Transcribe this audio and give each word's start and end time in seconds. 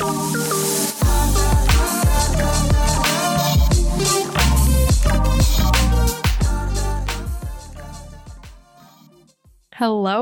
Hello, 0.00 0.08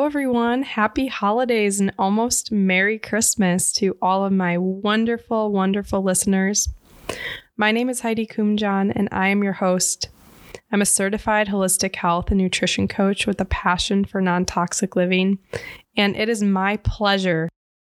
everyone. 0.04 0.64
Happy 0.64 1.06
holidays 1.06 1.78
and 1.78 1.92
almost 1.96 2.50
Merry 2.50 2.98
Christmas 2.98 3.72
to 3.74 3.96
all 4.02 4.24
of 4.24 4.32
my 4.32 4.58
wonderful, 4.58 5.52
wonderful 5.52 6.02
listeners. 6.02 6.68
My 7.56 7.70
name 7.70 7.88
is 7.88 8.00
Heidi 8.00 8.26
Kumjan, 8.26 8.92
and 8.96 9.08
I 9.12 9.28
am 9.28 9.44
your 9.44 9.52
host. 9.52 10.08
I'm 10.72 10.82
a 10.82 10.86
certified 10.86 11.46
holistic 11.46 11.94
health 11.94 12.32
and 12.32 12.38
nutrition 12.38 12.88
coach 12.88 13.28
with 13.28 13.40
a 13.40 13.44
passion 13.44 14.04
for 14.04 14.20
non 14.20 14.44
toxic 14.44 14.96
living, 14.96 15.38
and 15.96 16.16
it 16.16 16.28
is 16.28 16.42
my 16.42 16.78
pleasure 16.78 17.48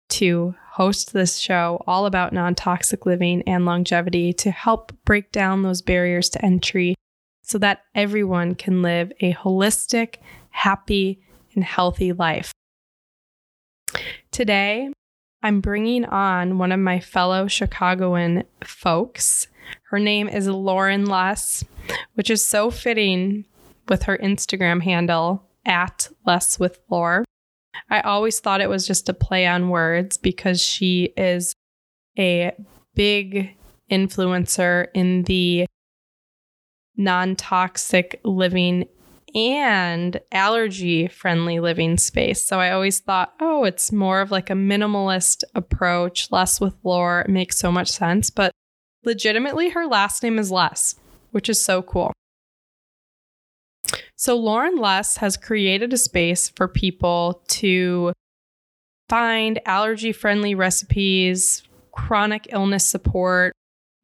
to 0.08 0.56
host 0.78 1.12
this 1.12 1.38
show 1.38 1.82
all 1.88 2.06
about 2.06 2.32
non 2.32 2.54
toxic 2.54 3.04
living 3.04 3.42
and 3.48 3.66
longevity 3.66 4.32
to 4.32 4.48
help 4.48 4.92
break 5.04 5.32
down 5.32 5.62
those 5.62 5.82
barriers 5.82 6.30
to 6.30 6.44
entry 6.44 6.94
so 7.42 7.58
that 7.58 7.82
everyone 7.96 8.54
can 8.54 8.80
live 8.80 9.12
a 9.20 9.32
holistic, 9.32 10.18
happy, 10.50 11.20
and 11.56 11.64
healthy 11.64 12.12
life. 12.12 12.52
Today, 14.30 14.92
I'm 15.42 15.60
bringing 15.60 16.04
on 16.04 16.58
one 16.58 16.70
of 16.70 16.78
my 16.78 17.00
fellow 17.00 17.48
Chicagoan 17.48 18.44
folks. 18.62 19.48
Her 19.90 19.98
name 19.98 20.28
is 20.28 20.46
Lauren 20.46 21.06
Less, 21.06 21.64
which 22.14 22.30
is 22.30 22.46
so 22.46 22.70
fitting 22.70 23.46
with 23.88 24.04
her 24.04 24.16
Instagram 24.18 24.82
handle 24.82 25.42
at 25.66 26.08
Less 26.24 26.60
with 26.60 26.78
Laur. 26.88 27.24
I 27.90 28.00
always 28.00 28.40
thought 28.40 28.60
it 28.60 28.68
was 28.68 28.86
just 28.86 29.08
a 29.08 29.14
play 29.14 29.46
on 29.46 29.70
words 29.70 30.16
because 30.16 30.60
she 30.60 31.12
is 31.16 31.54
a 32.18 32.52
big 32.94 33.56
influencer 33.90 34.88
in 34.94 35.22
the 35.24 35.66
non 36.96 37.36
toxic 37.36 38.20
living 38.24 38.86
and 39.34 40.20
allergy 40.32 41.06
friendly 41.08 41.60
living 41.60 41.98
space. 41.98 42.42
So 42.42 42.60
I 42.60 42.70
always 42.70 42.98
thought, 42.98 43.34
oh, 43.40 43.64
it's 43.64 43.92
more 43.92 44.20
of 44.20 44.30
like 44.30 44.50
a 44.50 44.54
minimalist 44.54 45.44
approach, 45.54 46.30
less 46.30 46.60
with 46.60 46.74
Laur. 46.82 47.20
It 47.20 47.30
makes 47.30 47.58
so 47.58 47.70
much 47.70 47.88
sense. 47.90 48.30
But 48.30 48.52
legitimately, 49.04 49.70
her 49.70 49.86
last 49.86 50.22
name 50.22 50.38
is 50.38 50.50
Less, 50.50 50.96
which 51.30 51.48
is 51.48 51.62
so 51.62 51.82
cool. 51.82 52.12
So 54.20 54.36
Lauren 54.36 54.74
Less 54.78 55.18
has 55.18 55.36
created 55.36 55.92
a 55.92 55.96
space 55.96 56.48
for 56.48 56.66
people 56.66 57.40
to 57.50 58.12
find 59.08 59.60
allergy 59.64 60.10
friendly 60.10 60.56
recipes, 60.56 61.62
chronic 61.92 62.48
illness 62.50 62.84
support, 62.84 63.54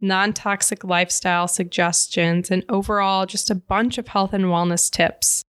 non 0.01 0.33
toxic 0.33 0.85
lifestyle 0.85 1.49
suggestions, 1.49 2.49
and 2.53 2.65
overall 2.69 3.27
just 3.27 3.51
a 3.51 3.57
bunch 3.57 3.99
of 3.99 4.07
health 4.07 4.33
and 4.33 4.45
wellness 4.45 4.89
tips. 4.89 5.43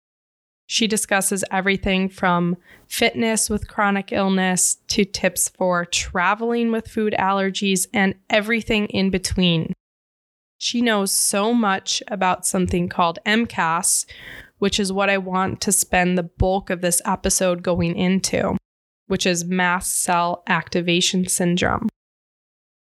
She 0.66 0.88
discusses 0.88 1.44
everything 1.52 2.08
from 2.08 2.56
fitness 2.88 3.50
with 3.50 3.68
chronic 3.68 4.14
illness 4.14 4.78
to 4.88 5.04
tips 5.04 5.50
for 5.50 5.84
traveling 5.84 6.72
with 6.72 6.88
food 6.88 7.14
allergies 7.20 7.86
and 7.94 8.16
everything 8.30 8.86
in 8.86 9.10
between. 9.10 9.74
She 10.58 10.82
knows 10.82 11.12
so 11.12 11.54
much 11.54 12.02
about 12.08 12.46
something 12.46 12.88
called 12.88 13.20
MCAS, 13.26 14.06
which 14.64 14.80
is 14.80 14.94
what 14.94 15.10
I 15.10 15.18
want 15.18 15.60
to 15.60 15.74
spend 15.74 16.18
the 16.18 16.24
bulk 16.24 16.70
of 16.70 16.80
this 16.80 17.02
episode 17.04 17.64
going 17.64 17.98
into, 17.98 18.56
which 19.08 19.26
is 19.26 19.44
mast 19.44 20.02
cell 20.02 20.42
activation 20.48 21.28
syndrome. 21.28 21.90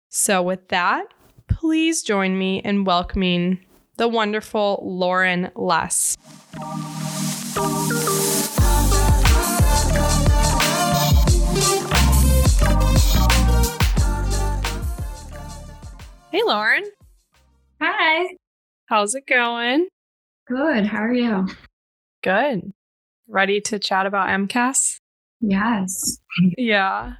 So, 0.09 0.41
with 0.41 0.69
that, 0.69 1.13
please 1.47 2.01
join 2.01 2.39
me 2.39 2.57
in 2.65 2.85
welcoming 2.85 3.63
the 3.97 4.07
wonderful 4.07 4.79
Lauren 4.81 5.51
Less. 5.55 6.17
Hey, 16.31 16.41
Lauren. 16.47 16.85
Hi. 17.79 18.25
How's 18.87 19.13
it 19.13 19.27
going? 19.27 19.87
Good. 20.49 20.85
How 20.85 21.03
are 21.03 21.13
you? 21.13 21.47
Good. 22.23 22.73
Ready 23.27 23.61
to 23.61 23.79
chat 23.79 24.05
about 24.05 24.29
MCAS? 24.29 24.99
Yes. 25.39 26.19
Yeah 26.57 27.13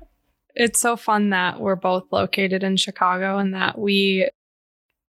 it's 0.59 0.81
so 0.81 0.97
fun 0.97 1.29
that 1.29 1.59
we're 1.59 1.75
both 1.75 2.03
located 2.11 2.63
in 2.63 2.75
Chicago 2.75 3.37
and 3.37 3.53
that 3.53 3.79
we 3.79 4.29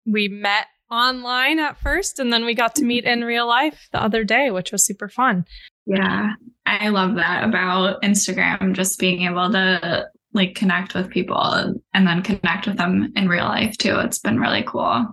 we 0.07 0.29
met 0.29 0.67
online 0.91 1.59
at 1.59 1.79
first 1.79 2.19
and 2.19 2.33
then 2.33 2.45
we 2.45 2.55
got 2.55 2.75
to 2.77 2.85
meet 2.85 3.05
in 3.05 3.25
real 3.25 3.47
life 3.47 3.89
the 3.93 4.03
other 4.03 4.25
day, 4.25 4.51
which 4.51 4.73
was 4.73 4.85
super 4.87 5.09
fun. 5.09 5.45
Yeah. 5.87 6.31
I 6.67 6.89
love 6.89 7.17
that 7.17 7.45
about 7.45 8.01
Instagram 8.03 8.75
just 8.75 8.99
being 8.99 9.23
able 9.23 9.51
to 9.51 10.07
like 10.33 10.55
connect 10.55 10.95
with 10.95 11.11
people 11.11 11.43
and 11.95 12.07
then 12.07 12.23
connect 12.23 12.67
with 12.67 12.77
them 12.77 13.13
in 13.17 13.29
real 13.29 13.45
life 13.45 13.77
too. 13.77 13.99
It's 13.99 14.21
been 14.21 14.39
really 14.39 14.63
cool. 14.67 15.07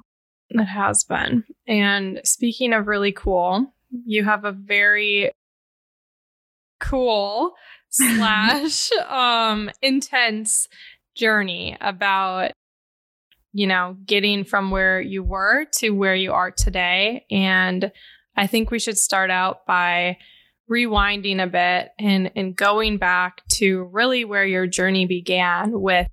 It 0.49 0.63
has 0.65 1.03
been. 1.03 1.43
And 1.67 2.21
speaking 2.23 2.73
of 2.73 2.87
really 2.87 3.11
cool, 3.11 3.73
you 4.05 4.23
have 4.23 4.45
a 4.45 4.51
very 4.51 5.31
cool 6.79 7.53
slash 7.89 8.91
um 9.07 9.69
intense 9.81 10.67
journey 11.15 11.75
about 11.81 12.51
you 13.53 13.65
know 13.65 13.97
getting 14.05 14.43
from 14.43 14.69
where 14.69 15.01
you 15.01 15.23
were 15.23 15.65
to 15.73 15.89
where 15.91 16.13
you 16.13 16.31
are 16.31 16.51
today 16.51 17.25
and 17.31 17.91
i 18.35 18.45
think 18.45 18.69
we 18.69 18.77
should 18.77 18.97
start 18.97 19.31
out 19.31 19.65
by 19.65 20.17
rewinding 20.69 21.41
a 21.41 21.47
bit 21.47 21.89
and 21.97 22.29
and 22.35 22.55
going 22.55 22.97
back 22.97 23.41
to 23.47 23.85
really 23.85 24.25
where 24.25 24.45
your 24.45 24.67
journey 24.67 25.07
began 25.07 25.81
with 25.81 26.07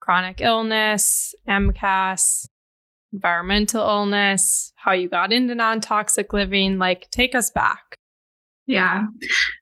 chronic 0.00 0.40
illness 0.40 1.34
mcas 1.46 2.48
environmental 3.16 3.82
illness 3.82 4.72
how 4.76 4.92
you 4.92 5.08
got 5.08 5.32
into 5.32 5.54
non-toxic 5.54 6.32
living 6.32 6.78
like 6.78 7.10
take 7.10 7.34
us 7.34 7.50
back 7.50 7.96
yeah. 8.66 9.04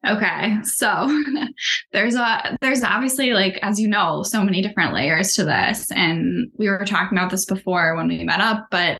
Okay. 0.06 0.56
So 0.62 1.22
there's 1.92 2.14
a 2.14 2.56
there's 2.62 2.82
obviously 2.82 3.32
like 3.34 3.58
as 3.62 3.78
you 3.78 3.86
know 3.86 4.22
so 4.22 4.42
many 4.42 4.62
different 4.62 4.94
layers 4.94 5.34
to 5.34 5.44
this 5.44 5.90
and 5.90 6.50
we 6.56 6.68
were 6.68 6.84
talking 6.86 7.16
about 7.16 7.30
this 7.30 7.44
before 7.44 7.96
when 7.96 8.08
we 8.08 8.24
met 8.24 8.40
up 8.40 8.66
but 8.70 8.98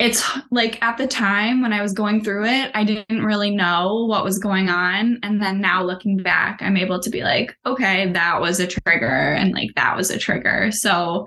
it's 0.00 0.28
like 0.50 0.82
at 0.82 0.98
the 0.98 1.06
time 1.06 1.62
when 1.62 1.72
I 1.72 1.80
was 1.80 1.92
going 1.92 2.24
through 2.24 2.46
it 2.46 2.72
I 2.74 2.82
didn't 2.82 3.24
really 3.24 3.52
know 3.52 4.04
what 4.08 4.24
was 4.24 4.40
going 4.40 4.68
on 4.68 5.20
and 5.22 5.40
then 5.40 5.60
now 5.60 5.84
looking 5.84 6.16
back 6.16 6.60
I'm 6.60 6.76
able 6.76 6.98
to 6.98 7.10
be 7.10 7.22
like 7.22 7.56
okay 7.64 8.10
that 8.12 8.40
was 8.40 8.58
a 8.58 8.66
trigger 8.66 9.06
and 9.06 9.54
like 9.54 9.70
that 9.76 9.96
was 9.96 10.10
a 10.10 10.18
trigger. 10.18 10.72
So 10.72 11.26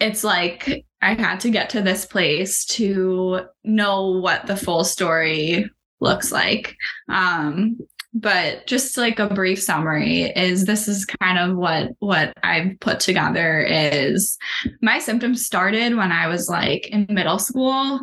it's 0.00 0.24
like 0.24 0.86
I 1.00 1.14
had 1.14 1.40
to 1.40 1.50
get 1.50 1.70
to 1.70 1.82
this 1.82 2.04
place 2.04 2.64
to 2.66 3.42
know 3.64 4.18
what 4.20 4.46
the 4.46 4.56
full 4.56 4.84
story 4.84 5.70
looks 6.00 6.32
like. 6.32 6.76
Um, 7.08 7.78
but 8.14 8.66
just 8.66 8.96
like 8.96 9.18
a 9.18 9.32
brief 9.32 9.62
summary 9.62 10.22
is 10.22 10.64
this 10.64 10.88
is 10.88 11.04
kind 11.04 11.38
of 11.38 11.56
what 11.56 11.90
what 11.98 12.32
I've 12.42 12.80
put 12.80 13.00
together 13.00 13.60
is 13.60 14.38
my 14.80 14.98
symptoms 14.98 15.44
started 15.44 15.94
when 15.94 16.10
I 16.10 16.26
was 16.26 16.48
like 16.48 16.88
in 16.88 17.06
middle 17.10 17.38
school 17.38 18.00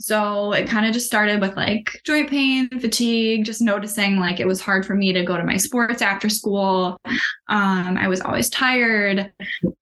so 0.00 0.52
it 0.52 0.68
kind 0.68 0.86
of 0.86 0.92
just 0.92 1.06
started 1.06 1.40
with 1.40 1.56
like 1.56 2.00
joint 2.04 2.30
pain, 2.30 2.68
fatigue, 2.80 3.44
just 3.44 3.60
noticing 3.60 4.18
like 4.18 4.38
it 4.38 4.46
was 4.46 4.60
hard 4.60 4.86
for 4.86 4.94
me 4.94 5.12
to 5.12 5.24
go 5.24 5.36
to 5.36 5.44
my 5.44 5.56
sports 5.56 6.02
after 6.02 6.28
school. 6.28 7.00
Um, 7.48 7.96
I 7.96 8.06
was 8.06 8.20
always 8.20 8.48
tired. 8.48 9.32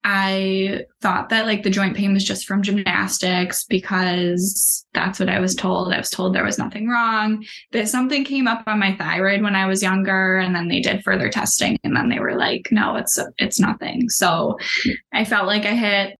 I 0.04 0.84
thought 1.02 1.28
that 1.28 1.46
like 1.46 1.62
the 1.62 1.70
joint 1.70 1.96
pain 1.96 2.14
was 2.14 2.24
just 2.24 2.46
from 2.46 2.62
gymnastics 2.62 3.64
because 3.64 4.86
that's 4.94 5.20
what 5.20 5.28
I 5.28 5.38
was 5.38 5.54
told. 5.54 5.92
I 5.92 5.98
was 5.98 6.10
told 6.10 6.34
there 6.34 6.44
was 6.44 6.58
nothing 6.58 6.88
wrong. 6.88 7.44
That 7.72 7.88
something 7.88 8.24
came 8.24 8.48
up 8.48 8.62
on 8.66 8.78
my 8.78 8.96
thyroid 8.96 9.42
when 9.42 9.54
I 9.54 9.66
was 9.66 9.82
younger, 9.82 10.38
and 10.38 10.54
then 10.54 10.68
they 10.68 10.80
did 10.80 11.04
further 11.04 11.28
testing, 11.28 11.78
and 11.84 11.94
then 11.94 12.08
they 12.08 12.20
were 12.20 12.36
like, 12.36 12.68
"No, 12.70 12.96
it's 12.96 13.18
it's 13.38 13.60
nothing." 13.60 14.08
So 14.08 14.56
I 15.12 15.24
felt 15.24 15.46
like 15.46 15.66
I 15.66 15.74
hit 15.74 16.18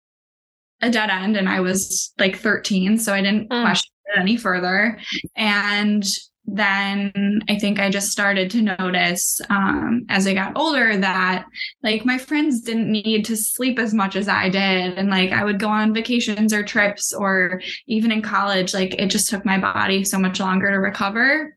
a 0.81 0.90
dead 0.90 1.11
end 1.11 1.37
and 1.37 1.49
I 1.49 1.61
was 1.61 2.12
like 2.19 2.38
13. 2.38 2.99
So 2.99 3.14
I 3.14 3.23
didn't 3.23 3.49
mm. 3.49 3.62
question 3.62 3.93
it 4.06 4.20
any 4.20 4.37
further. 4.37 4.99
And 5.37 6.05
then 6.49 7.40
I 7.49 7.58
think 7.58 7.81
I 7.81 7.90
just 7.90 8.12
started 8.12 8.50
to 8.52 8.62
notice 8.62 9.40
um, 9.50 10.06
as 10.08 10.28
I 10.28 10.34
got 10.34 10.56
older 10.56 10.96
that 10.96 11.44
like 11.82 12.05
my 12.05 12.19
friends 12.19 12.61
didn't 12.61 12.90
need 12.90 13.25
to 13.25 13.37
sleep 13.37 13.81
as 13.81 13.93
much 13.93 14.14
as 14.14 14.28
I 14.28 14.49
did. 14.49 14.96
And 14.96 15.11
like 15.11 15.32
I 15.32 15.43
would 15.43 15.58
go 15.58 15.69
on 15.69 15.93
vacations 15.93 16.52
or 16.52 16.62
trips, 16.62 17.12
or 17.12 17.61
even 17.88 18.12
in 18.12 18.22
college, 18.22 18.75
like 18.75 18.94
it 18.94 19.08
just 19.08 19.29
took 19.29 19.44
my 19.44 19.58
body 19.58 20.05
so 20.05 20.19
much 20.19 20.38
longer 20.38 20.70
to 20.70 20.76
recover. 20.76 21.52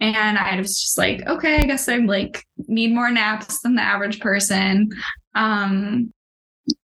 And 0.00 0.38
I 0.38 0.56
was 0.56 0.80
just 0.80 0.96
like, 0.96 1.26
okay, 1.26 1.56
I 1.56 1.64
guess 1.64 1.88
I'm 1.88 2.06
like 2.06 2.44
need 2.68 2.94
more 2.94 3.10
naps 3.10 3.60
than 3.62 3.74
the 3.74 3.82
average 3.82 4.20
person. 4.20 4.90
Um, 5.34 6.12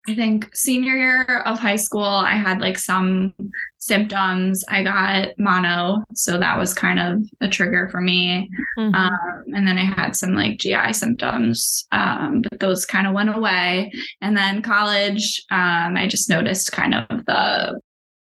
I 0.07 0.15
think 0.15 0.55
senior 0.55 0.95
year 0.95 1.41
of 1.45 1.59
high 1.59 1.75
school, 1.75 2.03
I 2.03 2.33
had 2.33 2.61
like 2.61 2.77
some 2.77 3.33
symptoms. 3.77 4.63
I 4.69 4.83
got 4.83 5.29
mono, 5.37 6.03
so 6.13 6.37
that 6.37 6.57
was 6.57 6.73
kind 6.73 6.99
of 6.99 7.29
a 7.41 7.47
trigger 7.47 7.87
for 7.89 8.01
me. 8.01 8.49
Mm-hmm. 8.77 8.95
Um, 8.95 9.43
and 9.55 9.67
then 9.67 9.77
I 9.77 9.85
had 9.85 10.15
some 10.15 10.33
like 10.33 10.59
GI 10.59 10.93
symptoms, 10.93 11.85
um, 11.91 12.41
but 12.41 12.59
those 12.59 12.85
kind 12.85 13.07
of 13.07 13.13
went 13.13 13.35
away. 13.35 13.91
And 14.21 14.35
then 14.35 14.61
college, 14.61 15.43
um, 15.51 15.97
I 15.97 16.07
just 16.07 16.29
noticed 16.29 16.71
kind 16.71 16.93
of 16.95 17.25
the 17.25 17.79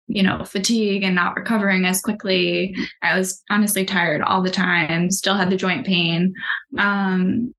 you 0.09 0.23
know, 0.23 0.45
fatigue 0.45 1.03
and 1.03 1.15
not 1.15 1.35
recovering 1.37 1.85
as 1.85 2.01
quickly. 2.01 2.77
I 3.03 3.19
was 3.19 3.43
honestly 3.51 3.85
tired 3.85 4.23
all 4.23 4.43
the 4.43 4.51
time, 4.51 5.11
still 5.11 5.35
had 5.35 5.51
the 5.51 5.57
joint 5.57 5.85
pain. 5.85 6.33
Um, 6.79 7.53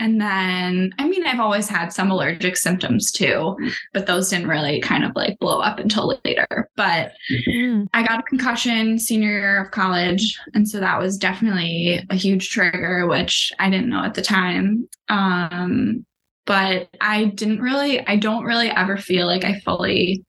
and 0.00 0.18
then, 0.18 0.92
I 0.98 1.06
mean, 1.06 1.26
I've 1.26 1.40
always 1.40 1.68
had 1.68 1.92
some 1.92 2.10
allergic 2.10 2.56
symptoms 2.56 3.12
too, 3.12 3.56
but 3.92 4.06
those 4.06 4.30
didn't 4.30 4.48
really 4.48 4.80
kind 4.80 5.04
of 5.04 5.14
like 5.14 5.38
blow 5.38 5.60
up 5.60 5.78
until 5.78 6.18
later. 6.24 6.70
But 6.74 7.12
mm-hmm. 7.30 7.84
I 7.92 8.02
got 8.02 8.20
a 8.20 8.24
concussion 8.24 8.98
senior 8.98 9.28
year 9.28 9.62
of 9.62 9.72
college. 9.72 10.40
And 10.54 10.66
so 10.66 10.80
that 10.80 10.98
was 10.98 11.18
definitely 11.18 12.04
a 12.08 12.14
huge 12.14 12.48
trigger, 12.48 13.06
which 13.06 13.52
I 13.58 13.68
didn't 13.68 13.90
know 13.90 14.02
at 14.02 14.14
the 14.14 14.22
time. 14.22 14.88
Um, 15.10 16.06
but 16.46 16.88
I 17.02 17.26
didn't 17.26 17.60
really, 17.60 18.00
I 18.06 18.16
don't 18.16 18.44
really 18.44 18.70
ever 18.70 18.96
feel 18.96 19.26
like 19.26 19.44
I 19.44 19.60
fully 19.60 20.24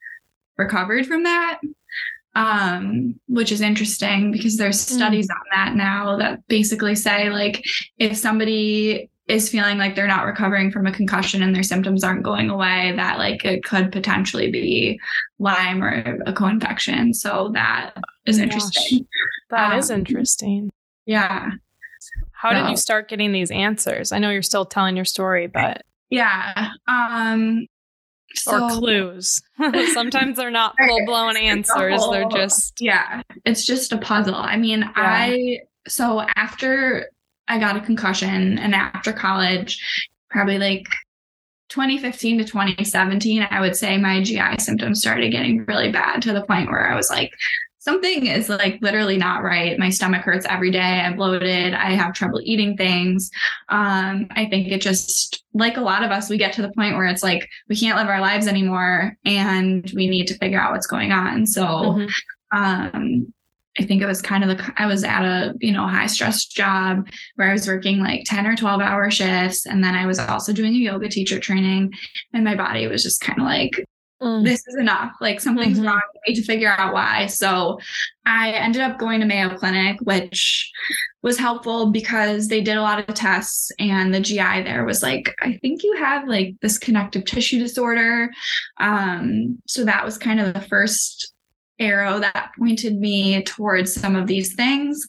recovered 0.57 1.07
from 1.07 1.23
that 1.23 1.61
um, 2.35 3.19
which 3.27 3.51
is 3.51 3.61
interesting 3.61 4.31
because 4.31 4.55
there's 4.55 4.87
hmm. 4.87 4.95
studies 4.95 5.27
mm. 5.27 5.35
on 5.35 5.41
that 5.51 5.75
now 5.75 6.17
that 6.17 6.47
basically 6.47 6.95
say 6.95 7.29
like 7.29 7.61
if 7.97 8.15
somebody 8.15 9.09
is 9.31 9.49
feeling 9.49 9.77
like 9.77 9.95
they're 9.95 10.07
not 10.07 10.25
recovering 10.25 10.71
from 10.71 10.85
a 10.85 10.91
concussion 10.91 11.41
and 11.41 11.55
their 11.55 11.63
symptoms 11.63 12.03
aren't 12.03 12.21
going 12.21 12.49
away, 12.49 12.91
that 12.97 13.17
like 13.17 13.45
it 13.45 13.63
could 13.63 13.89
potentially 13.89 14.51
be 14.51 14.99
Lyme 15.39 15.81
or 15.81 16.21
a 16.25 16.33
co-infection. 16.33 17.13
So 17.13 17.49
that 17.53 17.93
is 18.25 18.39
oh 18.39 18.43
interesting. 18.43 18.99
Gosh, 18.99 19.07
that 19.51 19.71
um, 19.71 19.79
is 19.79 19.89
interesting. 19.89 20.69
Yeah. 21.05 21.51
How 22.33 22.51
so, 22.51 22.61
did 22.61 22.69
you 22.71 22.77
start 22.77 23.07
getting 23.07 23.31
these 23.31 23.51
answers? 23.51 24.11
I 24.11 24.19
know 24.19 24.31
you're 24.31 24.41
still 24.41 24.65
telling 24.65 24.97
your 24.97 25.05
story, 25.05 25.47
but 25.47 25.83
yeah. 26.09 26.71
Um 26.89 27.67
so, 28.33 28.65
or 28.65 28.69
clues. 28.69 29.41
Sometimes 29.93 30.37
they're 30.37 30.51
not 30.51 30.75
full 30.77 31.05
blown 31.05 31.37
answers. 31.37 32.01
Whole, 32.01 32.11
they're 32.11 32.29
just 32.29 32.81
yeah, 32.81 33.21
it's 33.45 33.65
just 33.65 33.93
a 33.93 33.97
puzzle. 33.97 34.35
I 34.35 34.57
mean, 34.57 34.81
yeah. 34.81 34.91
I 34.95 35.59
so 35.87 36.25
after 36.35 37.09
I 37.51 37.59
got 37.59 37.75
a 37.75 37.81
concussion 37.81 38.57
and 38.57 38.73
after 38.73 39.11
college, 39.11 39.77
probably 40.29 40.57
like 40.57 40.85
2015 41.67 42.37
to 42.37 42.45
2017, 42.45 43.45
I 43.51 43.59
would 43.59 43.75
say 43.75 43.97
my 43.97 44.23
GI 44.23 44.59
symptoms 44.59 45.01
started 45.01 45.31
getting 45.31 45.65
really 45.65 45.91
bad 45.91 46.21
to 46.21 46.31
the 46.31 46.45
point 46.45 46.71
where 46.71 46.89
I 46.89 46.95
was 46.95 47.09
like, 47.09 47.29
something 47.79 48.27
is 48.27 48.47
like 48.47 48.77
literally 48.81 49.17
not 49.17 49.43
right. 49.43 49.77
My 49.77 49.89
stomach 49.89 50.21
hurts 50.21 50.45
every 50.47 50.71
day. 50.71 50.79
I'm 50.79 51.17
bloated. 51.17 51.73
I 51.73 51.91
have 51.91 52.13
trouble 52.13 52.39
eating 52.41 52.77
things. 52.77 53.29
Um, 53.67 54.27
I 54.31 54.45
think 54.49 54.69
it 54.69 54.81
just, 54.81 55.43
like 55.53 55.75
a 55.75 55.81
lot 55.81 56.03
of 56.03 56.11
us, 56.11 56.29
we 56.29 56.37
get 56.37 56.53
to 56.53 56.61
the 56.61 56.71
point 56.71 56.95
where 56.95 57.07
it's 57.07 57.23
like 57.23 57.49
we 57.67 57.75
can't 57.75 57.97
live 57.97 58.07
our 58.07 58.21
lives 58.21 58.47
anymore 58.47 59.17
and 59.25 59.91
we 59.93 60.07
need 60.07 60.27
to 60.27 60.37
figure 60.37 60.61
out 60.61 60.71
what's 60.71 60.87
going 60.87 61.11
on. 61.11 61.45
So, 61.45 61.65
mm-hmm. 61.65 62.57
um, 62.57 63.33
I 63.79 63.83
think 63.83 64.01
it 64.01 64.05
was 64.05 64.21
kind 64.21 64.43
of 64.43 64.57
the 64.57 64.73
I 64.77 64.85
was 64.85 65.03
at 65.03 65.23
a 65.23 65.53
you 65.59 65.71
know 65.71 65.87
high 65.87 66.07
stress 66.07 66.45
job 66.45 67.07
where 67.35 67.49
I 67.49 67.53
was 67.53 67.67
working 67.67 67.99
like 67.99 68.23
10 68.25 68.45
or 68.45 68.55
12 68.55 68.81
hour 68.81 69.09
shifts 69.09 69.65
and 69.65 69.83
then 69.83 69.95
I 69.95 70.05
was 70.05 70.19
also 70.19 70.51
doing 70.51 70.73
a 70.73 70.77
yoga 70.77 71.07
teacher 71.07 71.39
training 71.39 71.91
and 72.33 72.43
my 72.43 72.55
body 72.55 72.87
was 72.87 73.03
just 73.03 73.21
kind 73.21 73.39
of 73.39 73.45
like 73.45 73.85
mm. 74.21 74.43
this 74.43 74.67
is 74.67 74.75
enough. 74.75 75.13
Like 75.19 75.39
something's 75.39 75.77
mm-hmm. 75.77 75.87
wrong. 75.87 76.01
I 76.01 76.29
need 76.29 76.35
to 76.35 76.43
figure 76.43 76.69
out 76.69 76.93
why. 76.93 77.27
So 77.27 77.79
I 78.25 78.51
ended 78.51 78.81
up 78.81 78.99
going 78.99 79.19
to 79.21 79.25
Mayo 79.25 79.55
Clinic, 79.57 79.99
which 80.01 80.71
was 81.23 81.37
helpful 81.37 81.91
because 81.91 82.47
they 82.47 82.61
did 82.61 82.77
a 82.77 82.81
lot 82.81 83.07
of 83.07 83.15
tests 83.15 83.71
and 83.79 84.13
the 84.13 84.19
GI 84.19 84.63
there 84.63 84.85
was 84.85 85.03
like, 85.03 85.35
I 85.41 85.57
think 85.61 85.83
you 85.83 85.95
have 85.97 86.27
like 86.27 86.55
this 86.61 86.77
connective 86.77 87.25
tissue 87.25 87.59
disorder. 87.59 88.29
Um, 88.79 89.59
so 89.67 89.85
that 89.85 90.03
was 90.03 90.17
kind 90.17 90.39
of 90.39 90.53
the 90.53 90.61
first 90.61 91.33
arrow 91.81 92.19
that 92.19 92.51
pointed 92.57 92.99
me 92.99 93.43
towards 93.43 93.93
some 93.93 94.15
of 94.15 94.27
these 94.27 94.55
things. 94.55 95.05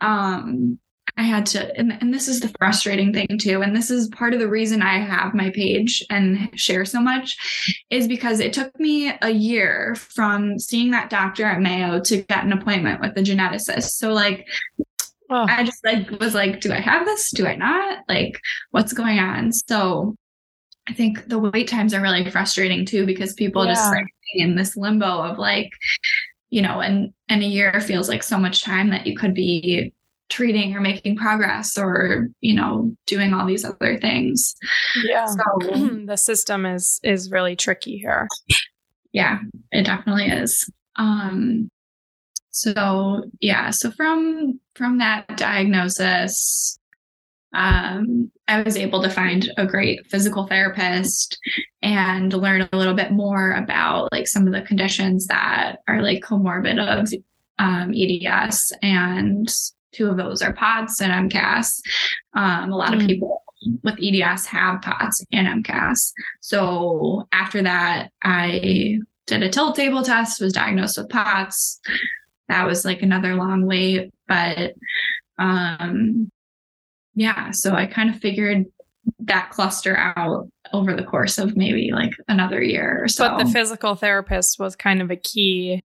Um, 0.00 0.78
I 1.18 1.22
had 1.22 1.46
to, 1.46 1.74
and, 1.78 1.96
and 2.00 2.12
this 2.12 2.28
is 2.28 2.40
the 2.40 2.52
frustrating 2.58 3.12
thing 3.12 3.38
too. 3.40 3.62
And 3.62 3.74
this 3.74 3.90
is 3.90 4.08
part 4.08 4.34
of 4.34 4.40
the 4.40 4.48
reason 4.48 4.82
I 4.82 4.98
have 4.98 5.32
my 5.32 5.50
page 5.50 6.04
and 6.10 6.50
share 6.54 6.84
so 6.84 7.00
much 7.00 7.38
is 7.88 8.06
because 8.06 8.38
it 8.38 8.52
took 8.52 8.78
me 8.78 9.12
a 9.22 9.30
year 9.30 9.94
from 9.94 10.58
seeing 10.58 10.90
that 10.90 11.08
doctor 11.08 11.46
at 11.46 11.60
Mayo 11.60 12.00
to 12.00 12.22
get 12.22 12.44
an 12.44 12.52
appointment 12.52 13.00
with 13.00 13.14
the 13.14 13.22
geneticist. 13.22 13.92
So, 13.92 14.12
like, 14.12 14.46
oh. 15.30 15.46
I 15.48 15.64
just 15.64 15.82
like 15.86 16.10
was 16.20 16.34
like, 16.34 16.60
do 16.60 16.70
I 16.70 16.80
have 16.80 17.06
this? 17.06 17.30
Do 17.30 17.46
I 17.46 17.56
not? 17.56 18.00
Like, 18.10 18.38
what's 18.72 18.92
going 18.92 19.18
on? 19.18 19.52
So, 19.52 20.16
I 20.88 20.92
think 20.92 21.28
the 21.28 21.38
wait 21.38 21.68
times 21.68 21.94
are 21.94 22.00
really 22.00 22.30
frustrating 22.30 22.84
too 22.84 23.06
because 23.06 23.32
people 23.34 23.64
yeah. 23.64 23.72
just 23.72 23.90
like 23.90 24.06
in 24.34 24.54
this 24.54 24.76
limbo 24.76 25.22
of 25.22 25.38
like, 25.38 25.70
you 26.50 26.62
know, 26.62 26.80
and 26.80 27.12
and 27.28 27.42
a 27.42 27.46
year 27.46 27.80
feels 27.80 28.08
like 28.08 28.22
so 28.22 28.38
much 28.38 28.62
time 28.62 28.90
that 28.90 29.06
you 29.06 29.16
could 29.16 29.34
be 29.34 29.92
treating 30.28 30.74
or 30.74 30.80
making 30.80 31.16
progress 31.16 31.78
or 31.78 32.28
you 32.40 32.54
know 32.54 32.94
doing 33.06 33.32
all 33.32 33.46
these 33.46 33.64
other 33.64 33.98
things. 33.98 34.54
Yeah. 35.04 35.26
So 35.26 35.44
the 36.06 36.16
system 36.16 36.66
is 36.66 37.00
is 37.02 37.30
really 37.30 37.56
tricky 37.56 37.98
here. 37.98 38.28
Yeah 39.12 39.38
it 39.72 39.84
definitely 39.84 40.26
is. 40.26 40.70
Um 40.96 41.68
so 42.50 43.24
yeah 43.40 43.70
so 43.70 43.90
from 43.90 44.58
from 44.74 44.98
that 44.98 45.36
diagnosis 45.36 46.78
um 47.56 48.30
i 48.48 48.62
was 48.62 48.76
able 48.76 49.02
to 49.02 49.10
find 49.10 49.50
a 49.56 49.66
great 49.66 50.06
physical 50.06 50.46
therapist 50.46 51.38
and 51.82 52.32
learn 52.32 52.68
a 52.72 52.76
little 52.76 52.94
bit 52.94 53.12
more 53.12 53.52
about 53.52 54.12
like 54.12 54.28
some 54.28 54.46
of 54.46 54.52
the 54.52 54.62
conditions 54.62 55.26
that 55.26 55.76
are 55.88 56.02
like 56.02 56.22
comorbid 56.22 56.78
of 56.78 57.12
um, 57.58 57.92
eds 57.94 58.72
and 58.82 59.48
Two 59.96 60.10
of 60.10 60.18
those 60.18 60.42
are 60.42 60.52
POTS 60.52 61.00
and 61.00 61.30
MCAS. 61.30 61.80
Um, 62.34 62.70
a 62.70 62.76
lot 62.76 62.92
mm. 62.92 63.00
of 63.00 63.06
people 63.06 63.42
with 63.82 63.98
EDS 64.02 64.44
have 64.44 64.82
POTS 64.82 65.24
and 65.32 65.64
MCAS. 65.64 66.12
So 66.42 67.26
after 67.32 67.62
that, 67.62 68.10
I 68.22 68.98
did 69.26 69.42
a 69.42 69.48
tilt 69.48 69.74
table 69.74 70.02
test, 70.02 70.40
was 70.40 70.52
diagnosed 70.52 70.98
with 70.98 71.08
POTS. 71.08 71.80
That 72.48 72.66
was 72.66 72.84
like 72.84 73.00
another 73.00 73.36
long 73.36 73.64
wait, 73.64 74.12
but 74.28 74.74
um, 75.38 76.30
yeah, 77.16 77.50
so 77.50 77.74
I 77.74 77.86
kind 77.86 78.10
of 78.10 78.20
figured 78.20 78.66
that 79.20 79.50
cluster 79.50 79.96
out 79.96 80.48
over 80.72 80.94
the 80.94 81.02
course 81.02 81.38
of 81.38 81.56
maybe 81.56 81.90
like 81.92 82.12
another 82.28 82.62
year 82.62 83.02
or 83.02 83.08
so. 83.08 83.28
But 83.28 83.44
the 83.44 83.50
physical 83.50 83.94
therapist 83.94 84.58
was 84.58 84.76
kind 84.76 85.00
of 85.00 85.10
a 85.10 85.16
key 85.16 85.82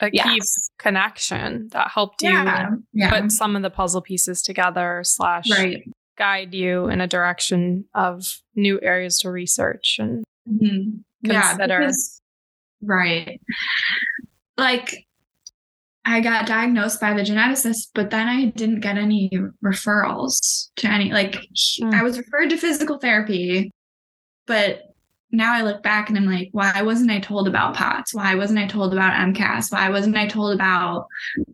a 0.00 0.10
yes. 0.12 0.26
key 0.26 0.40
connection 0.78 1.68
that 1.72 1.90
helped 1.90 2.22
you 2.22 2.30
yeah. 2.30 2.68
Yeah. 2.92 3.10
put 3.10 3.32
some 3.32 3.56
of 3.56 3.62
the 3.62 3.70
puzzle 3.70 4.00
pieces 4.02 4.42
together 4.42 5.00
slash 5.04 5.50
right. 5.50 5.82
guide 6.16 6.54
you 6.54 6.88
in 6.88 7.00
a 7.00 7.06
direction 7.06 7.84
of 7.94 8.24
new 8.54 8.78
areas 8.82 9.18
to 9.20 9.30
research 9.30 9.96
and 9.98 10.24
mm-hmm. 10.48 11.28
consider. 11.28 11.74
Yeah, 11.74 11.78
because, 11.78 12.20
right. 12.82 13.40
Like 14.56 15.07
I 16.08 16.20
got 16.20 16.46
diagnosed 16.46 17.00
by 17.00 17.12
the 17.12 17.22
geneticist, 17.22 17.88
but 17.94 18.10
then 18.10 18.28
I 18.28 18.46
didn't 18.46 18.80
get 18.80 18.96
any 18.96 19.30
referrals 19.64 20.68
to 20.76 20.88
any 20.88 21.12
like 21.12 21.32
mm. 21.82 21.94
I 21.94 22.02
was 22.02 22.16
referred 22.16 22.48
to 22.50 22.56
physical 22.56 22.98
therapy, 22.98 23.70
but 24.46 24.84
now 25.30 25.52
I 25.52 25.60
look 25.60 25.82
back 25.82 26.08
and 26.08 26.16
I'm 26.16 26.24
like, 26.24 26.48
why 26.52 26.80
wasn't 26.80 27.10
I 27.10 27.20
told 27.20 27.46
about 27.46 27.74
POTS? 27.74 28.14
Why 28.14 28.34
wasn't 28.34 28.58
I 28.58 28.66
told 28.66 28.94
about 28.94 29.12
MCAS? 29.12 29.70
Why 29.70 29.90
wasn't 29.90 30.16
I 30.16 30.26
told 30.26 30.54
about 30.54 31.06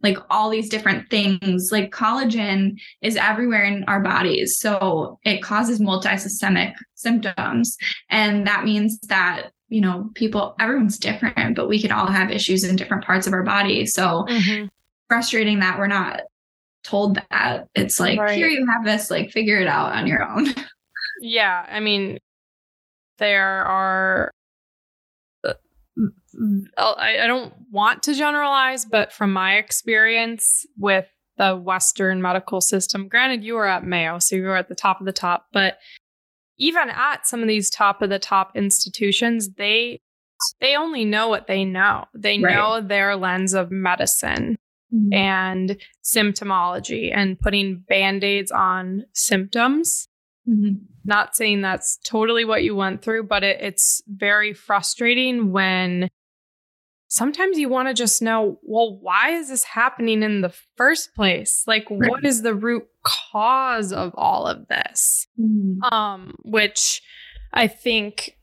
like 0.03 0.17
all 0.31 0.49
these 0.49 0.69
different 0.69 1.11
things? 1.11 1.71
Like 1.73 1.91
collagen 1.91 2.79
is 3.03 3.17
everywhere 3.17 3.65
in 3.65 3.83
our 3.89 4.01
bodies. 4.01 4.59
So 4.61 5.19
it 5.25 5.43
causes 5.43 5.81
multisystemic 5.81 6.75
symptoms. 6.95 7.77
And 8.11 8.47
that 8.47 8.65
means 8.65 9.01
that, 9.09 9.51
you 9.75 9.81
know, 9.81 10.09
people, 10.15 10.55
everyone's 10.61 10.99
different, 10.99 11.57
but 11.57 11.69
we 11.69 11.83
can 11.83 11.91
all 11.91 12.07
have 12.07 12.31
issues 12.31 12.63
in 12.63 12.77
different 12.77 13.05
parts 13.05 13.27
of 13.27 13.33
our 13.33 13.43
body. 13.43 13.87
So 13.87 14.25
mm-hmm. 14.29 14.67
frustrating 15.09 15.59
that 15.59 15.81
we're 15.81 15.89
not 15.89 16.21
told 16.85 17.17
that. 17.17 17.67
It's 17.75 17.99
like, 17.99 18.21
right. 18.21 18.37
here 18.37 18.47
you 18.47 18.65
have 18.73 18.85
this, 18.85 19.11
like 19.11 19.33
figure 19.33 19.59
it 19.59 19.67
out 19.67 19.93
on 19.93 20.07
your 20.07 20.23
own. 20.23 20.47
Yeah. 21.21 21.65
I 21.71 21.81
mean, 21.81 22.19
there 23.19 23.65
are 23.65 24.31
uh, 25.45 25.55
I, 26.77 27.27
don't 27.27 27.55
want 27.71 28.03
to 28.03 28.15
generalize, 28.15 28.85
but 28.85 29.13
from 29.13 29.33
my 29.33 29.57
experience 29.57 30.67
with 30.77 31.07
the 31.39 31.57
Western 31.57 32.21
medical 32.21 32.61
system, 32.61 33.09
granted, 33.09 33.45
you 33.45 33.55
were 33.55 33.67
at 33.67 33.87
Mayo, 33.87 34.19
so 34.19 34.37
you 34.37 34.43
were 34.43 34.57
at 34.57 34.69
the 34.69 34.75
top 34.75 35.01
of 35.01 35.07
the 35.07 35.13
top, 35.13 35.47
but 35.53 35.79
even 36.59 36.89
at 36.91 37.27
some 37.27 37.43
of 37.43 37.49
these 37.49 37.71
top 37.71 38.03
of 38.03 38.11
the 38.11 38.19
top 38.19 38.53
institutions, 38.57 39.51
they 39.57 40.01
they 40.61 40.77
only 40.77 41.05
know 41.05 41.29
what 41.29 41.47
they 41.47 41.65
know. 41.65 42.05
They 42.15 42.39
right. 42.39 42.55
know 42.55 42.81
their 42.81 43.17
lens 43.17 43.55
of 43.55 43.71
medicine 43.71 44.59
mm-hmm. 44.93 45.13
and 45.13 45.77
symptomology 46.03 47.13
and 47.15 47.39
putting 47.39 47.85
band-aids 47.89 48.51
on 48.51 49.05
symptoms. 49.13 50.09
Mm-hmm. 50.49 50.85
Not 51.05 51.37
saying 51.37 51.63
that's 51.63 51.99
totally 52.05 52.45
what 52.45 52.63
you 52.63 52.75
went 52.75 53.03
through, 53.03 53.25
but 53.25 53.43
it, 53.45 53.61
it's 53.61 54.03
very 54.07 54.53
frustrating 54.53 55.53
when 55.53 56.09
sometimes 57.15 57.59
you 57.59 57.69
want 57.69 57.87
to 57.87 57.95
just 57.95 58.21
know, 58.21 58.59
well, 58.65 58.99
why 59.01 59.31
is 59.31 59.49
this 59.49 59.63
happening 59.63 60.25
in 60.25 60.41
the 60.41 60.53
first 60.77 61.15
place? 61.15 61.63
Like, 61.65 61.87
right. 61.89 62.11
what 62.11 62.25
is 62.25 62.43
the 62.43 62.55
root 62.55 62.89
cause 63.05 63.93
of 63.93 64.13
all 64.17 64.49
of 64.49 64.67
this? 64.67 65.29
Mm-hmm. 65.41 65.95
Um, 65.95 66.35
which 66.43 67.03
I 67.53 67.69
think 67.69 68.37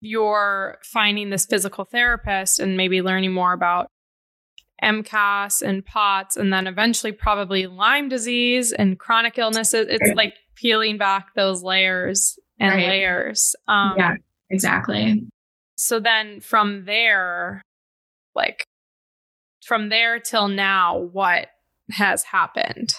you're 0.00 0.78
finding 0.84 1.30
this 1.30 1.46
physical 1.46 1.84
therapist 1.84 2.60
and 2.60 2.76
maybe 2.76 3.02
learning 3.02 3.32
more 3.32 3.52
about 3.52 3.90
MCAS 4.80 5.60
and 5.60 5.84
POTS, 5.84 6.36
and 6.36 6.52
then 6.52 6.68
eventually 6.68 7.10
probably 7.10 7.66
Lyme 7.66 8.08
disease 8.08 8.70
and 8.70 8.96
chronic 8.96 9.36
illnesses. 9.36 9.88
It's 9.90 10.14
like 10.14 10.34
peeling 10.54 10.96
back 10.96 11.34
those 11.34 11.64
layers 11.64 12.38
and 12.60 12.76
right. 12.76 12.86
layers. 12.86 13.56
Um, 13.66 13.94
yeah, 13.96 14.14
exactly. 14.48 15.26
So 15.78 16.00
then 16.00 16.40
from 16.40 16.84
there, 16.86 17.62
like 18.34 18.64
from 19.64 19.88
there 19.90 20.18
till 20.18 20.48
now, 20.48 20.98
what 20.98 21.48
has 21.90 22.24
happened 22.24 22.90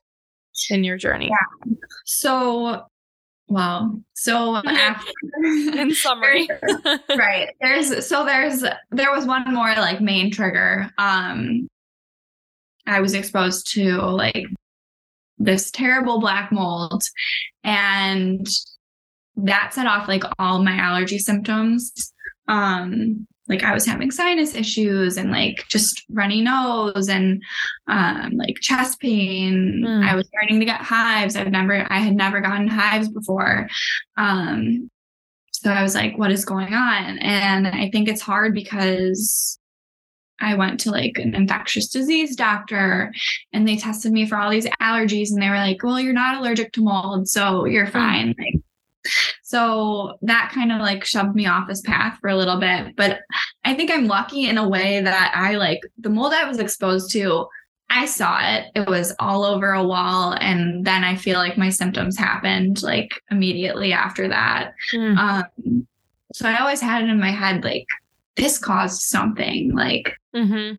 in 0.70 0.86
your 0.86 0.98
journey? 0.98 1.30
Yeah. 1.30 1.74
So 2.06 2.86
Wow. 3.50 4.00
So 4.14 4.56
after, 4.66 5.12
in 5.44 5.94
summary, 5.94 6.48
right. 7.10 7.50
There's 7.60 8.08
so 8.08 8.24
there's 8.24 8.64
there 8.92 9.12
was 9.12 9.26
one 9.26 9.54
more 9.54 9.74
like 9.76 10.00
main 10.00 10.32
trigger. 10.32 10.90
Um 10.98 11.68
I 12.86 13.02
was 13.02 13.14
exposed 13.14 13.74
to 13.74 13.98
like 13.98 14.46
this 15.38 15.72
terrible 15.72 16.20
black 16.20 16.52
mold 16.52 17.04
and 17.64 18.48
that 19.36 19.74
set 19.74 19.88
off 19.88 20.08
like 20.08 20.24
all 20.38 20.64
my 20.64 20.76
allergy 20.76 21.18
symptoms. 21.18 21.92
Um 22.50 23.28
like 23.50 23.64
I 23.64 23.74
was 23.74 23.86
having 23.86 24.12
sinus 24.12 24.56
issues 24.56 25.18
and 25.18 25.32
like 25.32 25.66
just 25.68 26.06
runny 26.10 26.42
nose 26.42 27.10
and 27.10 27.44
um, 27.88 28.34
like 28.38 28.60
chest 28.62 29.02
pain. 29.02 29.84
Mm. 29.86 30.08
I 30.08 30.16
was 30.16 30.28
starting 30.28 30.60
to 30.60 30.66
get 30.66 30.82
hives. 30.82 31.36
I've 31.36 31.50
never, 31.50 31.86
I 31.92 31.98
had 31.98 32.16
never 32.16 32.42
gotten 32.42 32.68
hives 32.68 33.10
before. 33.10 33.68
Um, 34.18 34.90
so 35.52 35.72
I 35.72 35.82
was 35.82 35.96
like, 35.96 36.18
what 36.18 36.32
is 36.32 36.46
going 36.46 36.74
on? 36.74 37.18
And 37.18 37.68
I 37.68 37.90
think 37.90 38.08
it's 38.08 38.22
hard 38.22 38.54
because 38.54 39.60
I 40.40 40.54
went 40.56 40.80
to 40.82 40.92
like 40.92 41.18
an 41.18 41.36
infectious 41.36 41.90
disease 41.90 42.36
doctor 42.36 43.12
and 43.52 43.68
they 43.68 43.76
tested 43.76 44.14
me 44.14 44.26
for 44.28 44.38
all 44.38 44.52
these 44.52 44.68
allergies 44.80 45.32
and 45.32 45.42
they 45.42 45.50
were 45.50 45.56
like, 45.56 45.84
well, 45.84 46.00
you're 46.00 46.14
not 46.14 46.38
allergic 46.38 46.72
to 46.74 46.84
mold, 46.84 47.28
so 47.28 47.66
you're 47.66 47.86
hmm. 47.86 47.92
fine. 47.92 48.36
Like, 48.38 48.62
so 49.50 50.16
that 50.22 50.52
kind 50.54 50.72
of 50.72 50.78
like 50.78 51.04
shoved 51.04 51.34
me 51.34 51.48
off 51.48 51.68
this 51.68 51.82
path 51.82 52.20
for 52.22 52.30
a 52.30 52.36
little 52.36 52.60
bit. 52.60 52.96
But 52.96 53.22
I 53.66 53.74
think 53.74 53.90
I'm 53.90 54.06
lucky 54.06 54.48
in 54.48 54.60
a 54.60 54.70
way 54.70 55.02
that 55.02 55.32
I 55.36 55.56
like 55.56 55.80
the 55.98 56.12
mold 56.12 56.34
I 56.34 56.48
was 56.48 56.60
exposed 56.60 57.12
to. 57.14 57.48
I 57.90 58.06
saw 58.06 58.38
it. 58.48 58.68
It 58.76 58.88
was 58.88 59.12
all 59.18 59.44
over 59.44 59.72
a 59.72 59.84
wall. 59.84 60.34
And 60.40 60.86
then 60.86 61.04
I 61.04 61.16
feel 61.16 61.40
like 61.40 61.58
my 61.58 61.70
symptoms 61.70 62.16
happened 62.16 62.84
like 62.84 63.24
immediately 63.32 63.92
after 63.92 64.28
that. 64.28 64.74
Mm. 64.94 65.18
Um, 65.18 65.88
so 66.32 66.48
I 66.48 66.60
always 66.60 66.80
had 66.80 67.02
it 67.02 67.10
in 67.10 67.20
my 67.20 67.32
head 67.32 67.64
like, 67.64 67.88
this 68.36 68.60
caused 68.60 69.02
something. 69.02 69.76
Like, 69.76 70.14
mm-hmm. 70.36 70.76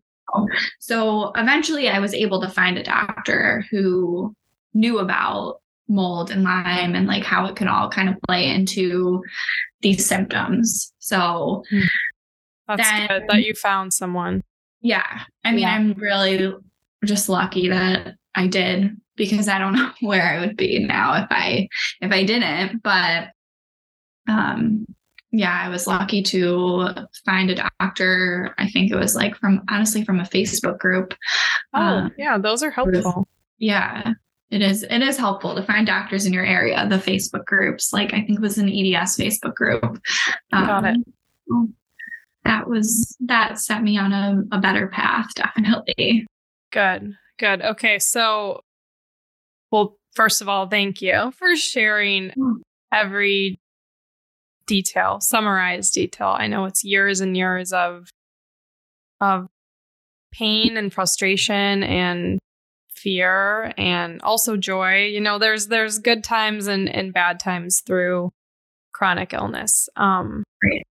so 0.79 1.33
eventually 1.35 1.89
I 1.89 1.99
was 1.99 2.13
able 2.13 2.39
to 2.39 2.47
find 2.47 2.77
a 2.77 2.83
doctor 2.83 3.65
who 3.69 4.33
knew 4.73 4.99
about 4.99 5.60
mold 5.91 6.31
and 6.31 6.43
Lyme 6.43 6.95
and 6.95 7.05
like 7.05 7.23
how 7.23 7.45
it 7.45 7.55
can 7.55 7.67
all 7.67 7.89
kind 7.89 8.09
of 8.09 8.15
play 8.27 8.47
into 8.47 9.23
these 9.81 10.07
symptoms. 10.07 10.93
So 10.99 11.63
that's 12.67 12.81
then, 12.81 13.07
good 13.07 13.23
that 13.27 13.43
you 13.43 13.53
found 13.53 13.93
someone. 13.93 14.41
Yeah. 14.81 15.21
I 15.43 15.51
mean, 15.51 15.61
yeah. 15.61 15.73
I'm 15.75 15.93
really 15.93 16.53
just 17.03 17.29
lucky 17.29 17.69
that 17.69 18.15
I 18.33 18.47
did 18.47 18.95
because 19.15 19.47
I 19.47 19.59
don't 19.59 19.73
know 19.75 19.91
where 20.01 20.23
I 20.23 20.39
would 20.39 20.57
be 20.57 20.79
now 20.79 21.21
if 21.21 21.27
I 21.29 21.67
if 21.99 22.11
I 22.11 22.23
didn't. 22.23 22.81
But 22.81 23.29
um 24.27 24.85
yeah, 25.33 25.61
I 25.63 25.69
was 25.69 25.87
lucky 25.87 26.23
to 26.23 26.89
find 27.25 27.49
a 27.49 27.55
doctor. 27.79 28.53
I 28.57 28.69
think 28.69 28.91
it 28.91 28.95
was 28.95 29.15
like 29.15 29.37
from 29.37 29.61
honestly 29.69 30.03
from 30.03 30.19
a 30.19 30.23
Facebook 30.23 30.77
group. 30.77 31.13
Oh, 31.73 31.81
um, 31.81 32.11
yeah, 32.17 32.37
those 32.37 32.63
are 32.63 32.71
helpful. 32.71 33.27
Yeah 33.57 34.13
it 34.51 34.61
is 34.61 34.83
it 34.83 35.01
is 35.01 35.17
helpful 35.17 35.55
to 35.55 35.63
find 35.63 35.87
doctors 35.87 36.25
in 36.25 36.33
your 36.33 36.45
area. 36.45 36.85
The 36.87 36.97
facebook 36.97 37.45
groups 37.45 37.93
like 37.93 38.13
i 38.13 38.21
think 38.21 38.39
it 38.39 38.41
was 38.41 38.57
an 38.57 38.69
eds 38.69 39.17
facebook 39.17 39.55
group. 39.55 39.83
Um, 40.51 40.65
got 40.65 40.85
it. 40.85 40.97
Um, 41.51 41.73
that 42.43 42.67
was 42.67 43.15
that 43.21 43.59
set 43.59 43.81
me 43.81 43.97
on 43.97 44.11
a, 44.11 44.43
a 44.51 44.59
better 44.59 44.87
path 44.87 45.27
definitely. 45.35 46.27
Good 46.71 47.15
good. 47.39 47.61
Okay 47.61 47.97
so 47.97 48.61
well 49.71 49.97
first 50.13 50.41
of 50.41 50.49
all 50.49 50.67
thank 50.67 51.01
you 51.01 51.31
for 51.37 51.55
sharing 51.55 52.31
mm. 52.31 52.55
every 52.91 53.57
detail 54.67 55.19
summarized 55.21 55.93
detail. 55.93 56.35
I 56.37 56.47
know 56.47 56.65
it's 56.65 56.83
years 56.83 57.21
and 57.21 57.37
years 57.37 57.71
of 57.71 58.09
of 59.21 59.47
pain 60.33 60.77
and 60.77 60.93
frustration 60.93 61.83
and 61.83 62.40
fear 63.01 63.73
and 63.77 64.21
also 64.21 64.57
joy. 64.57 65.05
You 65.05 65.21
know, 65.21 65.39
there's 65.39 65.67
there's 65.67 65.99
good 65.99 66.23
times 66.23 66.67
and, 66.67 66.87
and 66.89 67.13
bad 67.13 67.39
times 67.39 67.81
through 67.85 68.31
chronic 68.93 69.33
illness. 69.33 69.89
Um, 69.95 70.43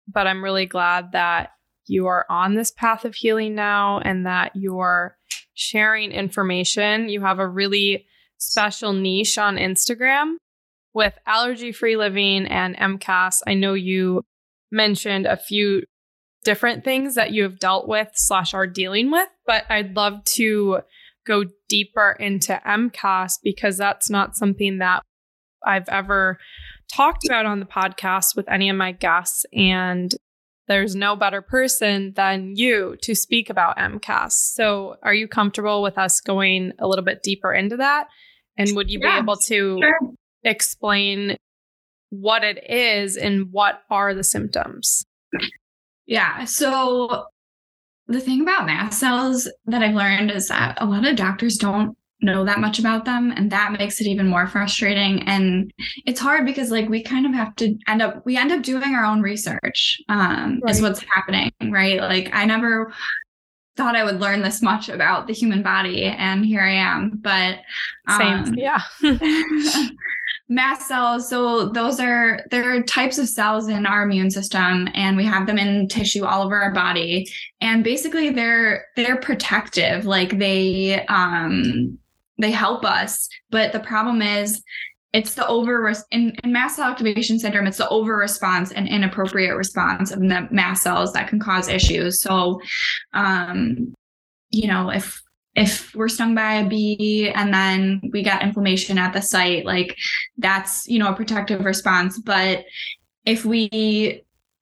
but 0.08 0.28
I'm 0.28 0.44
really 0.44 0.66
glad 0.66 1.12
that 1.12 1.52
you 1.88 2.08
are 2.08 2.26
on 2.30 2.56
this 2.56 2.72
path 2.72 3.06
of 3.06 3.16
healing 3.16 3.56
now 3.56 4.00
and 4.00 4.26
that 4.26 4.52
you're 4.56 5.18
sharing 5.54 6.12
information. 6.12 7.10
You 7.10 7.22
have 7.22 7.40
a 7.40 7.48
really 7.48 8.06
special 8.38 8.94
niche 8.94 9.38
on 9.38 9.58
Instagram 9.58 10.36
with 10.94 11.18
allergy 11.26 11.72
free 11.72 11.98
living 11.98 12.48
and 12.48 12.78
MCAS. 12.78 13.42
I 13.46 13.54
know 13.54 13.74
you 13.74 14.24
mentioned 14.72 15.26
a 15.26 15.38
few 15.38 15.84
different 16.44 16.84
things 16.84 17.16
that 17.16 17.32
you 17.32 17.44
have 17.44 17.60
dealt 17.60 17.88
with 17.88 18.10
slash 18.14 18.54
are 18.54 18.68
dealing 18.68 19.12
with, 19.12 19.28
but 19.46 19.66
I'd 19.70 19.96
love 19.96 20.24
to 20.36 20.82
go 21.26 21.44
deeper 21.70 22.16
into 22.20 22.60
MCAS 22.66 23.34
because 23.44 23.78
that's 23.78 24.10
not 24.10 24.36
something 24.36 24.80
that 24.80 25.04
I've 25.66 25.90
ever 25.90 26.38
talked 26.94 27.26
about 27.26 27.46
on 27.46 27.60
the 27.60 27.66
podcast 27.66 28.36
with 28.36 28.50
any 28.50 28.70
of 28.70 28.76
my 28.76 28.92
guests. 28.92 29.46
And 29.54 30.14
there's 30.68 30.96
no 30.96 31.16
better 31.16 31.42
person 31.42 32.14
than 32.16 32.56
you 32.56 32.98
to 33.02 33.16
speak 33.16 33.50
about 33.50 33.78
MCAS. 33.78 34.34
So, 34.34 34.98
are 35.02 35.14
you 35.14 35.28
comfortable 35.28 35.82
with 35.82 35.98
us 35.98 36.20
going 36.20 36.74
a 36.80 36.88
little 36.88 37.06
bit 37.06 37.24
deeper 37.24 37.54
into 37.54 37.78
that? 37.78 38.08
And 38.58 38.76
would 38.76 38.90
you 38.90 39.00
yeah, 39.02 39.18
be 39.18 39.24
able 39.24 39.38
to 39.48 39.80
sure. 39.80 40.00
explain 40.44 41.38
what 42.10 42.44
it 42.44 42.70
is 42.70 43.16
and 43.16 43.52
what 43.52 43.82
are 43.90 44.14
the 44.14 44.24
symptoms? 44.24 45.06
Yeah. 46.06 46.46
So, 46.46 47.26
the 48.08 48.20
thing 48.20 48.42
about 48.42 48.66
mast 48.66 49.00
cells 49.00 49.50
that 49.66 49.84
I've 49.84 49.96
learned 49.96 50.32
is 50.32 50.48
that 50.48 50.78
a 50.80 50.86
lot 50.86 51.06
of 51.06 51.16
doctors 51.16 51.58
don't 51.58 51.96
know 52.22 52.44
that 52.46 52.60
much 52.60 52.80
about 52.80 53.06
them 53.06 53.32
and 53.32 53.52
that 53.52 53.74
makes 53.74 54.02
it 54.02 54.08
even 54.08 54.28
more 54.28 54.48
frustrating. 54.48 55.22
And 55.28 55.72
it's 56.06 56.20
hard 56.20 56.46
because 56.46 56.72
like 56.72 56.90
we 56.90 57.04
kind 57.04 57.26
of 57.26 57.34
have 57.34 57.56
to 57.58 57.76
end 57.88 58.02
up 58.02 58.26
we 58.26 58.38
end 58.38 58.52
up 58.52 58.64
doing 58.64 58.96
our 58.96 59.06
own 59.06 59.22
research 59.22 60.02
um 60.10 60.60
right. 60.64 60.74
is 60.74 60.82
what's 60.82 61.04
happening 61.14 61.52
right? 61.70 62.00
Like 62.00 62.30
i 62.34 62.46
never 62.46 62.92
thought 63.76 63.96
i 63.96 64.04
would 64.04 64.20
learn 64.20 64.42
this 64.42 64.64
much 64.64 64.90
about 64.90 65.28
the 65.28 65.34
human 65.34 65.62
body 65.62 66.06
and 66.06 66.44
here 66.44 66.62
i 66.62 66.72
am 66.72 67.12
but 67.22 67.60
um, 68.08 68.46
same 68.46 68.56
yeah 68.56 68.82
mast 70.50 70.88
cells. 70.88 71.30
So 71.30 71.70
those 71.70 72.00
are 72.00 72.42
there 72.52 72.76
are 72.76 72.82
types 72.84 73.18
of 73.18 73.28
cells 73.28 73.68
in 73.68 73.86
our 73.86 74.04
immune 74.04 74.32
system 74.32 74.88
and 74.94 75.18
we 75.18 75.26
have 75.26 75.46
them 75.46 75.58
in 75.58 75.88
tissue 75.88 76.26
all 76.26 76.44
over 76.44 76.60
our 76.60 76.74
body. 76.74 77.28
And 77.60 77.84
basically 77.84 78.30
they're 78.30 78.86
they're 78.96 79.20
protective. 79.20 80.06
Like 80.06 80.38
they 80.40 81.06
um 81.08 81.98
they 82.38 82.52
help 82.52 82.86
us. 82.86 83.28
But 83.50 83.74
the 83.74 83.80
problem 83.80 84.22
is 84.22 84.62
it's 85.14 85.34
the 85.34 85.48
over 85.48 85.92
in, 86.12 86.34
in 86.44 86.52
mast 86.54 86.78
cell 86.78 86.90
activation 86.90 87.40
syndrome 87.40 87.68
it's 87.68 87.78
the 87.78 87.90
over 87.90 88.16
response 88.16 88.72
and 88.72 88.88
inappropriate 88.88 89.56
response 89.56 90.12
of 90.12 90.20
the 90.20 90.48
mast 90.52 90.84
cells 90.84 91.12
that 91.14 91.28
can 91.28 91.40
cause 91.40 91.68
issues. 91.68 92.22
So 92.22 92.62
um 93.14 93.94
you 94.50 94.68
know 94.68 94.90
if 94.92 95.22
if 95.58 95.94
we're 95.96 96.08
stung 96.08 96.36
by 96.36 96.54
a 96.54 96.70
bee 96.70 97.32
and 97.34 97.52
then 97.52 98.00
we 98.14 98.22
get 98.22 98.44
inflammation 98.44 99.00
at 99.00 99.12
the 99.12 99.22
site, 99.22 99.66
like 99.66 99.98
that's, 100.38 100.88
you 100.88 101.00
know, 101.00 101.10
a 101.10 101.16
protective 101.16 101.66
response. 101.66 102.20
But 102.20 102.64
if 103.26 103.44
we 103.44 104.22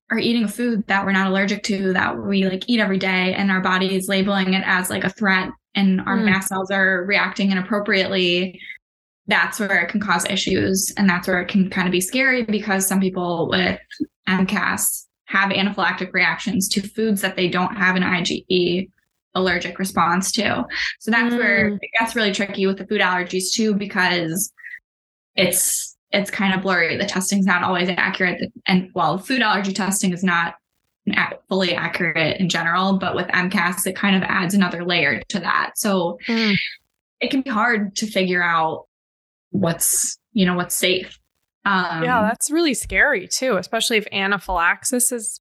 are 0.10 0.18
eating 0.18 0.46
a 0.46 0.48
food 0.48 0.88
that 0.88 1.06
we're 1.06 1.12
not 1.12 1.28
allergic 1.28 1.64
to, 1.64 1.92
that 1.94 2.18
we 2.18 2.48
like 2.48 2.64
eat 2.68 2.80
every 2.80 2.98
day, 2.98 3.34
and 3.34 3.52
our 3.52 3.60
body 3.60 3.94
is 3.94 4.08
labeling 4.08 4.54
it 4.54 4.64
as 4.66 4.90
like 4.90 5.04
a 5.04 5.10
threat 5.10 5.50
and 5.76 6.00
our 6.02 6.18
mm. 6.18 6.26
mast 6.26 6.48
cells 6.48 6.72
are 6.72 7.04
reacting 7.04 7.52
inappropriately, 7.52 8.58
that's 9.28 9.60
where 9.60 9.82
it 9.82 9.90
can 9.90 10.00
cause 10.00 10.26
issues. 10.30 10.94
And 10.96 11.10
that's 11.10 11.28
where 11.28 11.42
it 11.42 11.50
can 11.50 11.70
kind 11.70 11.90
of 11.90 11.92
be 11.92 12.00
scary 12.00 12.44
because 12.44 12.88
some 12.88 13.02
people 13.02 13.50
with 13.50 13.78
MCAS 14.30 15.08
have 15.26 15.52
anaphylactic 15.52 16.14
reactions 16.14 16.70
to 16.70 16.88
foods 16.88 17.20
that 17.20 17.36
they 17.36 17.50
don't 17.50 17.76
have 17.76 17.98
an 17.98 18.04
IgE 18.04 18.90
allergic 19.36 19.78
response 19.78 20.32
to. 20.34 20.66
So 21.00 21.12
that's 21.12 21.34
mm. 21.34 21.38
where 21.38 21.68
it 21.68 21.92
gets 22.00 22.16
really 22.16 22.32
tricky 22.32 22.66
with 22.66 22.78
the 22.78 22.88
food 22.88 23.02
allergies 23.02 23.54
too, 23.54 23.76
because 23.76 24.52
it's 25.36 25.96
it's 26.12 26.32
kind 26.32 26.54
of 26.54 26.62
blurry. 26.62 26.98
The 26.98 27.06
testing's 27.06 27.46
not 27.46 27.64
always 27.64 27.90
accurate. 27.90 28.52
And 28.68 28.90
well, 28.96 29.18
food 29.18 29.42
allergy 29.42 29.74
testing 29.74 30.14
is 30.14 30.24
not 30.24 30.56
fully 31.50 31.76
accurate 31.76 32.40
in 32.40 32.50
general, 32.50 32.98
but 32.98 33.16
with 33.16 33.28
MCAS, 33.28 33.86
it 33.86 33.96
kind 33.96 34.16
of 34.16 34.24
adds 34.24 34.54
another 34.54 34.84
layer 34.84 35.22
to 35.30 35.40
that. 35.40 35.74
So 35.76 36.18
mm. 36.28 36.56
it 37.20 37.30
can 37.30 37.42
be 37.42 37.50
hard 37.50 37.96
to 37.98 38.08
figure 38.08 38.42
out 38.42 38.88
what's, 39.52 40.18
you 40.34 40.46
know, 40.46 40.56
what's 40.56 40.76
safe. 40.76 41.20
Um, 41.66 42.04
yeah, 42.04 42.22
that's 42.22 42.50
really 42.50 42.74
scary 42.74 43.28
too, 43.28 43.58
especially 43.58 43.98
if 43.98 44.08
anaphylaxis 44.12 45.12
is 45.12 45.40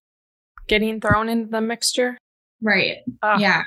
getting 0.67 1.01
thrown 1.01 1.29
into 1.29 1.51
the 1.51 1.61
mixture. 1.61 2.19
Right. 2.61 2.99
Yeah. 3.39 3.63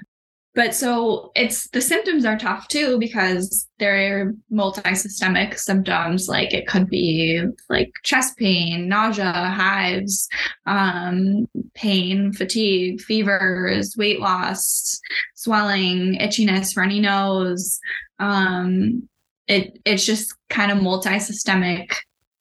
But 0.57 0.73
so 0.73 1.31
it's 1.35 1.69
the 1.69 1.81
symptoms 1.81 2.25
are 2.25 2.35
tough 2.35 2.67
too 2.67 2.97
because 2.97 3.69
they're 3.77 4.33
multi-systemic 4.49 5.59
symptoms. 5.59 6.27
Like 6.27 6.51
it 6.51 6.65
could 6.65 6.89
be 6.89 7.43
like 7.69 7.91
chest 8.03 8.35
pain, 8.37 8.89
nausea, 8.89 9.31
hives, 9.31 10.27
um, 10.65 11.47
pain, 11.75 12.33
fatigue, 12.33 13.01
fevers, 13.01 13.95
weight 13.99 14.19
loss, 14.19 14.99
swelling, 15.35 16.17
itchiness, 16.17 16.75
runny 16.75 17.01
nose. 17.01 17.79
Um, 18.17 19.07
it 19.47 19.79
it's 19.85 20.07
just 20.07 20.33
kind 20.49 20.71
of 20.71 20.81
multi-systemic 20.81 21.95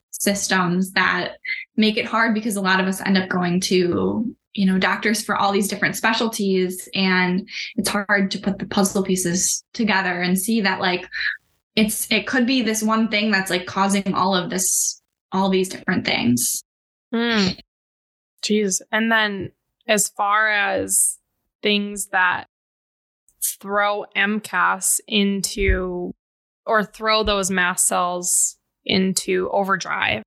systems 0.09 0.91
that 0.93 1.33
make 1.75 1.97
it 1.97 2.07
hard 2.07 2.33
because 2.33 2.55
a 2.55 2.61
lot 2.61 2.79
of 2.79 2.87
us 2.87 2.99
end 2.99 3.15
up 3.15 3.29
going 3.29 3.61
to 3.61 4.35
you 4.57 4.65
know 4.65 4.79
doctors 4.79 5.21
for 5.21 5.35
all 5.35 5.51
these 5.51 5.67
different 5.67 5.95
specialties 5.95 6.89
and 6.95 7.47
it's 7.75 7.89
hard 7.89 8.31
to 8.31 8.39
put 8.39 8.57
the 8.57 8.65
puzzle 8.65 9.03
pieces 9.03 9.63
together 9.73 10.19
and 10.21 10.37
see 10.37 10.59
that 10.61 10.81
like 10.81 11.07
it's 11.75 12.11
it 12.11 12.25
could 12.25 12.47
be 12.47 12.63
this 12.63 12.81
one 12.81 13.07
thing 13.07 13.29
that's 13.29 13.51
like 13.51 13.67
causing 13.67 14.15
all 14.15 14.35
of 14.35 14.49
this 14.49 15.01
all 15.31 15.49
these 15.49 15.69
different 15.69 16.05
things 16.05 16.63
mm. 17.13 17.57
jeez 18.43 18.81
and 18.91 19.11
then 19.11 19.51
as 19.87 20.09
far 20.09 20.49
as 20.49 21.19
things 21.61 22.07
that 22.07 22.45
throw 23.61 24.05
mcas 24.15 24.99
into 25.07 26.11
or 26.65 26.83
throw 26.83 27.23
those 27.23 27.51
mast 27.51 27.87
cells 27.87 28.57
into 28.85 29.49
overdrive 29.51 30.23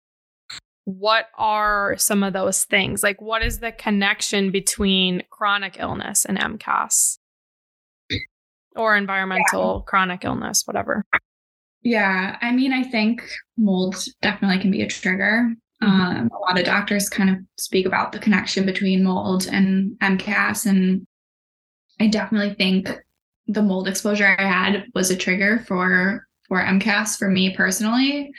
what 0.99 1.26
are 1.37 1.97
some 1.99 2.23
of 2.23 2.32
those 2.32 2.64
things? 2.64 3.02
Like, 3.02 3.20
what 3.20 3.42
is 3.42 3.61
the 3.61 3.73
connection 3.73 4.50
between 4.50 5.23
chronic 5.30 5.76
illness 5.78 6.25
and 6.25 6.38
MCAS 6.38 7.18
or 8.76 8.97
environmental 8.97 9.82
yeah. 9.85 9.90
chronic 9.90 10.25
illness, 10.25 10.62
whatever? 10.66 11.04
Yeah, 11.82 12.37
I 12.40 12.52
mean, 12.52 12.73
I 12.73 12.82
think 12.82 13.23
mold 13.56 13.97
definitely 14.20 14.59
can 14.59 14.70
be 14.70 14.82
a 14.82 14.88
trigger. 14.88 15.54
Mm-hmm. 15.82 16.00
Um, 16.00 16.30
a 16.35 16.38
lot 16.38 16.59
of 16.59 16.66
doctors 16.66 17.09
kind 17.09 17.30
of 17.30 17.37
speak 17.59 17.87
about 17.87 18.12
the 18.12 18.18
connection 18.18 18.66
between 18.66 19.02
mold 19.02 19.47
and 19.47 19.98
MCAS, 20.00 20.66
and 20.66 21.07
I 21.98 22.09
definitely 22.09 22.55
think 22.55 22.90
the 23.46 23.62
mold 23.62 23.88
exposure 23.88 24.37
I 24.38 24.42
had 24.42 24.85
was 24.94 25.11
a 25.11 25.16
trigger 25.16 25.64
for 25.66 26.26
for 26.48 26.61
MCAS 26.61 27.16
for 27.16 27.31
me 27.31 27.55
personally. 27.57 28.33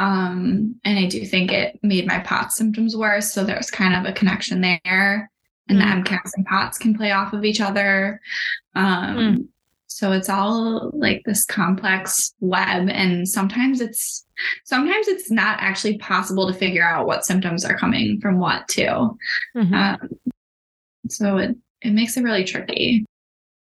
Um, 0.00 0.80
and 0.82 0.98
I 0.98 1.06
do 1.06 1.26
think 1.26 1.52
it 1.52 1.78
made 1.82 2.06
my 2.06 2.20
POTS 2.20 2.56
symptoms 2.56 2.96
worse. 2.96 3.30
So 3.30 3.44
there's 3.44 3.70
kind 3.70 3.94
of 3.94 4.10
a 4.10 4.16
connection 4.16 4.62
there. 4.62 5.30
And 5.68 5.78
mm. 5.78 6.04
the 6.04 6.10
MCAS 6.10 6.30
and 6.36 6.46
POTS 6.46 6.78
can 6.78 6.96
play 6.96 7.12
off 7.12 7.34
of 7.34 7.44
each 7.44 7.60
other. 7.60 8.18
Um, 8.74 9.16
mm. 9.16 9.48
So 9.88 10.12
it's 10.12 10.30
all 10.30 10.90
like 10.94 11.20
this 11.26 11.44
complex 11.44 12.32
web. 12.40 12.88
And 12.88 13.28
sometimes 13.28 13.82
it's 13.82 14.24
sometimes 14.64 15.06
it's 15.06 15.30
not 15.30 15.58
actually 15.60 15.98
possible 15.98 16.50
to 16.50 16.58
figure 16.58 16.82
out 16.82 17.06
what 17.06 17.26
symptoms 17.26 17.62
are 17.66 17.76
coming 17.76 18.20
from 18.22 18.38
what 18.38 18.66
too. 18.68 19.18
Mm-hmm. 19.54 19.74
Um, 19.74 19.98
so 21.08 21.36
it 21.36 21.56
it 21.82 21.90
makes 21.90 22.16
it 22.16 22.24
really 22.24 22.44
tricky. 22.44 23.04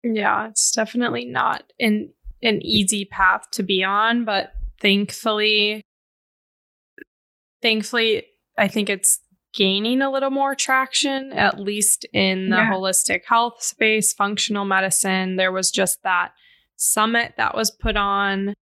Yeah, 0.04 0.50
it's 0.50 0.74
definitely 0.74 1.24
not 1.24 1.63
an 1.80 2.10
an 2.43 2.62
easy 2.62 3.06
path 3.06 3.43
to 3.52 3.63
be 3.63 3.86
on, 3.86 4.26
but 4.26 4.52
thankfully 4.82 5.86
thankfully, 7.65 8.28
I 8.60 8.67
think 8.67 8.91
it's 8.91 9.19
gaining 9.56 10.04
a 10.04 10.12
little 10.12 10.30
more 10.30 10.54
traction, 10.54 11.34
at 11.34 11.60
least 11.60 12.06
in 12.13 12.49
the 12.49 12.58
yeah. 12.58 12.71
holistic 12.71 13.21
health 13.25 13.63
space, 13.63 14.13
functional 14.13 14.65
medicine. 14.65 15.36
There 15.36 15.51
was 15.51 15.71
just 15.71 16.04
that 16.04 16.34
summit 16.75 17.34
that 17.38 17.56
was 17.56 17.71
put 17.71 17.97
on 17.97 18.54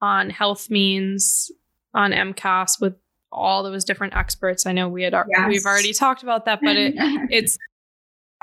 on 0.00 0.30
HealthMeans 0.30 1.50
on 1.92 2.12
MCAS 2.12 2.80
with 2.80 2.94
all 3.30 3.62
those 3.62 3.84
different 3.84 4.16
experts. 4.16 4.64
I 4.64 4.72
know 4.72 4.88
we 4.88 5.02
had 5.02 5.12
yes. 5.12 5.46
we've 5.46 5.66
already 5.66 5.92
talked 5.92 6.22
about 6.22 6.46
that, 6.46 6.60
but 6.62 6.76
it 6.76 6.94
it's 7.30 7.58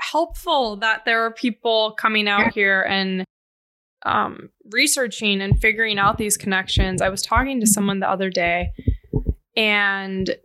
helpful 0.00 0.76
that 0.76 1.06
there 1.06 1.24
are 1.24 1.32
people 1.32 1.96
coming 1.98 2.28
out 2.28 2.40
yeah. 2.40 2.50
here 2.50 2.82
and 2.82 3.24
um, 4.06 4.50
researching 4.70 5.40
and 5.40 5.60
figuring 5.60 5.98
out 5.98 6.18
these 6.18 6.36
connections. 6.36 7.02
I 7.02 7.08
was 7.08 7.20
talking 7.20 7.58
to 7.58 7.66
someone 7.66 7.98
the 7.98 8.08
other 8.08 8.30
day 8.30 8.70
and 9.58 10.36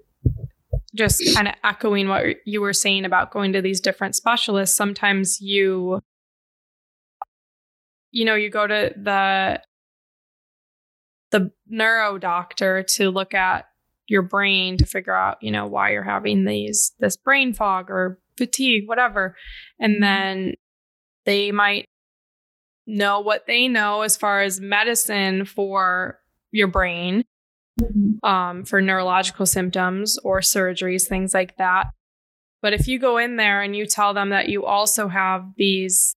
just 0.96 1.22
kind 1.36 1.48
of 1.48 1.54
echoing 1.64 2.08
what 2.08 2.26
you 2.46 2.60
were 2.62 2.74
saying 2.74 3.06
about 3.06 3.32
going 3.32 3.54
to 3.54 3.62
these 3.62 3.80
different 3.80 4.16
specialists 4.16 4.76
sometimes 4.76 5.40
you 5.40 6.02
you 8.12 8.26
know 8.26 8.36
you 8.36 8.50
go 8.50 8.68
to 8.68 8.94
the 8.98 9.62
the 11.32 11.52
neuro 11.68 12.18
doctor 12.18 12.84
to 12.84 13.10
look 13.10 13.34
at 13.34 13.66
your 14.08 14.24
brain 14.24 14.78
to 14.78 14.86
figure 14.86 15.16
out 15.16 15.38
you 15.42 15.52
know 15.52 15.68
why 15.68 15.92
you're 15.92 16.04
having 16.04 16.46
these 16.46 16.92
this 17.00 17.16
brain 17.16 17.54
fog 17.54 17.90
or 17.90 18.20
fatigue 18.36 18.88
whatever 18.88 19.36
and 19.80 19.94
mm-hmm. 19.94 20.02
then 20.02 20.54
they 21.26 21.52
might 21.52 21.86
know 22.86 23.20
what 23.20 23.46
they 23.48 23.68
know 23.68 24.02
as 24.02 24.18
far 24.18 24.42
as 24.42 24.60
medicine 24.60 25.46
for 25.46 26.20
your 26.52 26.68
brain 26.68 27.24
mm-hmm. 27.82 28.26
um, 28.28 28.66
for 28.66 28.82
neurological 28.82 29.46
symptoms 29.46 30.18
or 30.24 30.40
surgeries, 30.40 31.08
things 31.08 31.34
like 31.34 31.58
that. 31.58 31.88
But 32.62 32.74
if 32.74 32.88
you 32.88 33.00
go 33.00 33.18
in 33.18 33.36
there 33.36 33.62
and 33.62 33.76
you 33.76 33.86
tell 33.86 34.14
them 34.14 34.30
that 34.30 34.50
you 34.50 34.66
also 34.66 35.08
have 35.10 35.46
these 35.58 36.16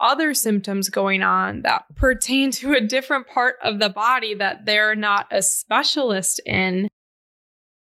other 0.00 0.34
symptoms 0.34 0.88
going 0.88 1.22
on 1.22 1.62
that 1.62 1.84
pertain 1.96 2.50
to 2.50 2.72
a 2.72 2.80
different 2.80 3.26
part 3.28 3.56
of 3.62 3.78
the 3.78 3.88
body 3.88 4.34
that 4.34 4.64
they're 4.64 4.94
not 4.94 5.26
a 5.30 5.42
specialist 5.42 6.40
in, 6.46 6.88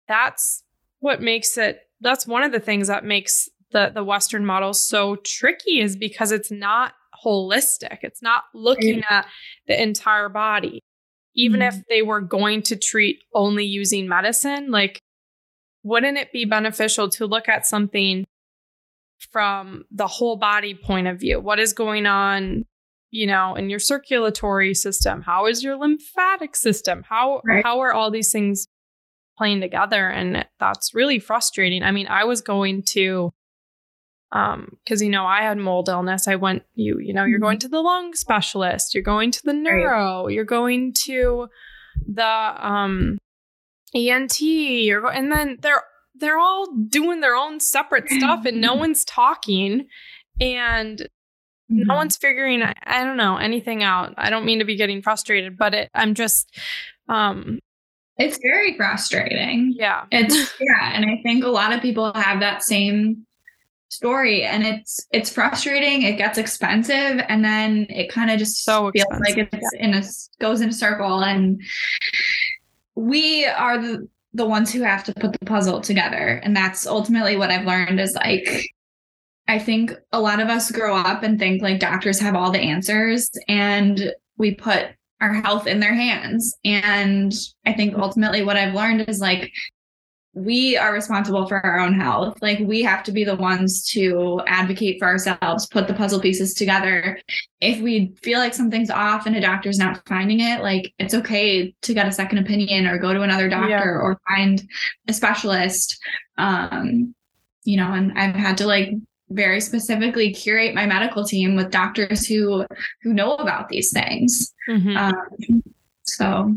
that's 0.08 0.64
what 1.00 1.22
makes 1.22 1.58
it, 1.58 1.82
that's 2.02 2.28
one 2.28 2.44
of 2.44 2.52
the 2.52 2.60
things 2.60 2.88
that 2.88 3.04
makes 3.04 3.50
the, 3.72 3.92
the 3.94 4.04
Western 4.04 4.46
model 4.46 4.74
so 4.74 5.16
tricky 5.18 5.80
is 5.80 5.96
because 5.96 6.32
it's 6.32 6.52
not 6.52 6.94
holistic. 7.24 8.00
It's 8.02 8.22
not 8.22 8.44
looking 8.54 9.04
at 9.10 9.28
the 9.68 9.82
entire 9.82 10.30
body 10.30 10.82
even 11.36 11.60
mm-hmm. 11.60 11.78
if 11.78 11.86
they 11.88 12.02
were 12.02 12.22
going 12.22 12.62
to 12.64 12.76
treat 12.76 13.20
only 13.34 13.66
using 13.66 14.08
medicine, 14.08 14.72
like, 14.72 15.00
wouldn't 15.84 16.18
it 16.18 16.32
be 16.32 16.46
beneficial 16.46 17.10
to 17.10 17.26
look 17.26 17.50
at 17.50 17.66
something 17.66 18.26
from 19.32 19.86
the 19.92 20.08
whole 20.08 20.38
body 20.38 20.74
point 20.74 21.08
of 21.08 21.20
view? 21.20 21.40
What 21.40 21.60
is 21.60 21.74
going 21.74 22.06
on, 22.06 22.66
you 23.12 23.28
know, 23.28 23.56
in 23.56 23.70
your 23.70 23.80
circulatory 23.80 24.74
system? 24.74 25.22
How 25.22 25.48
is 25.48 25.64
your 25.64 25.76
lymphatic 25.76 26.56
system? 26.56 27.04
How 27.08 27.42
right. 27.46 27.64
how 27.64 27.80
are 27.80 27.94
all 27.94 28.12
these 28.12 28.32
things 28.32 28.68
playing 29.38 29.62
together? 29.62 30.08
And 30.08 30.46
that's 30.60 30.94
really 30.94 31.20
frustrating. 31.20 31.84
I 31.84 31.92
mean, 31.92 32.08
I 32.08 32.24
was 32.24 32.42
going 32.42 32.84
to 32.90 33.32
um 34.34 34.78
because 34.84 35.02
you 35.02 35.10
know 35.10 35.26
i 35.26 35.42
had 35.42 35.58
mold 35.58 35.88
illness 35.88 36.28
i 36.28 36.36
went 36.36 36.64
you 36.76 37.00
you 37.00 37.14
know 37.14 37.24
you're 37.24 37.40
going 37.40 37.58
mm-hmm. 37.58 37.68
to 37.68 37.70
the 37.70 37.82
lung 37.82 38.14
specialist 38.14 38.94
you're 38.94 39.04
going 39.04 39.32
to 39.32 39.42
the 39.44 39.54
neuro 39.54 40.28
you're 40.28 40.44
going 40.44 40.94
to 40.94 41.48
the 42.08 42.26
um 42.26 43.18
ent 43.96 44.42
you're 44.42 45.02
go- 45.02 45.08
and 45.08 45.32
then 45.32 45.58
they're 45.62 45.84
they're 46.16 46.38
all 46.38 46.68
doing 46.88 47.22
their 47.22 47.36
own 47.36 47.60
separate 47.60 48.10
stuff 48.10 48.46
and 48.46 48.62
no 48.62 48.74
one's 48.84 49.04
talking 49.06 49.88
and 50.40 51.00
mm-hmm. 51.00 51.88
no 51.88 51.96
one's 51.96 52.18
figuring 52.18 52.62
I 52.62 53.04
don't 53.04 53.18
know 53.18 53.38
anything 53.38 53.84
out. 53.84 54.14
I 54.18 54.30
don't 54.30 54.46
mean 54.46 54.60
to 54.60 54.66
be 54.66 54.76
getting 54.76 55.02
frustrated, 55.02 55.58
but 55.58 55.74
it 55.74 55.90
I'm 55.94 56.14
just 56.14 56.50
um 57.10 57.60
it's 58.18 58.38
very 58.44 58.78
frustrating. 58.78 59.74
Yeah. 59.76 60.06
It's 60.12 60.36
yeah, 60.60 60.92
and 60.94 61.06
I 61.06 61.22
think 61.24 61.44
a 61.44 61.50
lot 61.50 61.74
of 61.74 61.82
people 61.82 62.14
have 62.14 62.40
that 62.42 62.64
same 62.64 63.26
story 63.94 64.44
and 64.44 64.66
it's 64.66 65.00
it's 65.12 65.30
frustrating 65.30 66.02
it 66.04 66.18
gets 66.18 66.38
expensive 66.38 67.24
and 67.28 67.44
then 67.44 67.86
it 67.90 68.10
kind 68.10 68.32
of 68.32 68.40
just 68.40 68.64
so 68.64 68.92
feels 68.92 69.06
expensive. 69.12 69.50
like 69.52 69.54
it's 69.54 69.74
in 69.80 69.94
a 69.94 70.04
goes 70.40 70.62
in 70.62 70.70
a 70.70 70.74
circle 70.74 71.24
and 71.24 71.62
we 72.96 73.46
are 73.46 73.82
the 73.82 74.08
the 74.34 74.46
ones 74.46 74.74
who 74.74 74.82
have 74.82 75.04
to 75.04 75.14
put 75.14 75.32
the 75.32 75.46
puzzle 75.46 75.80
together 75.80 76.42
and 76.44 76.56
that's 76.56 76.88
ultimately 76.88 77.38
what 77.38 77.52
i've 77.52 77.66
learned 77.66 78.00
is 78.00 78.14
like 78.16 78.66
I 79.48 79.60
think 79.60 79.92
a 80.12 80.22
lot 80.22 80.40
of 80.40 80.48
us 80.48 80.72
grow 80.72 80.96
up 80.96 81.24
and 81.24 81.38
think 81.38 81.62
like 81.62 81.80
doctors 81.80 82.20
have 82.20 82.34
all 82.36 82.50
the 82.50 82.62
answers 82.62 83.30
and 83.50 84.14
we 84.38 84.56
put 84.56 84.88
our 85.22 85.34
health 85.34 85.68
in 85.68 85.80
their 85.80 85.94
hands. 85.94 86.54
And 86.66 87.34
I 87.66 87.74
think 87.74 87.96
ultimately 87.96 88.44
what 88.44 88.58
I've 88.58 88.74
learned 88.74 89.06
is 89.08 89.20
like 89.20 89.52
we 90.34 90.76
are 90.76 90.92
responsible 90.92 91.48
for 91.48 91.64
our 91.64 91.80
own 91.80 91.94
health. 91.94 92.42
Like 92.42 92.60
we 92.60 92.82
have 92.82 93.04
to 93.04 93.12
be 93.12 93.24
the 93.24 93.36
ones 93.36 93.88
to 93.92 94.42
advocate 94.48 94.98
for 94.98 95.08
ourselves, 95.08 95.68
put 95.68 95.88
the 95.88 95.94
puzzle 95.94 96.20
pieces 96.20 96.56
together. 96.56 97.20
If 97.62 97.80
we 97.82 98.16
feel 98.22 98.40
like 98.40 98.56
something's 98.56 98.90
off 98.90 99.28
and 99.28 99.36
a 99.36 99.42
doctor's 99.42 99.78
not 99.78 100.02
finding 100.08 100.40
it, 100.40 100.64
like 100.64 100.92
it's 100.98 101.14
okay 101.14 101.76
to 101.82 101.94
get 101.94 102.08
a 102.08 102.12
second 102.12 102.40
opinion 102.40 102.88
or 102.88 102.98
go 102.98 103.14
to 103.14 103.22
another 103.22 103.48
doctor 103.48 103.70
yeah. 103.70 103.84
or 103.84 104.20
find 104.28 104.64
a 105.08 105.14
specialist. 105.14 106.00
Um, 106.38 107.14
you 107.64 107.78
know, 107.78 107.94
and 107.94 108.18
I've 108.18 108.36
had 108.36 108.58
to 108.58 108.68
like 108.68 108.90
very 109.30 109.62
specifically 109.62 110.34
curate 110.34 110.76
my 110.76 110.86
medical 110.86 111.24
team 111.24 111.56
with 111.56 111.72
doctors 111.72 112.26
who 112.28 112.66
who 113.02 113.14
know 113.14 113.34
about 113.36 113.68
these 113.70 113.92
things 113.92 114.54
mm-hmm. 114.70 114.96
um, 114.96 115.64
so 116.04 116.56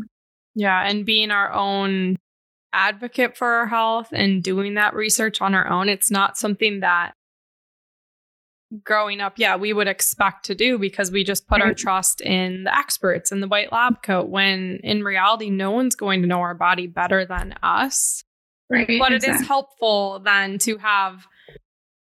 yeah 0.53 0.87
and 0.87 1.05
being 1.05 1.31
our 1.31 1.51
own 1.53 2.17
advocate 2.77 3.35
for 3.35 3.47
our 3.47 3.67
health 3.67 4.09
and 4.11 4.43
doing 4.43 4.75
that 4.75 4.93
research 4.93 5.41
on 5.41 5.55
our 5.55 5.67
own 5.67 5.89
it's 5.89 6.11
not 6.11 6.37
something 6.37 6.81
that 6.81 7.13
growing 8.83 9.19
up 9.19 9.33
yeah 9.37 9.55
we 9.55 9.73
would 9.73 9.87
expect 9.87 10.45
to 10.45 10.53
do 10.53 10.77
because 10.77 11.09
we 11.09 11.23
just 11.23 11.47
put 11.47 11.61
our 11.61 11.73
trust 11.73 12.21
in 12.21 12.65
the 12.65 12.77
experts 12.77 13.31
in 13.31 13.39
the 13.39 13.47
white 13.47 13.71
lab 13.71 14.03
coat 14.03 14.29
when 14.29 14.79
in 14.83 15.03
reality 15.03 15.49
no 15.49 15.71
one's 15.71 15.95
going 15.95 16.21
to 16.21 16.27
know 16.27 16.39
our 16.39 16.53
body 16.53 16.85
better 16.85 17.25
than 17.25 17.55
us 17.63 18.23
right 18.69 18.99
but 18.99 19.11
exactly. 19.11 19.15
it 19.15 19.41
is 19.41 19.47
helpful 19.47 20.19
then 20.23 20.59
to 20.59 20.77
have 20.77 21.25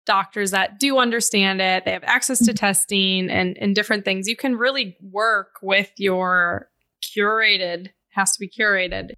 doctors 0.06 0.50
that 0.50 0.78
do 0.78 0.98
understand 0.98 1.62
it. 1.62 1.86
They 1.86 1.92
have 1.92 2.04
access 2.04 2.38
to 2.40 2.44
mm-hmm. 2.44 2.56
testing 2.56 3.30
and, 3.30 3.56
and 3.58 3.74
different 3.74 4.04
things. 4.04 4.28
You 4.28 4.36
can 4.36 4.56
really 4.56 4.98
work 5.00 5.56
with 5.62 5.90
your 5.96 6.68
curated, 7.02 7.88
has 8.10 8.32
to 8.32 8.38
be 8.38 8.50
curated 8.50 9.12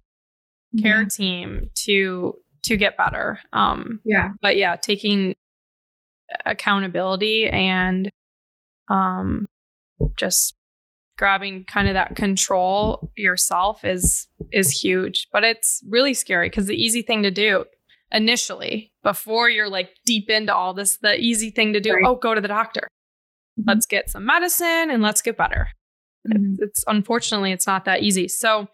care 0.81 1.05
team 1.05 1.69
to 1.85 2.35
to 2.63 2.77
get 2.77 2.97
better. 2.97 3.39
Um 3.53 4.01
yeah. 4.05 4.31
But 4.41 4.57
yeah, 4.57 4.75
taking 4.75 5.35
accountability 6.45 7.47
and 7.47 8.09
um 8.89 9.45
just 10.17 10.55
grabbing 11.17 11.65
kind 11.65 11.87
of 11.87 11.95
that 11.95 12.15
control 12.15 13.11
yourself 13.15 13.83
is 13.83 14.27
is 14.51 14.71
huge 14.71 15.27
but 15.31 15.43
it's 15.43 15.81
really 15.89 16.13
scary 16.13 16.47
because 16.47 16.67
the 16.67 16.75
easy 16.75 17.01
thing 17.01 17.23
to 17.23 17.31
do 17.31 17.65
initially 18.11 18.91
before 19.03 19.49
you're 19.49 19.69
like 19.69 19.89
deep 20.05 20.29
into 20.29 20.53
all 20.53 20.73
this 20.73 20.97
the 20.97 21.19
easy 21.19 21.49
thing 21.49 21.73
to 21.73 21.79
do 21.79 21.93
right. 21.93 22.03
oh 22.05 22.15
go 22.15 22.35
to 22.35 22.41
the 22.41 22.47
doctor 22.47 22.81
mm-hmm. 23.59 23.67
let's 23.67 23.85
get 23.85 24.09
some 24.09 24.25
medicine 24.25 24.89
and 24.91 25.01
let's 25.01 25.21
get 25.21 25.35
better 25.35 25.69
mm-hmm. 26.27 26.53
it's, 26.53 26.61
it's 26.61 26.83
unfortunately 26.87 27.51
it's 27.51 27.67
not 27.67 27.85
that 27.85 28.03
easy 28.03 28.27
so 28.27 28.67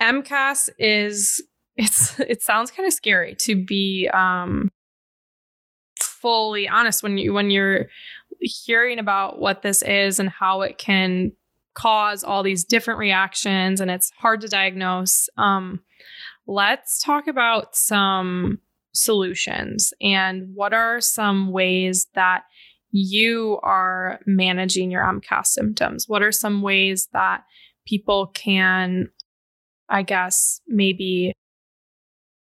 mcas 0.00 0.68
is 0.78 1.42
it's 1.76 2.18
it 2.20 2.42
sounds 2.42 2.70
kind 2.70 2.86
of 2.86 2.92
scary 2.92 3.34
to 3.34 3.56
be 3.56 4.08
um 4.12 4.70
fully 5.98 6.68
honest 6.68 7.02
when 7.02 7.18
you 7.18 7.32
when 7.32 7.50
you're 7.50 7.86
hearing 8.40 8.98
about 8.98 9.38
what 9.40 9.62
this 9.62 9.82
is 9.82 10.18
and 10.18 10.28
how 10.28 10.62
it 10.62 10.78
can 10.78 11.32
cause 11.74 12.22
all 12.22 12.42
these 12.42 12.64
different 12.64 13.00
reactions 13.00 13.80
and 13.80 13.90
it's 13.90 14.12
hard 14.18 14.40
to 14.40 14.48
diagnose 14.48 15.28
um 15.36 15.80
let's 16.46 17.02
talk 17.02 17.26
about 17.26 17.74
some 17.74 18.58
solutions 18.92 19.92
and 20.00 20.54
what 20.54 20.72
are 20.72 21.00
some 21.00 21.50
ways 21.50 22.06
that 22.14 22.44
you 22.96 23.58
are 23.64 24.20
managing 24.24 24.88
your 24.88 25.02
MCAS 25.02 25.46
symptoms? 25.46 26.08
What 26.08 26.22
are 26.22 26.30
some 26.30 26.62
ways 26.62 27.08
that 27.12 27.42
people 27.86 28.28
can, 28.28 29.10
I 29.88 30.02
guess, 30.02 30.60
maybe 30.66 31.34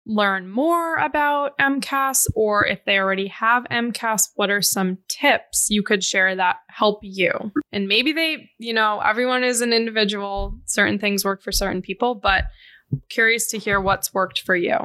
learn 0.07 0.49
more 0.49 0.97
about 0.97 1.57
MCAS? 1.59 2.27
Or 2.35 2.67
if 2.67 2.85
they 2.85 2.99
already 2.99 3.29
have 3.29 3.65
MCAS, 3.71 4.31
what 4.35 4.51
are 4.51 4.63
some 4.63 4.99
tips 5.09 5.69
you 5.71 5.83
could 5.83 6.05
share 6.05 6.37
that 6.37 6.57
help 6.69 7.01
you? 7.03 7.33
And 7.73 7.89
maybe 7.89 8.13
they, 8.13 8.51
you 8.59 8.73
know, 8.73 9.01
everyone 9.01 9.45
is 9.45 9.61
an 9.61 9.73
individual, 9.73 10.59
certain 10.67 10.99
things 10.99 11.25
work 11.25 11.43
for 11.43 11.53
certain 11.53 11.83
people, 11.83 12.15
but 12.15 12.45
curious 13.09 13.49
to 13.49 13.59
hear 13.59 13.81
what's 13.81 14.13
worked 14.13 14.41
for 14.41 14.55
you. 14.55 14.77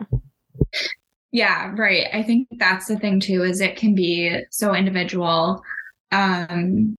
Yeah, 1.31 1.73
right. 1.77 2.07
I 2.11 2.23
think 2.23 2.47
that's 2.57 2.87
the 2.87 2.97
thing 2.97 3.19
too 3.19 3.43
is 3.43 3.61
it 3.61 3.75
can 3.75 3.93
be 3.93 4.41
so 4.49 4.73
individual. 4.73 5.61
Um 6.11 6.95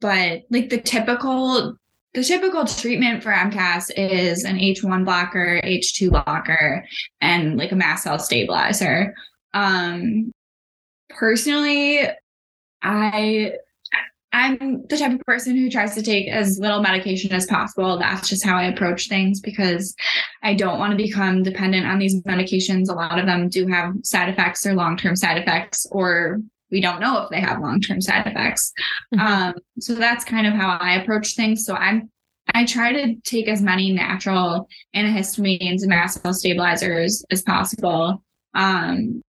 but 0.00 0.42
like 0.50 0.70
the 0.70 0.80
typical 0.80 1.76
the 2.18 2.24
typical 2.24 2.64
treatment 2.64 3.22
for 3.22 3.30
MCAS 3.30 3.92
is 3.96 4.42
an 4.42 4.58
H1 4.58 5.04
blocker, 5.04 5.60
H2 5.62 6.10
blocker, 6.10 6.84
and 7.20 7.56
like 7.56 7.70
a 7.70 7.76
mast 7.76 8.02
cell 8.02 8.18
stabilizer. 8.18 9.14
Um 9.54 10.32
personally, 11.10 12.08
I 12.82 13.52
I'm 14.32 14.84
the 14.88 14.98
type 14.98 15.12
of 15.12 15.20
person 15.20 15.56
who 15.56 15.70
tries 15.70 15.94
to 15.94 16.02
take 16.02 16.26
as 16.26 16.58
little 16.58 16.82
medication 16.82 17.30
as 17.32 17.46
possible. 17.46 18.00
That's 18.00 18.28
just 18.28 18.44
how 18.44 18.56
I 18.56 18.64
approach 18.64 19.08
things 19.08 19.40
because 19.40 19.94
I 20.42 20.54
don't 20.54 20.80
want 20.80 20.90
to 20.90 20.96
become 20.96 21.44
dependent 21.44 21.86
on 21.86 22.00
these 22.00 22.20
medications. 22.22 22.88
A 22.88 22.94
lot 22.94 23.20
of 23.20 23.26
them 23.26 23.48
do 23.48 23.68
have 23.68 23.94
side 24.02 24.28
effects 24.28 24.66
or 24.66 24.74
long 24.74 24.96
term 24.96 25.14
side 25.14 25.38
effects, 25.38 25.86
or 25.92 26.40
we 26.70 26.80
don't 26.80 27.00
know 27.00 27.22
if 27.22 27.30
they 27.30 27.40
have 27.40 27.60
long 27.60 27.80
term 27.80 28.00
side 28.00 28.26
effects. 28.26 28.72
Mm-hmm. 29.14 29.26
Um, 29.26 29.54
so 29.80 29.94
that's 29.94 30.24
kind 30.24 30.46
of 30.46 30.54
how 30.54 30.76
I 30.80 30.94
approach 30.94 31.34
things. 31.34 31.64
So 31.64 31.74
I'm 31.74 32.10
I 32.54 32.64
try 32.64 32.92
to 32.92 33.14
take 33.24 33.46
as 33.46 33.60
many 33.60 33.92
natural 33.92 34.68
antihistamines 34.96 35.82
and 35.82 35.88
mast 35.88 36.22
cell 36.22 36.32
stabilizers 36.32 37.24
as 37.30 37.42
possible. 37.42 38.22
Um, 38.54 39.22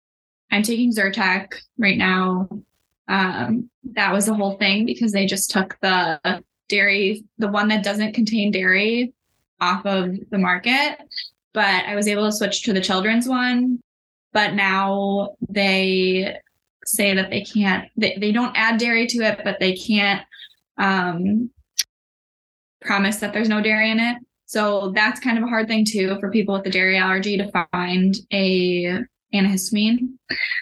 I'm 0.52 0.64
taking 0.64 0.94
Zyrtec 0.94 1.54
right 1.78 1.98
now 1.98 2.48
um, 3.10 3.70
that 3.96 4.14
was 4.14 4.28
the 4.28 4.36
whole 4.36 4.56
thing 4.58 4.86
because 4.86 5.12
they 5.12 5.26
just 5.26 5.50
took 5.50 5.78
the 5.82 6.44
dairy, 6.70 7.26
the 7.40 7.48
one 7.48 7.68
that 7.70 7.84
doesn't 7.84 8.14
contain 8.14 8.52
dairy, 8.52 9.14
off 9.60 9.86
of 9.86 10.16
the 10.30 10.38
market. 10.38 10.98
But 11.54 11.86
I 11.86 11.96
was 11.96 12.08
able 12.08 12.26
to 12.26 12.32
switch 12.32 12.64
to 12.64 12.74
the 12.74 12.80
children's 12.80 13.28
one. 13.28 13.82
But 14.32 14.54
now 14.54 15.36
they 15.50 16.38
say 16.90 17.14
that 17.14 17.30
they 17.30 17.42
can't, 17.42 17.90
they, 17.96 18.18
they 18.20 18.32
don't 18.32 18.56
add 18.56 18.80
dairy 18.80 19.08
to 19.08 19.20
it, 19.20 19.42
but 19.44 19.60
they 19.60 19.76
can't 19.76 20.22
um, 20.78 21.50
promise 22.82 23.18
that 23.18 23.34
there's 23.34 23.50
no 23.50 23.62
dairy 23.62 23.92
in 23.92 24.00
it. 24.00 24.18
So 24.46 24.92
that's 24.96 25.20
kind 25.20 25.38
of 25.38 25.44
a 25.44 25.48
hard 25.48 25.68
thing 25.68 25.86
too 25.86 26.18
for 26.20 26.32
people 26.32 26.56
with 26.56 26.66
a 26.66 26.72
dairy 26.72 26.98
allergy 26.98 27.38
to 27.38 27.52
find 27.72 28.16
a 28.34 29.00
antihistamine. 29.34 30.10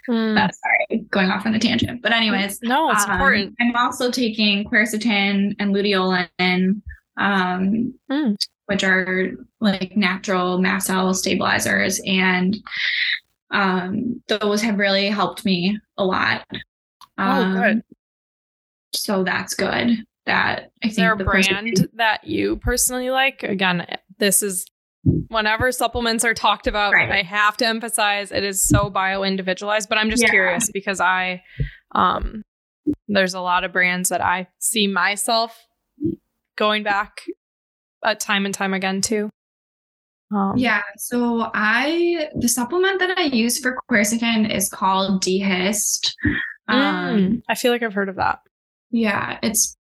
Mm. 0.10 0.36
That's 0.36 0.60
sorry, 0.60 1.06
going 1.10 1.30
off 1.30 1.46
on 1.46 1.56
a 1.56 1.60
tangent. 1.60 2.02
But 2.02 2.12
anyways, 2.12 2.60
no, 2.64 2.92
it's 2.92 3.06
um, 3.06 3.12
important. 3.12 3.56
I'm 3.62 3.76
also 3.78 4.12
taking 4.12 4.66
quercetin 4.66 5.56
and 5.60 5.74
luteolin, 5.74 6.82
um, 7.18 7.94
mm. 8.12 8.36
which 8.66 8.84
are 8.84 9.32
like 9.62 9.96
natural 9.96 10.58
mast 10.60 10.88
cell 10.88 11.14
stabilizers, 11.14 12.02
and 12.06 12.58
um, 13.52 14.22
those 14.28 14.62
have 14.62 14.78
really 14.78 15.08
helped 15.08 15.46
me 15.46 15.80
a 15.98 16.06
lot. 16.06 16.46
Um, 17.18 17.56
oh, 17.56 17.62
good. 17.62 17.82
So 18.94 19.24
that's 19.24 19.54
good. 19.54 20.04
That 20.26 20.72
I 20.84 20.88
is 20.88 20.96
think 20.96 20.98
there 20.98 21.14
a 21.14 21.18
the 21.18 21.24
brand 21.24 21.88
that 21.94 22.26
you 22.26 22.58
personally 22.58 23.10
like? 23.10 23.44
Again, 23.44 23.86
this 24.20 24.42
is 24.42 24.66
whenever 25.30 25.72
supplements 25.72 26.26
are 26.26 26.34
talked 26.34 26.68
about, 26.68 26.94
right. 26.94 27.10
I 27.10 27.22
have 27.22 27.56
to 27.58 27.66
emphasize 27.66 28.32
it 28.32 28.44
is 28.44 28.68
so 28.68 28.90
bio 28.90 29.24
individualized. 29.24 29.88
But 29.88 29.98
I'm 29.98 30.10
just 30.10 30.24
yeah. 30.24 30.30
curious 30.30 30.70
because 30.72 31.00
I, 31.00 31.44
um, 31.96 32.44
there's 33.08 33.34
a 33.34 33.42
lot 33.42 33.64
of 33.64 33.72
brands 33.72 34.10
that 34.10 34.22
I 34.22 34.48
see 34.60 34.88
myself 34.88 35.58
going 36.58 36.84
back 36.84 37.22
uh, 38.04 38.16
time 38.16 38.46
and 38.46 38.54
time 38.54 38.74
again 38.74 39.02
to. 39.02 39.30
Um, 40.36 40.54
yeah. 40.58 40.82
So 40.98 41.50
I, 41.54 42.28
the 42.36 42.50
supplement 42.50 43.00
that 43.00 43.18
I 43.18 43.24
use 43.24 43.60
for 43.60 43.78
quercetin 43.90 44.54
is 44.54 44.70
called 44.70 45.22
D-Hist. 45.22 46.16
Um, 46.68 47.18
mm, 47.18 47.42
I 47.48 47.56
feel 47.56 47.72
like 47.72 47.82
I've 47.84 47.94
heard 47.94 48.10
of 48.10 48.18
that. 48.18 48.40
Yeah, 48.92 49.38
it's 49.42 49.78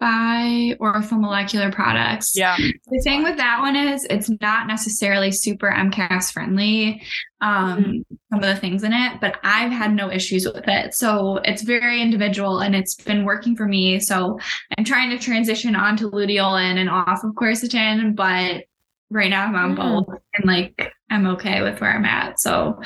by 0.00 0.76
Ortho 0.80 1.18
Molecular 1.18 1.72
Products. 1.72 2.32
Yeah. 2.36 2.56
The 2.56 3.00
thing 3.02 3.24
with 3.24 3.36
that 3.38 3.58
one 3.60 3.74
is 3.74 4.06
it's 4.08 4.30
not 4.40 4.68
necessarily 4.68 5.32
super 5.32 5.70
MCAS 5.72 6.30
friendly, 6.32 7.02
um, 7.40 7.82
Mhm. 7.82 8.04
some 8.30 8.38
of 8.38 8.42
the 8.42 8.54
things 8.54 8.84
in 8.84 8.92
it, 8.92 9.20
but 9.20 9.40
I've 9.42 9.72
had 9.72 9.92
no 9.92 10.08
issues 10.08 10.46
with 10.46 10.68
it. 10.68 10.94
So 10.94 11.38
it's 11.44 11.62
very 11.62 12.00
individual 12.00 12.60
and 12.60 12.76
it's 12.76 12.94
been 12.94 13.24
working 13.24 13.56
for 13.56 13.66
me. 13.66 13.98
So 13.98 14.38
I'm 14.76 14.84
trying 14.84 15.10
to 15.10 15.18
transition 15.18 15.74
onto 15.74 16.10
luteolin 16.10 16.76
and 16.78 16.88
off 16.88 17.24
of 17.24 17.32
quercetin, 17.32 18.14
but 18.14 18.66
right 19.10 19.30
now 19.30 19.46
I'm 19.46 19.54
on 19.54 19.76
Mm. 19.76 20.06
both 20.06 20.18
and 20.34 20.44
like 20.44 20.92
I'm 21.10 21.26
okay 21.28 21.62
with 21.62 21.80
where 21.80 21.90
I'm 21.94 22.04
at. 22.04 22.38
So 22.40 22.80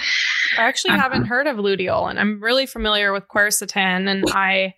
I 0.58 0.62
actually 0.62 0.92
Uh-huh. 0.92 1.02
haven't 1.02 1.24
heard 1.24 1.46
of 1.46 1.56
luteolin. 1.56 2.18
I'm 2.18 2.40
really 2.42 2.66
familiar 2.66 3.12
with 3.12 3.26
quercetin, 3.28 4.08
and 4.08 4.24
I 4.28 4.74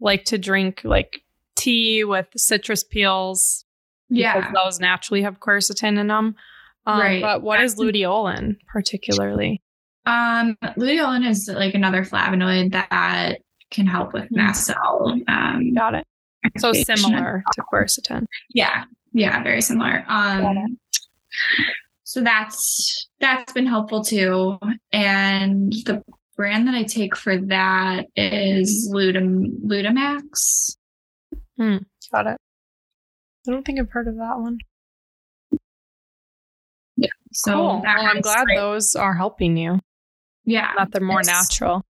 like 0.00 0.24
to 0.26 0.38
drink 0.38 0.80
like 0.84 1.22
tea 1.56 2.04
with 2.04 2.26
citrus 2.36 2.82
peels. 2.84 3.64
yeah. 4.12 4.36
because 4.40 4.52
those 4.54 4.80
naturally 4.80 5.22
have 5.22 5.38
quercetin 5.38 5.96
in 5.98 6.08
them. 6.08 6.34
Um, 6.84 6.98
Right. 7.00 7.22
But 7.22 7.42
what 7.42 7.60
is 7.60 7.76
luteolin 7.76 8.56
particularly? 8.66 9.62
Um, 10.06 10.56
luteolin 10.76 11.24
is 11.28 11.48
like 11.54 11.74
another 11.74 12.04
flavonoid 12.04 12.72
that 12.72 13.38
can 13.70 13.86
help 13.86 14.12
with 14.12 14.28
Hmm. 14.30 14.36
mast 14.36 14.64
cell. 14.66 15.16
Um, 15.28 15.74
Got 15.74 15.94
it. 15.94 16.06
So 16.58 16.72
similar 16.72 17.44
to 17.52 17.62
quercetin. 17.72 18.26
Yeah, 18.52 18.84
yeah, 19.12 19.42
very 19.42 19.60
similar. 19.60 20.04
Um, 20.08 20.78
so 22.04 22.20
that's 22.22 23.08
that's 23.20 23.52
been 23.52 23.66
helpful 23.66 24.02
too. 24.04 24.58
And 24.92 25.72
the 25.86 26.02
brand 26.36 26.66
that 26.68 26.74
I 26.74 26.82
take 26.84 27.16
for 27.16 27.36
that 27.38 28.06
is 28.16 28.90
Lutam 28.94 29.60
Lutamax. 29.64 30.76
Got 31.58 32.26
it. 32.26 32.38
I 33.46 33.50
don't 33.50 33.64
think 33.64 33.78
I've 33.78 33.90
heard 33.90 34.08
of 34.08 34.16
that 34.16 34.38
one. 34.38 34.58
Yeah. 36.96 37.08
So 37.32 37.52
cool. 37.52 37.80
Well, 37.82 38.06
I'm 38.06 38.20
glad 38.20 38.46
like- 38.48 38.56
those 38.56 38.94
are 38.96 39.14
helping 39.14 39.56
you. 39.56 39.80
Yeah, 40.44 40.72
That 40.76 40.90
they're 40.92 41.00
more 41.00 41.20
It's- 41.20 41.50
natural. 41.50 41.84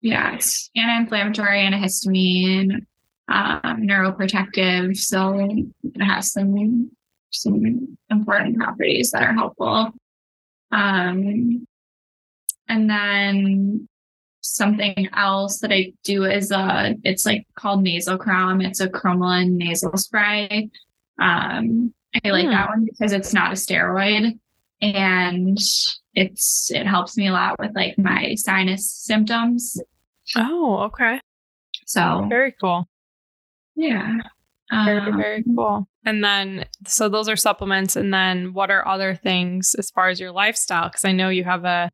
Yes. 0.00 0.70
anti-inflammatory, 0.76 1.58
antihistamine, 1.60 2.86
um, 3.28 3.82
neuroprotective. 3.82 4.96
So 4.96 5.38
it 5.84 6.02
has 6.02 6.32
some 6.32 6.90
some 7.30 7.96
important 8.10 8.56
properties 8.56 9.10
that 9.10 9.22
are 9.22 9.32
helpful. 9.34 9.90
Um, 10.72 11.66
and 12.68 12.90
then 12.90 13.88
something 14.40 15.08
else 15.14 15.58
that 15.58 15.72
I 15.72 15.92
do 16.04 16.24
is 16.24 16.52
uh 16.52 16.92
it's 17.02 17.26
like 17.26 17.46
called 17.56 17.84
NasalCrom. 17.84 18.64
It's 18.64 18.80
a 18.80 18.88
cromolyn 18.88 19.52
nasal 19.52 19.96
spray. 19.96 20.70
Um, 21.20 21.92
I 22.24 22.30
like 22.30 22.44
Hmm. 22.46 22.50
that 22.52 22.68
one 22.68 22.84
because 22.84 23.12
it's 23.12 23.34
not 23.34 23.52
a 23.52 23.56
steroid 23.56 24.38
and 24.80 25.58
it's 26.14 26.70
it 26.70 26.86
helps 26.86 27.16
me 27.16 27.28
a 27.28 27.32
lot 27.32 27.58
with 27.58 27.74
like 27.74 27.98
my 27.98 28.34
sinus 28.36 28.90
symptoms. 28.90 29.80
Oh, 30.36 30.78
okay. 30.84 31.20
So 31.86 32.26
Very 32.28 32.52
cool. 32.60 32.88
Yeah. 33.76 34.14
Very, 34.84 34.98
Um, 34.98 35.16
very 35.16 35.44
cool. 35.44 35.86
And 36.04 36.24
then, 36.24 36.64
so 36.88 37.08
those 37.08 37.28
are 37.28 37.36
supplements. 37.36 37.94
And 37.94 38.12
then, 38.12 38.52
what 38.52 38.70
are 38.70 38.86
other 38.86 39.14
things 39.14 39.76
as 39.78 39.90
far 39.90 40.08
as 40.08 40.18
your 40.18 40.32
lifestyle? 40.32 40.88
Because 40.88 41.04
I 41.04 41.12
know 41.12 41.28
you 41.28 41.44
have 41.44 41.64
a 41.64 41.88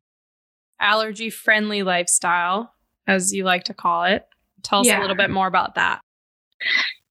allergy 0.79 1.29
friendly 1.29 1.83
lifestyle, 1.83 2.73
as 3.05 3.31
you 3.31 3.43
like 3.43 3.65
to 3.65 3.73
call 3.75 4.05
it. 4.05 4.25
Tell 4.63 4.79
us 4.79 4.87
Yeah. 4.87 4.99
a 4.99 5.01
little 5.01 5.15
bit 5.15 5.29
more 5.29 5.45
about 5.47 5.75
that. 5.75 6.01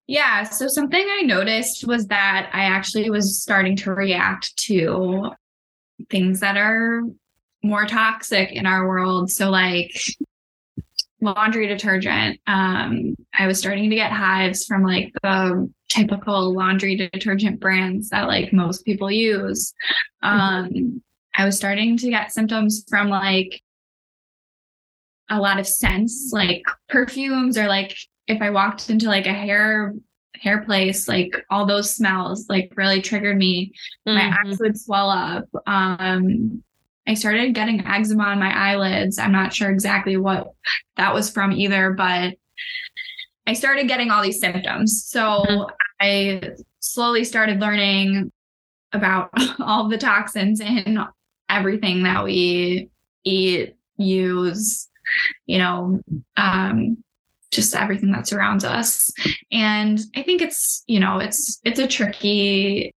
Yeah. 0.08 0.42
So 0.42 0.66
something 0.66 1.00
I 1.00 1.22
noticed 1.22 1.86
was 1.86 2.06
that 2.08 2.50
I 2.52 2.64
actually 2.64 3.08
was 3.08 3.40
starting 3.40 3.76
to 3.76 3.94
react 3.94 4.56
to 4.64 5.30
things 6.10 6.40
that 6.40 6.56
are 6.56 7.02
more 7.62 7.86
toxic 7.86 8.50
in 8.50 8.66
our 8.66 8.88
world. 8.88 9.30
So 9.30 9.48
like 9.48 9.92
laundry 11.22 11.66
detergent. 11.68 12.38
Um, 12.46 13.14
I 13.38 13.46
was 13.46 13.58
starting 13.58 13.88
to 13.90 13.96
get 13.96 14.10
hives 14.12 14.66
from 14.66 14.82
like 14.82 15.12
the 15.22 15.70
typical 15.88 16.52
laundry 16.52 16.96
detergent 16.96 17.60
brands 17.60 18.10
that 18.10 18.26
like 18.26 18.52
most 18.52 18.84
people 18.84 19.10
use. 19.10 19.72
Um, 20.22 21.02
I 21.34 21.44
was 21.44 21.56
starting 21.56 21.96
to 21.98 22.10
get 22.10 22.32
symptoms 22.32 22.84
from 22.88 23.08
like 23.08 23.62
a 25.30 25.38
lot 25.40 25.58
of 25.60 25.66
scents, 25.66 26.30
like 26.32 26.62
perfumes, 26.88 27.56
or 27.56 27.66
like 27.68 27.96
if 28.26 28.42
I 28.42 28.50
walked 28.50 28.90
into 28.90 29.06
like 29.06 29.26
a 29.26 29.32
hair 29.32 29.94
hair 30.34 30.62
place, 30.62 31.06
like 31.06 31.30
all 31.50 31.66
those 31.66 31.94
smells 31.94 32.46
like 32.48 32.72
really 32.76 33.00
triggered 33.00 33.36
me. 33.36 33.72
My 34.04 34.22
Mhm. 34.22 34.46
eyes 34.50 34.58
would 34.58 34.76
swell 34.78 35.08
up. 35.08 35.44
Um, 35.66 36.64
I 37.06 37.14
started 37.14 37.54
getting 37.54 37.86
eczema 37.86 38.24
on 38.24 38.38
my 38.38 38.52
eyelids. 38.56 39.18
I'm 39.18 39.32
not 39.32 39.52
sure 39.52 39.70
exactly 39.70 40.16
what 40.16 40.52
that 40.96 41.12
was 41.14 41.30
from 41.30 41.52
either, 41.52 41.92
but 41.92 42.34
I 43.46 43.52
started 43.54 43.88
getting 43.88 44.10
all 44.10 44.22
these 44.22 44.40
symptoms. 44.40 45.04
So 45.06 45.44
Mhm. 45.44 45.70
I 46.00 46.50
slowly 46.80 47.24
started 47.24 47.60
learning 47.60 48.30
about 48.92 49.30
all 49.60 49.88
the 49.88 49.98
toxins 49.98 50.60
in 50.60 50.98
everything 51.48 52.04
that 52.04 52.24
we 52.24 52.88
eat, 53.24 53.74
use, 53.96 54.88
you 55.46 55.58
know, 55.58 56.00
um, 56.36 57.02
just 57.50 57.74
everything 57.74 58.12
that 58.12 58.26
surrounds 58.26 58.64
us. 58.64 59.10
And 59.50 60.00
I 60.16 60.22
think 60.22 60.40
it's, 60.40 60.82
you 60.86 61.00
know, 61.00 61.18
it's 61.18 61.60
it's 61.64 61.78
a 61.80 61.86
tricky 61.86 62.94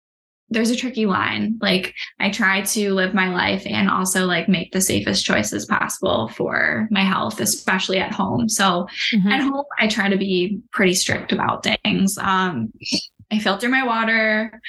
there's 0.51 0.71
a 0.71 0.77
tricky 0.77 1.07
line. 1.07 1.59
Like 1.61 1.95
I 2.21 2.31
try 2.31 2.63
to 2.63 2.93
live 2.95 3.15
my 3.15 3.33
life 3.33 3.63
and 3.67 3.89
also 3.91 4.27
like 4.27 4.49
make 4.49 4.73
the 4.73 4.81
safest 4.81 5.25
choices 5.25 5.67
possible 5.67 6.29
for 6.29 6.87
my 6.91 7.03
health, 7.03 7.41
especially 7.41 7.99
at 7.99 8.13
home. 8.13 8.49
So 8.49 8.87
Mhm. 9.13 9.33
at 9.33 9.41
home 9.41 9.65
i 9.79 9.87
try 9.89 10.09
to 10.09 10.17
be 10.17 10.61
pretty 10.73 10.95
strict 10.95 11.33
about 11.33 11.65
things 11.85 12.17
um 12.19 12.73
i 13.33 13.39
filter 13.39 13.69
my 13.69 13.85
water 13.85 14.61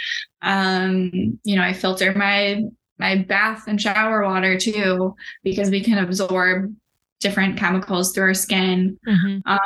um 0.41 1.11
you 1.43 1.55
know 1.55 1.61
i 1.61 1.73
filter 1.73 2.13
my 2.15 2.61
my 2.99 3.17
bath 3.17 3.63
and 3.67 3.81
shower 3.81 4.23
water 4.23 4.57
too 4.57 5.13
because 5.43 5.69
we 5.69 5.81
can 5.81 5.97
absorb 5.97 6.73
different 7.19 7.57
chemicals 7.57 8.13
through 8.13 8.25
our 8.25 8.33
skin 8.33 8.97
Mhm. 9.07 9.41
um 9.45 9.59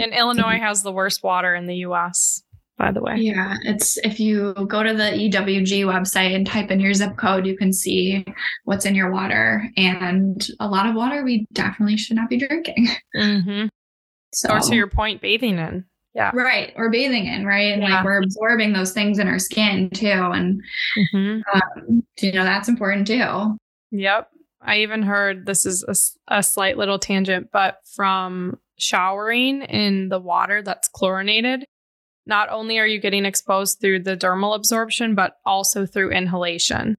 And 0.00 0.12
Illinois 0.14 0.58
has 0.68 0.82
the 0.82 0.92
worst 0.92 1.22
water 1.22 1.54
in 1.54 1.66
the 1.66 1.76
US, 1.88 2.42
by 2.76 2.90
the 2.90 3.00
way. 3.00 3.14
yeah 3.16 3.56
it's 3.62 3.96
if 3.98 4.18
you 4.18 4.52
go 4.68 4.82
to 4.82 4.92
the 4.94 5.04
ewg 5.04 5.84
website 5.84 6.34
and 6.34 6.46
type 6.46 6.70
in 6.70 6.80
your 6.80 6.92
zip 6.94 7.16
code 7.16 7.46
you 7.46 7.56
can 7.56 7.72
see 7.72 8.24
what's 8.64 8.84
in 8.84 8.94
your 8.94 9.10
water 9.12 9.64
and 9.76 10.48
a 10.60 10.66
lot 10.68 10.86
of 10.86 10.94
water 10.94 11.22
we 11.24 11.46
definitely 11.52 11.96
should 11.96 12.16
not 12.16 12.28
be 12.28 12.36
drinking 12.36 12.88
hmm 13.16 13.66
so 14.32 14.52
Or 14.52 14.58
to 14.60 14.74
your 14.74 14.88
point, 14.88 15.20
bathing 15.20 15.58
in. 15.58 15.84
Yeah. 16.12 16.32
right 16.34 16.72
or 16.76 16.90
bathing 16.90 17.26
in 17.26 17.46
right 17.46 17.72
and 17.72 17.82
Yeah. 17.82 17.96
like 17.96 18.04
we're 18.04 18.18
absorbing 18.22 18.72
those 18.72 18.92
things 18.92 19.18
in 19.20 19.28
our 19.28 19.38
skin 19.38 19.90
too 19.90 20.06
and 20.08 20.60
hmm 21.12 21.38
um, 21.54 22.02
you 22.20 22.32
know 22.32 22.44
that's 22.44 22.68
important 22.68 23.06
too 23.06 23.56
Yep. 23.92 24.28
I 24.60 24.78
even 24.78 25.02
heard 25.02 25.44
this 25.46 25.64
is 25.66 25.84
a 26.26 26.42
slight 26.42 26.78
little 26.78 26.98
tangent, 26.98 27.50
but 27.52 27.76
from 27.94 28.58
showering 28.78 29.60
in 29.62 30.08
the 30.08 30.18
water 30.18 30.62
that's 30.62 30.88
chlorinated, 30.88 31.64
not 32.26 32.48
only 32.50 32.78
are 32.78 32.86
you 32.86 33.00
getting 33.00 33.24
exposed 33.24 33.80
through 33.80 34.00
the 34.04 34.16
dermal 34.16 34.54
absorption, 34.56 35.14
but 35.14 35.36
also 35.44 35.86
through 35.86 36.10
inhalation. 36.12 36.96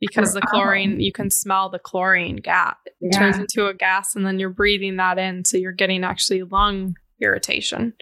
Because 0.00 0.32
the 0.32 0.40
chlorine, 0.40 0.98
you 1.00 1.12
can 1.12 1.28
smell 1.30 1.68
the 1.68 1.78
chlorine 1.78 2.36
gas. 2.36 2.74
It 3.02 3.12
turns 3.12 3.36
into 3.36 3.66
a 3.66 3.74
gas, 3.74 4.16
and 4.16 4.24
then 4.24 4.38
you're 4.38 4.48
breathing 4.48 4.96
that 4.96 5.18
in. 5.18 5.44
So 5.44 5.58
you're 5.58 5.72
getting 5.72 6.04
actually 6.04 6.42
lung 6.42 6.94
irritation, 7.20 7.92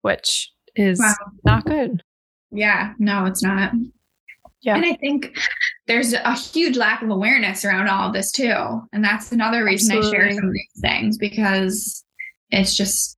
which 0.00 0.50
is 0.74 0.98
Wow. 1.00 1.14
not 1.44 1.66
good. 1.66 2.02
yeah 2.50 2.94
no 2.98 3.26
it's 3.26 3.42
not 3.42 3.72
Yeah. 4.62 4.76
and 4.76 4.86
i 4.86 4.94
think 4.94 5.36
there's 5.86 6.14
a 6.14 6.32
huge 6.34 6.76
lack 6.78 7.02
of 7.02 7.10
awareness 7.10 7.62
around 7.64 7.88
all 7.88 8.06
of 8.08 8.14
this 8.14 8.30
too 8.32 8.80
and 8.92 9.04
that's 9.04 9.32
another 9.32 9.64
reason 9.64 9.98
i 9.98 10.00
share 10.10 10.30
some 10.32 10.44
of 10.46 10.52
these 10.52 10.80
things 10.80 11.18
because 11.18 12.04
it's 12.50 12.74
just 12.74 13.17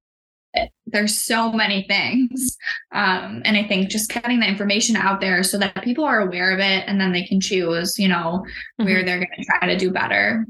there's 0.86 1.16
so 1.16 1.52
many 1.52 1.84
things. 1.86 2.56
Um, 2.92 3.42
and 3.44 3.56
i 3.56 3.66
think 3.66 3.88
just 3.88 4.10
getting 4.12 4.40
the 4.40 4.48
information 4.48 4.96
out 4.96 5.20
there 5.20 5.42
so 5.42 5.58
that 5.58 5.82
people 5.82 6.04
are 6.04 6.20
aware 6.20 6.52
of 6.52 6.58
it 6.58 6.84
and 6.86 7.00
then 7.00 7.12
they 7.12 7.24
can 7.24 7.40
choose 7.40 7.98
you 7.98 8.08
know 8.08 8.44
where 8.76 9.04
they're 9.04 9.18
going 9.18 9.28
to 9.36 9.44
try 9.44 9.68
to 9.68 9.76
do 9.76 9.90
better. 9.90 10.46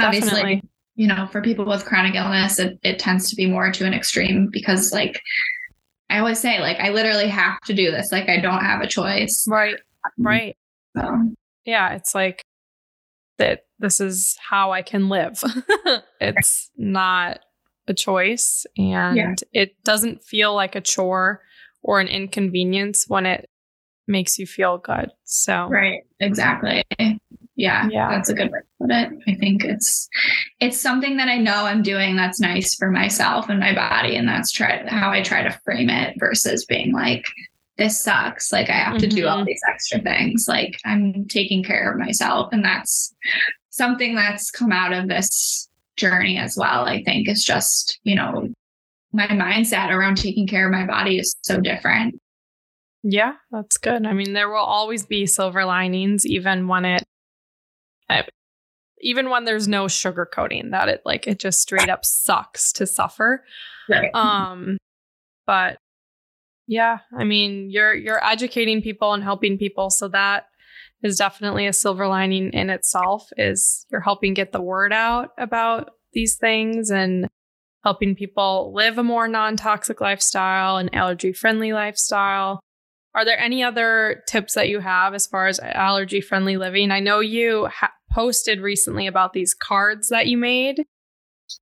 Obviously 0.00 0.62
you 0.94 1.06
know 1.06 1.28
for 1.30 1.40
people 1.42 1.64
with 1.64 1.84
chronic 1.84 2.14
illness 2.14 2.58
it, 2.58 2.78
it 2.82 2.98
tends 2.98 3.30
to 3.30 3.36
be 3.36 3.46
more 3.46 3.70
to 3.70 3.84
an 3.84 3.94
extreme 3.94 4.48
because 4.50 4.92
like 4.92 5.20
i 6.10 6.18
always 6.18 6.40
say 6.40 6.60
like 6.60 6.78
i 6.80 6.90
literally 6.90 7.28
have 7.28 7.60
to 7.62 7.74
do 7.74 7.90
this. 7.90 8.10
Like 8.10 8.28
i 8.28 8.40
don't 8.40 8.64
have 8.64 8.80
a 8.80 8.86
choice. 8.86 9.44
Right. 9.48 9.76
Right. 10.18 10.56
so. 10.96 11.34
Yeah, 11.64 11.92
it's 11.92 12.14
like 12.14 12.42
that 13.36 13.66
this 13.78 14.00
is 14.00 14.36
how 14.40 14.72
I 14.72 14.80
can 14.80 15.08
live. 15.08 15.42
it's 16.20 16.70
not 16.76 17.40
a 17.88 17.94
choice 17.94 18.66
and 18.76 19.16
Yeah. 19.16 19.34
it 19.52 19.82
doesn't 19.84 20.22
feel 20.22 20.54
like 20.54 20.74
a 20.76 20.80
chore 20.80 21.42
or 21.82 22.00
an 22.00 22.08
inconvenience 22.08 23.06
when 23.08 23.26
it 23.26 23.48
makes 24.06 24.38
you 24.38 24.46
feel 24.46 24.78
good. 24.78 25.10
So, 25.24 25.66
Right. 25.68 26.02
Exactly. 26.20 26.82
Yeah. 27.56 27.88
Yeah. 27.90 28.08
That's 28.10 28.28
a 28.28 28.34
good 28.34 28.50
way 28.50 28.60
to 28.60 28.66
put 28.80 28.90
it. 28.90 29.10
I 29.28 29.34
think 29.34 29.64
it's 29.64 30.08
it's 30.60 30.80
something 30.80 31.16
that 31.18 31.28
I 31.28 31.38
know 31.38 31.64
I'm 31.66 31.82
doing 31.82 32.16
that's 32.16 32.40
nice 32.40 32.74
for 32.74 32.90
myself 32.90 33.48
and 33.48 33.58
my 33.60 33.74
body. 33.74 34.16
And 34.16 34.28
that's 34.28 34.50
try 34.52 34.84
how 34.88 35.10
I 35.10 35.22
try 35.22 35.42
to 35.42 35.50
frame 35.64 35.90
it 35.90 36.16
versus 36.18 36.64
being 36.64 36.92
like, 36.92 37.26
this 37.76 38.00
sucks. 38.00 38.52
Like 38.52 38.70
I 38.70 38.74
have 38.74 38.98
to 38.98 39.06
do 39.06 39.26
all 39.26 39.42
Mhm. 39.42 39.46
these 39.46 39.60
extra 39.68 40.00
things. 40.00 40.46
Like 40.48 40.80
I'm 40.84 41.26
taking 41.26 41.62
care 41.62 41.92
of 41.92 41.98
myself. 41.98 42.48
And 42.52 42.64
that's 42.64 43.14
something 43.70 44.14
that's 44.14 44.50
come 44.50 44.72
out 44.72 44.92
of 44.92 45.08
this 45.08 45.67
journey 45.98 46.38
as 46.38 46.56
well. 46.58 46.84
I 46.86 47.02
think 47.02 47.28
is 47.28 47.44
just, 47.44 48.00
you 48.04 48.14
know, 48.14 48.48
my 49.12 49.26
mindset 49.26 49.90
around 49.90 50.16
taking 50.16 50.46
care 50.46 50.66
of 50.66 50.72
my 50.72 50.86
body 50.86 51.18
is 51.18 51.36
so 51.42 51.60
different. 51.60 52.14
yeah, 53.02 53.34
that's 53.50 53.76
good. 53.78 54.06
I 54.06 54.12
mean, 54.12 54.32
there 54.32 54.48
will 54.48 54.56
always 54.56 55.06
be 55.06 55.26
silver 55.26 55.64
linings, 55.64 56.26
even 56.26 56.68
when 56.68 56.84
it, 56.84 57.04
even 59.00 59.30
when 59.30 59.44
there's 59.44 59.68
no 59.68 59.84
sugarcoating 59.84 60.72
that 60.72 60.88
it 60.88 61.02
like 61.04 61.28
it 61.28 61.38
just 61.38 61.60
straight 61.60 61.88
up 61.88 62.04
sucks 62.04 62.72
to 62.72 62.86
suffer. 62.86 63.44
Right. 63.88 64.10
Um, 64.14 64.76
but 65.46 65.78
yeah, 66.66 66.98
I 67.16 67.24
mean, 67.24 67.70
you're 67.70 67.94
you're 67.94 68.24
educating 68.24 68.82
people 68.82 69.12
and 69.14 69.22
helping 69.22 69.56
people, 69.56 69.90
so 69.90 70.08
that 70.08 70.46
is 71.02 71.16
definitely 71.16 71.66
a 71.66 71.72
silver 71.72 72.06
lining 72.08 72.52
in 72.52 72.70
itself. 72.70 73.28
Is 73.36 73.86
you're 73.90 74.00
helping 74.00 74.34
get 74.34 74.52
the 74.52 74.60
word 74.60 74.92
out 74.92 75.30
about 75.38 75.90
these 76.12 76.36
things 76.36 76.90
and 76.90 77.28
helping 77.84 78.14
people 78.16 78.72
live 78.74 78.98
a 78.98 79.02
more 79.04 79.28
non-toxic 79.28 80.00
lifestyle 80.00 80.78
and 80.78 80.92
allergy-friendly 80.94 81.72
lifestyle. 81.72 82.60
Are 83.14 83.24
there 83.24 83.38
any 83.38 83.62
other 83.62 84.22
tips 84.28 84.54
that 84.54 84.68
you 84.68 84.80
have 84.80 85.14
as 85.14 85.26
far 85.26 85.46
as 85.46 85.58
allergy-friendly 85.60 86.56
living? 86.56 86.90
I 86.90 87.00
know 87.00 87.20
you 87.20 87.66
ha- 87.66 87.92
posted 88.12 88.60
recently 88.60 89.06
about 89.06 89.32
these 89.32 89.54
cards 89.54 90.08
that 90.08 90.26
you 90.26 90.36
made 90.36 90.84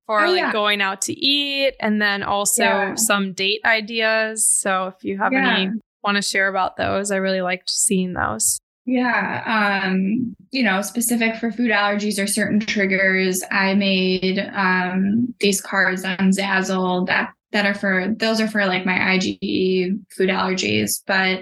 for 0.05 0.21
Oh, 0.25 0.29
like 0.31 0.37
yeah. 0.39 0.51
going 0.51 0.81
out 0.81 1.01
to 1.03 1.13
eat 1.13 1.73
and 1.79 2.01
then 2.01 2.23
also 2.23 2.63
Yeah. 2.63 2.95
some 2.95 3.33
date 3.33 3.61
ideas. 3.63 4.49
So 4.49 4.87
if 4.87 5.03
you 5.03 5.17
have 5.19 5.31
Yeah. 5.31 5.55
any 5.57 5.69
want 6.03 6.15
to 6.15 6.21
share 6.21 6.47
about 6.47 6.77
those, 6.77 7.11
I 7.11 7.17
really 7.17 7.41
liked 7.41 7.69
seeing 7.69 8.13
those. 8.13 8.59
Yeah, 8.89 9.83
um, 9.83 10.33
you 10.51 10.63
know, 10.63 10.81
specific 10.81 11.35
for 11.35 11.51
food 11.51 11.71
allergies 11.71 12.23
or 12.23 12.25
certain 12.25 12.61
triggers, 12.61 13.43
I 13.51 13.73
made 13.73 14.39
um, 14.53 15.35
these 15.41 15.59
cards 15.59 16.05
on 16.05 16.31
Zazzle 16.31 17.05
that 17.07 17.33
that 17.51 17.65
are 17.65 17.73
for 17.73 18.07
those 18.17 18.39
are 18.39 18.47
for 18.47 18.65
like 18.65 18.85
my 18.85 18.93
IgE 18.97 19.99
food 20.15 20.29
allergies, 20.29 21.03
but 21.05 21.41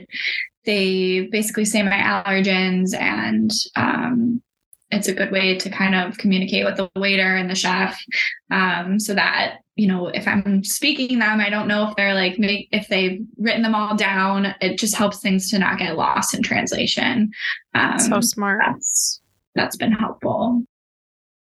they 0.66 1.28
basically 1.32 1.66
say 1.66 1.84
my 1.84 1.92
allergens 1.92 2.96
and 3.00 3.52
um, 3.76 4.42
it's 4.90 5.08
a 5.08 5.14
good 5.14 5.32
way 5.32 5.56
to 5.56 5.70
kind 5.70 5.94
of 5.94 6.18
communicate 6.18 6.66
with 6.66 6.78
the 6.78 6.90
waiter 6.96 7.36
and 7.36 7.48
the 7.48 7.56
chef 7.56 8.04
um, 8.50 9.00
so 9.00 9.14
that 9.14 9.58
you 9.76 9.88
know 9.88 10.08
if 10.08 10.28
i'm 10.28 10.64
speaking 10.64 11.20
them 11.20 11.40
i 11.40 11.50
don't 11.50 11.68
know 11.68 11.88
if 11.90 11.96
they're 11.96 12.14
like 12.14 12.40
make 12.40 12.68
if 12.72 12.88
they've 12.88 13.20
written 13.38 13.62
them 13.62 13.76
all 13.76 13.96
down 13.96 14.54
it 14.62 14.78
just 14.78 14.96
helps 14.96 15.20
things 15.20 15.50
to 15.50 15.60
not 15.60 15.78
get 15.80 15.98
lost 15.98 16.34
in 16.34 16.42
translation 16.42 17.30
um, 17.74 18.00
so 18.00 18.22
smart. 18.22 18.62
that's 18.66 19.20
that's 19.56 19.76
been 19.76 19.92
helpful 19.92 20.64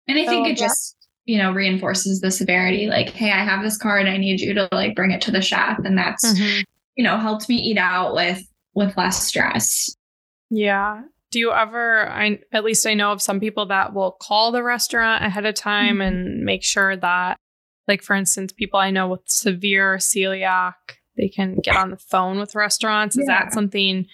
and 0.08 0.18
i 0.18 0.26
think 0.26 0.46
it 0.48 0.58
that- 0.58 0.66
just 0.66 0.96
you 1.26 1.38
know 1.38 1.52
reinforces 1.52 2.20
the 2.20 2.30
severity 2.30 2.86
like 2.86 3.10
hey 3.10 3.30
i 3.32 3.44
have 3.44 3.62
this 3.62 3.76
card 3.78 4.06
i 4.06 4.16
need 4.16 4.40
you 4.40 4.54
to 4.54 4.68
like 4.72 4.94
bring 4.96 5.10
it 5.10 5.20
to 5.20 5.30
the 5.30 5.42
chef 5.42 5.78
and 5.84 5.96
that's 5.98 6.24
Mhm. 6.24 6.64
you 6.96 7.04
know 7.04 7.16
helped 7.18 7.48
me 7.48 7.56
eat 7.56 7.78
out 7.78 8.14
with 8.14 8.42
with 8.74 8.96
less 8.96 9.22
stress 9.26 9.94
Yeah. 10.50 11.02
Do 11.30 11.38
you 11.38 11.52
ever 11.52 12.08
I 12.08 12.38
at 12.52 12.64
least 12.64 12.86
I 12.86 12.94
know 12.94 13.12
of 13.12 13.20
some 13.20 13.38
people 13.38 13.66
that 13.66 13.92
will 13.92 14.12
call 14.12 14.50
the 14.50 14.62
restaurant 14.62 15.22
ahead 15.24 15.44
of 15.44 15.54
time 15.54 15.98
Mhm. 15.98 16.06
and 16.06 16.44
make 16.44 16.64
sure 16.64 16.96
that 16.96 17.36
like 17.88 18.02
for 18.02 18.14
instance 18.14 18.52
people 18.52 18.78
I 18.78 18.90
know 18.90 19.08
with 19.08 19.22
severe 19.26 19.96
celiac 19.96 20.74
they 21.16 21.28
can 21.28 21.56
get 21.56 21.74
on 21.76 21.90
the 21.90 21.96
phone 21.96 22.38
with 22.38 22.54
restaurants. 22.54 23.16
Is 23.18 23.26
Yeah. 23.28 23.44
that 23.44 23.52
something 23.52 24.06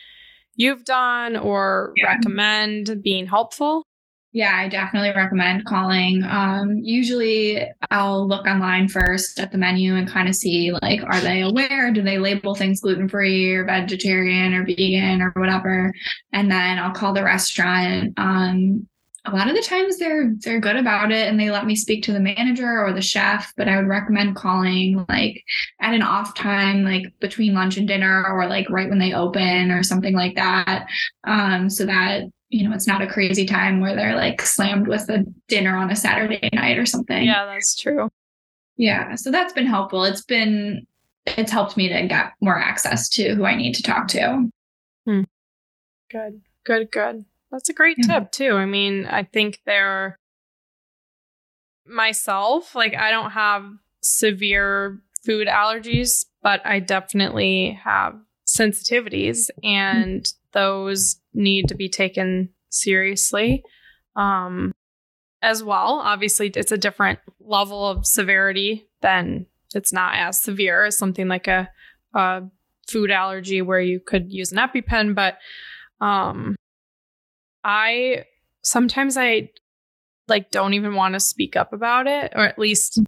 you've 0.56 0.84
done 0.87 1.37
or 1.37 1.92
Yeah. 1.96 2.06
recommend 2.14 3.02
being 3.02 3.26
helpful? 3.26 3.84
Yeah, 4.32 4.52
I 4.56 4.68
definitely 4.68 5.10
recommend 5.14 5.64
calling. 5.64 6.24
Um, 6.24 6.78
usually 6.82 7.60
I'll 7.92 8.26
look 8.26 8.46
online 8.46 8.88
first 8.88 9.38
at 9.38 9.52
the 9.52 9.58
menu 9.58 9.94
and 9.94 10.08
kind 10.08 10.28
of 10.28 10.34
see 10.34 10.72
like, 10.82 11.02
are 11.04 11.20
they 11.20 11.42
aware? 11.42 11.92
Do 11.92 12.02
they 12.02 12.18
label 12.18 12.54
things 12.56 12.80
gluten 12.80 13.08
free 13.08 13.52
or 13.54 13.64
vegetarian 13.64 14.54
or 14.54 14.64
vegan 14.64 15.20
or 15.22 15.30
whatever? 15.37 15.92
And 16.32 16.50
then 16.50 16.78
I'll 16.80 16.90
call 16.94 17.12
the 17.12 17.22
restaurant. 17.22 18.14
Um, 18.16 18.88
a 19.26 19.30
lot 19.30 19.48
of 19.48 19.56
the 19.56 19.62
times 19.62 19.98
they're 19.98 20.34
they're 20.40 20.60
good 20.60 20.76
about 20.76 21.10
it 21.10 21.28
and 21.28 21.40
they 21.40 21.50
let 21.50 21.66
me 21.66 21.74
speak 21.74 22.02
to 22.04 22.12
the 22.12 22.20
manager 22.20 22.84
or 22.84 22.92
the 22.92 23.00
chef, 23.00 23.52
but 23.56 23.68
I 23.68 23.76
would 23.76 23.88
recommend 23.88 24.37
calling 24.37 25.04
like 25.08 25.42
at 25.80 25.94
an 25.94 26.02
off 26.02 26.34
time, 26.34 26.84
like 26.84 27.04
between 27.20 27.54
lunch 27.54 27.76
and 27.76 27.88
dinner 27.88 28.26
or 28.28 28.46
like 28.46 28.68
right 28.68 28.88
when 28.88 28.98
they 28.98 29.14
open 29.14 29.70
or 29.70 29.82
something 29.82 30.14
like 30.14 30.34
that. 30.34 30.87
Um, 31.26 31.70
so 31.70 31.87
that 31.87 32.24
you 32.54 32.68
know, 32.68 32.74
it's 32.74 32.87
not 32.87 33.02
a 33.02 33.06
crazy 33.08 33.46
time 33.46 33.80
where 33.80 33.96
they're 33.96 34.14
like 34.14 34.40
slammed 34.40 34.87
with 34.87 35.08
a 35.08 35.24
dinner 35.48 35.76
on 35.76 35.90
a 35.90 35.96
Saturday 35.96 36.48
night 36.52 36.78
or 36.78 36.87
something. 36.87 37.24
Yeah, 37.24 37.46
that's 37.46 37.74
true. 37.74 38.10
Yeah. 38.76 39.16
So 39.16 39.32
that's 39.32 39.52
been 39.52 39.66
helpful. 39.66 40.04
It's 40.04 40.24
been, 40.24 40.87
it's 41.26 41.50
helped 41.50 41.76
me 41.76 41.88
to 41.88 42.06
get 42.06 42.32
more 42.40 42.56
access 42.56 43.08
to 43.10 43.34
who 43.34 43.44
I 43.44 43.56
need 43.56 43.74
to 43.74 43.82
talk 43.82 44.06
to. 44.08 44.48
Good. 46.10 46.42
Good, 46.64 46.92
good. 46.92 47.24
That's 47.54 47.68
a 47.68 47.72
great 47.72 47.98
Yeah. 48.00 48.18
tip 48.18 48.32
too. 48.32 48.54
I 48.54 48.66
mean, 48.66 49.06
I 49.06 49.22
think 49.22 49.60
they're 49.64 50.18
myself, 51.86 52.74
like 52.74 52.94
I 52.96 53.12
don't 53.12 53.30
have 53.30 53.64
severe 54.02 55.00
food 55.24 55.46
allergies, 55.46 56.24
but 56.42 56.60
I 56.66 56.80
definitely 56.80 57.78
have 57.84 58.14
sensitivities 58.46 59.50
and 59.62 60.30
those 60.52 61.20
need 61.32 61.68
to 61.68 61.74
be 61.76 61.88
taken 61.88 62.50
seriously. 62.70 63.62
Um 64.16 64.72
as 65.40 65.62
well, 65.62 66.00
obviously 66.02 66.48
it's 66.48 66.72
a 66.72 66.78
different 66.78 67.20
level 67.38 67.86
of 67.86 68.04
severity 68.04 68.88
than 69.00 69.46
it's 69.76 69.92
not 69.92 70.16
as 70.16 70.40
severe 70.42 70.86
as 70.86 70.98
something 70.98 71.28
like 71.28 71.46
a, 71.46 71.70
a 72.14 72.42
food 72.88 73.10
allergy 73.12 73.62
where 73.62 73.80
you 73.80 74.00
could 74.00 74.32
use 74.32 74.50
an 74.50 74.58
EpiPen, 74.58 75.14
but 75.14 75.38
um 76.04 76.56
I 77.64 78.24
sometimes 78.62 79.16
I 79.16 79.50
like 80.29 80.50
don't 80.50 80.74
even 80.74 80.94
want 80.94 81.14
to 81.14 81.20
speak 81.20 81.57
up 81.57 81.72
about 81.72 82.07
it 82.07 82.33
or 82.35 82.44
at 82.44 82.59
least 82.59 83.00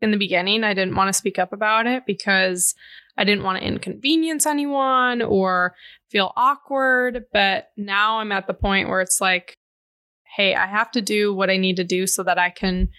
in 0.00 0.10
the 0.10 0.16
beginning 0.16 0.64
I 0.64 0.74
didn't 0.74 0.96
want 0.96 1.08
to 1.08 1.12
speak 1.12 1.38
up 1.38 1.52
about 1.52 1.86
it 1.86 2.04
because 2.06 2.74
I 3.16 3.24
didn't 3.24 3.44
want 3.44 3.58
to 3.58 3.66
inconvenience 3.66 4.44
anyone 4.44 5.22
or 5.22 5.74
feel 6.10 6.32
awkward, 6.36 7.24
but 7.32 7.68
now 7.76 8.18
I'm 8.18 8.30
at 8.32 8.46
the 8.46 8.54
point 8.54 8.88
where 8.88 9.00
it's 9.00 9.20
like 9.20 9.56
hey, 10.36 10.54
I 10.54 10.66
have 10.66 10.90
to 10.90 11.00
do 11.00 11.32
what 11.32 11.48
I 11.48 11.56
need 11.56 11.76
to 11.76 11.84
do 11.84 12.06
so 12.06 12.22
that 12.22 12.38
I 12.38 12.50
can 12.50 12.90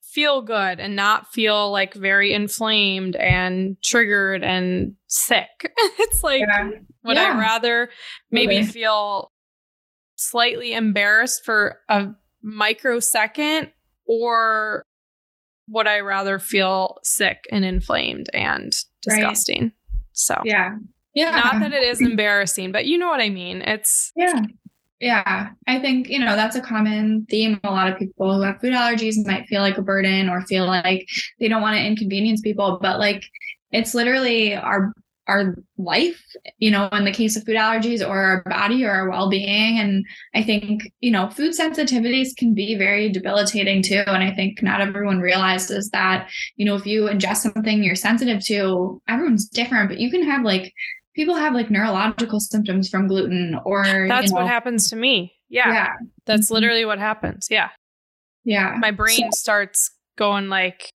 feel 0.00 0.42
good 0.42 0.78
and 0.78 0.94
not 0.94 1.32
feel 1.32 1.72
like 1.72 1.92
very 1.92 2.32
inflamed 2.32 3.16
and 3.16 3.76
triggered 3.82 4.44
and 4.44 4.94
sick. 5.08 5.48
it's 5.76 6.22
like 6.22 6.40
Yeah. 6.40 6.70
would 7.04 7.18
I 7.18 7.36
rather 7.36 7.90
maybe 8.30 8.58
Totally. 8.58 8.72
feel 8.72 9.32
slightly 10.18 10.72
embarrassed 10.74 11.44
for 11.44 11.78
a 11.88 12.08
microsecond 12.42 13.70
or 14.06 14.82
would 15.68 15.86
I 15.86 16.00
rather 16.00 16.38
feel 16.38 16.98
sick 17.02 17.44
and 17.52 17.64
inflamed 17.64 18.28
and 18.34 18.64
Right. 19.06 19.16
disgusting? 19.20 19.72
So, 20.12 20.40
Yeah. 20.44 20.76
Yeah. 21.14 21.30
not 21.30 21.60
that 21.60 21.72
it 21.72 21.82
is 21.82 22.00
embarrassing, 22.00 22.72
but 22.72 22.86
you 22.86 22.98
know 22.98 23.08
what 23.08 23.20
I 23.20 23.28
mean. 23.30 23.62
It's 23.62 24.12
Yeah. 24.16 24.40
Yeah. 25.00 25.50
I 25.68 25.78
think, 25.78 26.08
you 26.08 26.18
know, 26.18 26.34
that's 26.34 26.56
a 26.56 26.60
common 26.60 27.26
theme. 27.30 27.60
A 27.62 27.70
lot 27.70 27.92
of 27.92 27.98
people 27.98 28.34
who 28.34 28.42
have 28.42 28.60
food 28.60 28.72
allergies 28.72 29.14
might 29.24 29.46
feel 29.46 29.60
like 29.60 29.78
a 29.78 29.82
burden 29.82 30.28
or 30.28 30.40
feel 30.46 30.66
like 30.66 31.06
they 31.38 31.46
don't 31.48 31.62
want 31.62 31.76
to 31.76 31.84
inconvenience 31.86 32.40
people, 32.40 32.78
but 32.82 32.98
like 32.98 33.22
it's 33.70 33.94
literally 33.94 34.56
our 34.56 34.92
our 35.28 35.54
life, 35.76 36.20
you 36.58 36.70
know, 36.70 36.88
in 36.92 37.04
the 37.04 37.12
case 37.12 37.36
of 37.36 37.44
food 37.44 37.56
allergies 37.56 38.00
or 38.06 38.16
our 38.18 38.42
body 38.44 38.84
or 38.84 38.90
our 38.90 39.10
well-being. 39.10 39.78
And 39.78 40.04
I 40.34 40.42
think, 40.42 40.90
you 41.00 41.10
know, 41.10 41.28
food 41.28 41.52
sensitivities 41.52 42.34
can 42.36 42.54
be 42.54 42.74
very 42.76 43.10
debilitating 43.10 43.82
too. 43.82 44.02
And 44.06 44.22
I 44.22 44.34
think 44.34 44.62
not 44.62 44.80
everyone 44.80 45.20
realizes 45.20 45.90
that, 45.90 46.28
you 46.56 46.64
know, 46.64 46.74
if 46.76 46.86
you 46.86 47.02
ingest 47.02 47.38
something 47.38 47.82
you're 47.84 47.94
sensitive 47.94 48.42
to, 48.46 49.00
everyone's 49.06 49.46
different, 49.48 49.90
but 49.90 49.98
you 50.00 50.10
can 50.10 50.22
have 50.24 50.44
like 50.44 50.72
people 51.14 51.34
have 51.34 51.52
like 51.52 51.70
neurological 51.70 52.40
symptoms 52.40 52.88
from 52.88 53.06
gluten 53.06 53.58
or 53.64 54.06
that's 54.08 54.28
you 54.30 54.34
know, 54.34 54.42
what 54.42 54.50
happens 54.50 54.88
to 54.90 54.96
me. 54.96 55.34
Yeah. 55.50 55.72
yeah 55.72 55.88
That's 56.24 56.48
Mhm. 56.48 56.54
literally 56.54 56.84
what 56.86 56.98
happens. 56.98 57.48
Yeah. 57.50 57.68
yeah 58.44 58.76
My 58.78 58.92
brain 58.92 59.30
starts 59.32 59.90
going 60.16 60.48
like 60.48 60.90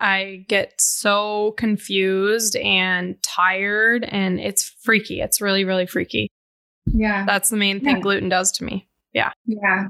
I 0.00 0.44
get 0.48 0.80
so 0.80 1.52
confused 1.52 2.56
and 2.56 3.20
tired, 3.22 4.04
and 4.04 4.38
it's 4.38 4.64
freaky. 4.82 5.20
It's 5.20 5.40
really, 5.40 5.64
really 5.64 5.86
freaky. 5.86 6.30
Yeah. 6.86 7.24
That's 7.26 7.50
the 7.50 7.56
main 7.56 7.80
thing 7.80 7.96
Yeah. 7.96 8.02
gluten 8.02 8.28
does 8.28 8.52
to 8.52 8.64
me. 8.64 8.86
Yeah. 9.12 9.32
Yeah. 9.46 9.86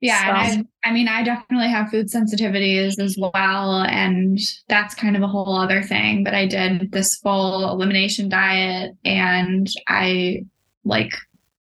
Yeah. 0.00 0.44
And 0.50 0.66
I, 0.84 0.90
I 0.90 0.92
mean, 0.92 1.08
I 1.08 1.22
definitely 1.22 1.68
have 1.68 1.88
food 1.88 2.08
sensitivities 2.08 2.98
as 3.00 3.16
well. 3.18 3.82
And 3.82 4.38
that's 4.68 4.94
kind 4.94 5.16
of 5.16 5.22
a 5.22 5.26
whole 5.26 5.56
other 5.56 5.82
thing. 5.82 6.24
But 6.24 6.34
I 6.34 6.46
did 6.46 6.92
this 6.92 7.16
full 7.16 7.70
elimination 7.70 8.28
diet 8.28 8.92
and 9.04 9.66
I 9.88 10.44
like 10.84 11.14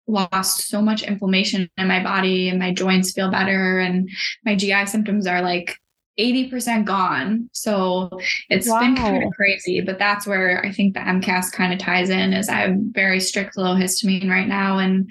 lost 0.08 0.68
so 0.68 0.82
much 0.82 1.04
inflammation 1.04 1.70
in 1.78 1.88
my 1.88 2.04
body 2.04 2.50
and 2.50 2.60
my 2.60 2.74
joints 2.74 3.14
feel 3.14 3.32
better 3.32 3.80
and 3.80 4.10
my 4.44 4.56
GI 4.56 4.88
symptoms 4.88 5.26
are 5.26 5.42
like 5.42 5.78
80% 6.20 6.86
gone. 6.86 7.50
So 7.54 8.10
it's 8.50 8.68
been 8.68 8.96
kind 8.96 9.24
of 9.24 9.32
crazy, 9.32 9.82
but 9.82 9.98
that's 9.98 10.28
where 10.28 10.64
I 10.64 10.72
think 10.72 10.94
the 10.94 11.00
MCAS 11.00 11.52
kind 11.52 11.74
of 11.74 11.80
ties 11.80 12.10
in 12.10 12.34
is 12.34 12.50
I 12.50 12.68
have 12.68 12.76
very 12.92 13.20
strict 13.20 13.58
low 13.58 13.76
histamine 13.76 14.30
right 14.30 14.48
now. 14.48 14.78
And 14.78 15.10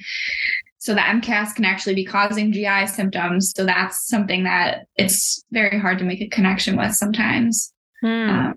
so 0.78 0.94
the 0.94 1.00
MCAS 1.00 1.54
can 1.54 1.64
actually 1.64 1.94
be 1.94 2.04
causing 2.04 2.52
GI 2.52 2.86
symptoms. 2.86 3.52
So 3.56 3.64
that's 3.64 4.06
something 4.06 4.44
that 4.44 4.86
it's 4.96 5.44
very 5.50 5.78
hard 5.78 5.98
to 5.98 6.04
make 6.04 6.20
a 6.20 6.28
connection 6.28 6.76
with 6.76 6.94
sometimes. 6.94 7.72
Hmm. 8.00 8.30
Um, 8.30 8.54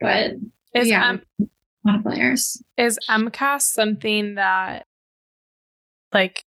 but 0.00 0.32
is, 0.74 0.88
yeah. 0.88 1.10
M- 1.10 1.22
a 1.40 1.88
lot 1.88 2.00
of 2.00 2.06
layers. 2.06 2.62
is 2.76 2.98
MCAS 3.08 3.62
something 3.62 4.34
that, 4.34 4.86
like, 6.12 6.44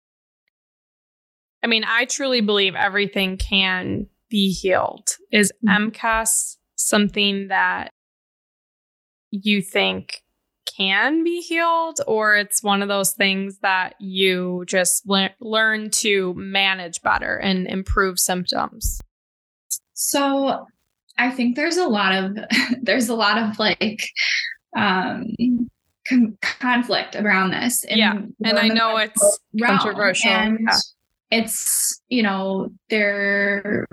I 1.63 1.67
mean, 1.67 1.83
I 1.85 2.05
truly 2.05 2.41
believe 2.41 2.75
everything 2.75 3.37
can 3.37 4.07
be 4.29 4.51
healed. 4.51 5.15
Is. 5.31 5.51
MCAS 5.67 6.57
something 6.75 7.47
that 7.47 7.89
you 9.31 9.61
think 9.61 10.21
can 10.77 11.23
be 11.23 11.41
healed, 11.41 11.99
or 12.07 12.35
it's 12.35 12.61
one 12.61 12.81
of 12.81 12.87
those 12.87 13.13
things 13.13 13.57
that 13.59 13.95
you 13.99 14.63
just 14.67 15.07
le- 15.07 15.31
learn 15.39 15.89
to 15.89 16.33
manage 16.35 17.01
better 17.01 17.37
and 17.37 17.67
improve 17.67 18.19
symptoms? 18.19 19.01
So 19.93 20.65
I 21.17 21.31
think 21.31 21.55
there's 21.55 21.77
a 21.77 21.87
lot 21.87 22.13
of 22.13 22.37
there's 22.81 23.09
a 23.09 23.15
lot 23.15 23.37
of 23.41 23.57
like 23.57 24.07
um 24.75 25.25
con- 26.07 26.37
conflict 26.41 27.15
around 27.15 27.51
this. 27.51 27.83
in 27.85 27.97
Yeah, 27.97 28.13
And 28.43 28.59
I 28.59 28.67
know 28.67 28.97
it's 28.97 29.39
controversial. 29.59 30.29
And 30.29 30.59
Yeah. 30.61 30.77
it's 31.31 31.99
you 32.09 32.21
know 32.23 32.69
there 32.89 33.87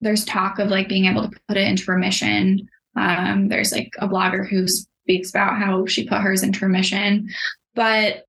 there's 0.00 0.24
talk 0.24 0.58
of 0.58 0.68
like 0.68 0.88
being 0.88 1.06
able 1.06 1.28
to 1.28 1.40
put 1.48 1.56
it 1.56 1.66
into 1.66 1.90
remission. 1.90 2.68
Um, 2.96 3.48
there's 3.48 3.72
like 3.72 3.92
a 3.98 4.08
blogger 4.08 4.48
who 4.48 4.66
speaks 4.66 5.30
about 5.30 5.58
how 5.58 5.86
she 5.86 6.06
put 6.06 6.20
hers 6.20 6.42
into 6.42 6.64
remission, 6.64 7.28
but 7.74 8.24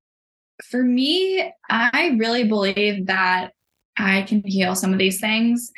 for 0.68 0.82
me, 0.82 1.52
I 1.68 2.16
really 2.18 2.44
believe 2.44 3.06
that 3.06 3.52
I 3.96 4.22
can 4.22 4.42
heal 4.44 4.74
some 4.74 4.92
of 4.92 4.98
these 4.98 5.20
things, 5.20 5.72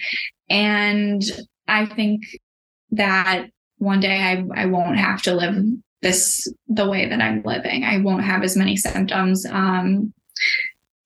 and 0.51 1.23
I 1.69 1.87
think 1.87 2.23
that 2.91 3.47
one 3.79 4.01
day 4.01 4.21
I 4.21 4.63
I 4.63 4.67
won't 4.67 4.99
have 4.99 5.23
to 5.23 5.35
live 5.35 5.57
this 6.03 6.47
the 6.69 6.89
way 6.89 7.09
that 7.09 7.21
I'm 7.21 7.43
living. 7.43 7.85
I 7.85 7.99
won't 7.99 8.25
have 8.25 8.43
as 8.43 8.57
many 8.57 8.77
symptoms. 8.77 9.47
Um, 9.47 10.13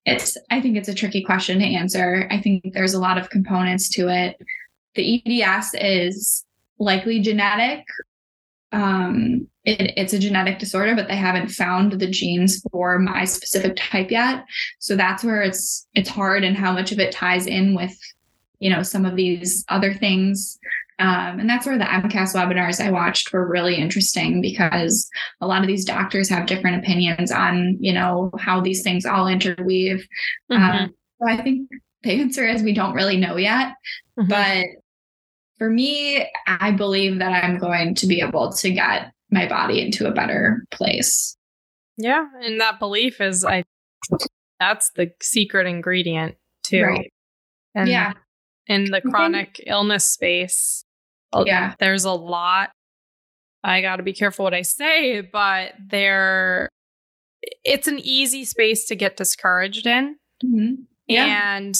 it's 0.05 0.37
I 0.51 0.61
think 0.61 0.76
it's 0.76 0.89
a 0.89 0.95
tricky 0.95 1.22
question 1.22 1.59
to 1.59 1.64
answer. 1.64 2.28
I 2.30 2.41
think 2.41 2.72
there's 2.72 2.95
a 2.95 3.01
lot 3.01 3.18
of 3.18 3.30
components 3.30 3.89
to 3.91 4.09
it. 4.09 4.37
The 4.97 5.23
EDS 5.43 5.75
is 5.75 6.45
likely 6.79 7.21
genetic. 7.21 7.85
Um, 8.73 9.49
it, 9.65 9.93
it's 9.97 10.13
a 10.13 10.19
genetic 10.19 10.59
disorder, 10.59 10.95
but 10.95 11.09
they 11.09 11.17
haven't 11.17 11.49
found 11.49 11.93
the 11.93 12.07
genes 12.07 12.63
for 12.71 12.99
my 12.99 13.25
specific 13.25 13.77
type 13.77 14.11
yet. 14.11 14.45
So 14.79 14.97
that's 14.97 15.25
where 15.25 15.43
it's 15.43 15.87
it's 15.95 16.09
hard 16.09 16.45
and 16.45 16.57
how 16.57 16.73
much 16.73 16.93
of 16.93 16.99
it 16.99 17.13
ties 17.13 17.47
in 17.47 17.75
with, 17.75 17.97
you 18.59 18.71
know, 18.71 18.83
some 18.83 19.05
of 19.05 19.17
these 19.17 19.65
other 19.69 19.95
things. 19.95 20.59
Um, 20.99 21.41
and 21.41 21.51
that's 21.51 21.67
where 21.67 21.77
the 21.77 21.85
MCAS 21.85 22.35
webinars 22.35 22.83
I 22.85 22.91
watched 22.91 23.33
were 23.33 23.47
really 23.47 23.77
interesting 23.77 24.41
because 24.41 25.09
a 25.43 25.47
lot 25.47 25.61
of 25.61 25.69
these 25.69 25.85
doctors 25.85 26.29
have 26.31 26.47
different 26.47 26.83
opinions 26.83 27.31
on, 27.31 27.77
you 27.81 27.93
know, 27.93 28.31
how 28.39 28.61
these 28.63 28.83
things 28.83 29.05
all 29.05 29.29
interweave. 29.29 30.07
Mhm. 30.51 30.57
Um, 30.57 30.95
so 31.21 31.29
I 31.29 31.37
think 31.43 31.69
the 32.03 32.21
answer 32.21 32.47
is 32.47 32.63
we 32.63 32.73
don't 32.73 32.95
really 32.95 33.19
know 33.19 33.37
yet. 33.37 33.75
Mhm. 34.19 34.29
But 34.29 34.67
for 35.59 35.71
me, 35.71 36.29
I 36.47 36.71
believe 36.73 37.19
that 37.19 37.45
I'm 37.45 37.59
going 37.59 37.95
to 37.97 38.07
be 38.07 38.21
able 38.21 38.53
to 38.53 38.71
get 38.71 39.13
my 39.31 39.49
body 39.49 39.81
into 39.81 40.07
a 40.07 40.13
better 40.13 40.65
place. 40.71 41.37
Yeah, 41.97 42.27
and 42.43 42.61
that 42.61 42.79
belief 42.79 43.21
is 43.21 43.45
I 43.45 43.65
that's 44.61 44.91
the 44.91 45.11
secret 45.23 45.67
ingredient 45.67 46.37
too. 46.63 46.83
Right. 46.83 47.13
And 47.75 47.89
yeah. 47.89 48.13
in 48.67 48.85
the 48.91 49.01
chronic 49.01 49.63
illness 49.67 50.05
space, 50.07 50.85
uh, 51.33 51.45
Yeah. 51.47 51.75
there's 51.79 52.05
a 52.05 52.13
lot 52.13 52.71
I 53.65 53.81
got 53.83 53.97
to 53.97 54.03
be 54.05 54.13
careful 54.13 54.45
what 54.45 54.55
I 54.55 54.63
say, 54.63 55.21
but 55.23 55.73
there 55.91 56.69
it's 57.65 57.89
an 57.89 57.99
easy 57.99 58.45
space 58.45 58.87
to 58.87 58.95
get 58.97 59.17
discouraged 59.17 59.87
in. 59.87 60.17
Mhm. 60.45 60.85
Yeah. 61.07 61.57
And 61.57 61.77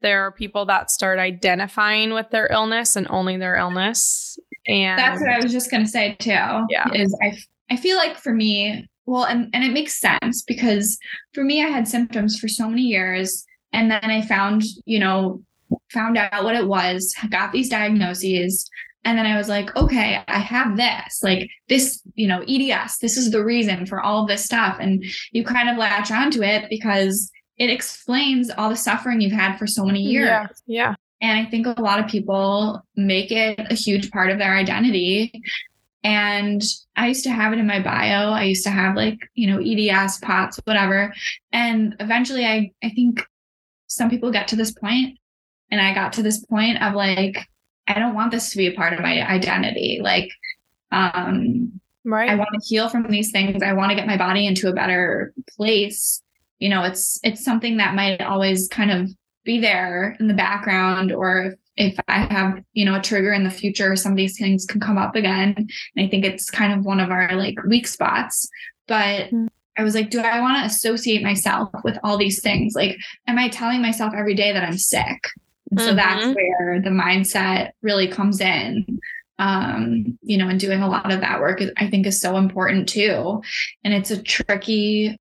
there 0.00 0.22
are 0.26 0.32
people 0.32 0.66
that 0.66 0.90
start 0.90 1.18
identifying 1.18 2.12
with 2.12 2.30
their 2.30 2.50
illness 2.50 2.96
and 2.96 3.06
only 3.10 3.36
their 3.36 3.56
illness. 3.56 4.38
And 4.66 4.98
That's 4.98 5.20
what 5.20 5.30
I 5.30 5.38
was 5.42 5.52
just 5.52 5.70
going 5.70 5.84
to 5.84 5.88
say 5.90 6.16
too. 6.18 6.30
Yeah. 6.30 6.92
Is 6.94 7.16
I, 7.22 7.36
I 7.70 7.76
feel 7.76 7.96
like 7.96 8.16
for 8.16 8.32
me, 8.32 8.88
well, 9.06 9.24
and, 9.24 9.48
and 9.54 9.64
it 9.64 9.72
makes 9.72 9.98
sense 9.98 10.42
because 10.42 10.98
for 11.32 11.42
me, 11.42 11.64
I 11.64 11.68
had 11.68 11.88
symptoms 11.88 12.38
for 12.38 12.48
so 12.48 12.68
many 12.68 12.82
years. 12.82 13.44
And 13.72 13.90
then 13.90 14.04
I 14.04 14.22
found, 14.22 14.62
you 14.84 14.98
know, 14.98 15.42
found 15.90 16.16
out 16.16 16.44
what 16.44 16.54
it 16.54 16.66
was, 16.66 17.14
got 17.30 17.52
these 17.52 17.68
diagnoses. 17.68 18.68
And 19.04 19.16
then 19.16 19.26
I 19.26 19.36
was 19.36 19.48
like, 19.48 19.74
okay, 19.76 20.22
I 20.28 20.38
have 20.38 20.76
this, 20.76 21.20
like 21.22 21.48
this, 21.68 22.02
you 22.14 22.26
know, 22.26 22.42
EDS, 22.46 22.98
this 22.98 23.16
is 23.16 23.30
the 23.30 23.44
reason 23.44 23.86
for 23.86 24.00
all 24.00 24.22
of 24.22 24.28
this 24.28 24.44
stuff. 24.44 24.76
And 24.80 25.02
you 25.32 25.44
kind 25.44 25.68
of 25.68 25.78
latch 25.78 26.10
onto 26.10 26.42
it 26.42 26.66
because 26.68 27.30
it 27.58 27.70
explains 27.70 28.50
all 28.50 28.70
the 28.70 28.76
suffering 28.76 29.20
you've 29.20 29.32
had 29.32 29.56
for 29.56 29.66
so 29.66 29.84
many 29.84 30.00
years. 30.00 30.26
Yeah. 30.26 30.46
Yeah. 30.66 30.94
And 31.20 31.38
I 31.38 31.50
think 31.50 31.66
a 31.66 31.80
lot 31.80 31.98
of 31.98 32.06
people 32.06 32.82
make 32.96 33.32
it 33.32 33.58
a 33.70 33.74
huge 33.74 34.10
part 34.10 34.30
of 34.30 34.38
their 34.38 34.54
identity. 34.54 35.42
And 36.04 36.62
I 36.94 37.08
used 37.08 37.24
to 37.24 37.30
have 37.30 37.52
it 37.52 37.58
in 37.58 37.66
my 37.66 37.80
bio. 37.80 38.30
I 38.30 38.44
used 38.44 38.62
to 38.64 38.70
have 38.70 38.94
like, 38.94 39.18
you 39.34 39.48
know, 39.48 39.60
EDS, 39.60 40.18
POTS, 40.18 40.60
whatever. 40.64 41.12
And 41.52 41.96
eventually 41.98 42.46
I 42.46 42.70
I 42.84 42.90
think 42.90 43.20
some 43.88 44.08
people 44.08 44.30
get 44.30 44.46
to 44.48 44.56
this 44.56 44.70
point 44.70 45.18
and 45.70 45.80
I 45.80 45.92
got 45.92 46.12
to 46.14 46.22
this 46.22 46.44
point 46.44 46.80
of 46.82 46.94
like, 46.94 47.48
I 47.88 47.98
don't 47.98 48.14
want 48.14 48.30
this 48.30 48.50
to 48.50 48.56
be 48.56 48.68
a 48.68 48.74
part 48.74 48.92
of 48.92 49.00
my 49.00 49.28
identity. 49.28 50.00
Like, 50.02 50.30
um, 50.92 51.80
Right. 52.04 52.30
I 52.30 52.36
want 52.36 52.48
to 52.54 52.66
heal 52.66 52.88
from 52.88 53.06
these 53.10 53.30
things. 53.32 53.62
I 53.62 53.74
want 53.74 53.90
to 53.90 53.96
get 53.96 54.06
my 54.06 54.16
body 54.16 54.46
into 54.46 54.68
a 54.68 54.72
better 54.72 55.34
place. 55.56 56.22
You 56.58 56.68
know, 56.68 56.82
it's 56.84 57.18
it's 57.22 57.44
something 57.44 57.76
that 57.78 57.94
might 57.94 58.20
always 58.20 58.68
kind 58.68 58.90
of 58.90 59.10
be 59.44 59.60
there 59.60 60.16
in 60.20 60.28
the 60.28 60.34
background 60.34 61.12
or 61.12 61.44
if, 61.76 61.94
if 61.94 62.00
I 62.08 62.18
have, 62.18 62.62
you 62.72 62.84
know, 62.84 62.96
a 62.96 63.00
trigger 63.02 63.32
in 63.32 63.44
the 63.44 63.50
future, 63.50 63.94
some 63.96 64.12
of 64.12 64.16
these 64.16 64.38
things 64.38 64.66
can 64.66 64.80
come 64.80 64.98
up 64.98 65.14
again. 65.14 65.54
And 65.56 66.06
I 66.06 66.08
think 66.08 66.24
it's 66.24 66.50
kind 66.50 66.72
of 66.72 66.84
one 66.84 67.00
of 67.00 67.10
our 67.10 67.34
like 67.36 67.56
weak 67.64 67.86
spots. 67.86 68.48
But 68.86 69.30
Mm. 69.30 69.48
I 69.78 69.84
was 69.84 69.94
like, 69.94 70.10
do 70.10 70.18
I 70.20 70.40
want 70.40 70.58
to 70.58 70.66
associate 70.66 71.22
myself 71.22 71.70
with 71.84 71.96
all 72.02 72.18
these 72.18 72.42
things? 72.42 72.74
Like, 72.74 72.96
am 73.28 73.38
I 73.38 73.48
telling 73.48 73.80
myself 73.80 74.12
every 74.12 74.34
day 74.34 74.52
that 74.52 74.64
I'm 74.64 74.76
sick? 74.76 75.22
And 75.70 75.80
so 75.80 75.94
that's 75.94 76.24
Mhm. 76.24 76.34
where 76.34 76.80
the 76.82 76.90
mindset 76.90 77.70
really 77.80 78.08
comes 78.08 78.40
in 78.40 78.98
um, 79.38 80.18
you 80.22 80.36
know, 80.36 80.48
and 80.48 80.58
doing 80.58 80.82
a 80.82 80.88
lot 80.88 81.12
of 81.12 81.20
that 81.20 81.40
work 81.40 81.60
is, 81.62 81.70
I 81.76 81.86
think 81.88 82.06
is 82.06 82.20
so 82.20 82.36
important 82.36 82.88
too. 82.88 83.40
And 83.84 83.94
it's 83.94 84.10
a 84.10 84.20
tricky, 84.20 85.16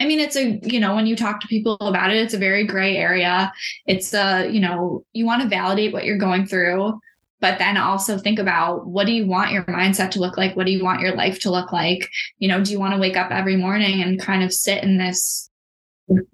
I 0.00 0.06
mean, 0.06 0.18
it's 0.18 0.36
a, 0.36 0.58
you 0.62 0.80
know, 0.80 0.94
when 0.94 1.06
you 1.06 1.14
talk 1.14 1.40
to 1.40 1.46
people 1.46 1.76
about 1.80 2.10
it, 2.10 2.16
it's 2.16 2.34
a 2.34 2.38
very 2.38 2.66
gray 2.66 2.96
area. 2.96 3.52
It's 3.86 4.12
a, 4.12 4.48
you 4.50 4.60
know, 4.60 5.04
you 5.12 5.24
want 5.24 5.42
to 5.42 5.48
validate 5.48 5.92
what 5.92 6.04
you're 6.04 6.18
going 6.18 6.46
through, 6.46 6.98
but 7.40 7.58
then 7.58 7.76
also 7.76 8.18
think 8.18 8.38
about 8.38 8.86
what 8.86 9.06
do 9.06 9.12
you 9.12 9.26
want 9.26 9.52
your 9.52 9.64
mindset 9.64 10.10
to 10.12 10.20
look 10.20 10.36
like? 10.36 10.56
What 10.56 10.66
do 10.66 10.72
you 10.72 10.82
want 10.82 11.00
your 11.00 11.14
life 11.14 11.38
to 11.40 11.50
look 11.50 11.72
like? 11.72 12.08
You 12.38 12.48
know, 12.48 12.62
do 12.62 12.72
you 12.72 12.80
want 12.80 12.94
to 12.94 13.00
wake 13.00 13.16
up 13.16 13.30
every 13.30 13.56
morning 13.56 14.02
and 14.02 14.20
kind 14.20 14.42
of 14.42 14.52
sit 14.52 14.82
in 14.82 14.98
this 14.98 15.48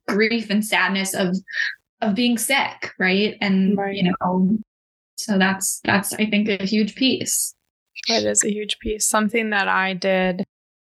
grief 0.09 0.49
and 0.49 0.65
sadness 0.65 1.15
of, 1.15 1.37
of 2.01 2.15
being 2.15 2.39
sick, 2.39 2.95
right? 2.99 3.37
And, 3.43 3.77
Right. 3.77 3.95
you 3.95 4.11
know, 4.21 4.59
so 5.17 5.37
that's 5.37 5.81
that's 5.85 6.15
I 6.15 6.25
think 6.25 6.49
a 6.49 6.65
huge 6.65 6.95
piece. 6.95 7.55
It 8.09 8.25
is 8.25 8.43
a 8.43 8.51
huge 8.51 8.79
piece. 8.79 9.07
Something 9.07 9.51
that 9.51 9.69
I 9.69 9.93
did 9.93 10.47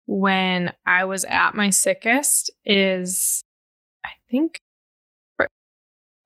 when 0.05 0.73
I 0.85 1.05
was 1.05 1.25
at 1.25 1.55
my 1.55 1.69
sickest 1.69 2.51
is, 2.65 3.43
I 4.05 4.09
think, 4.29 4.59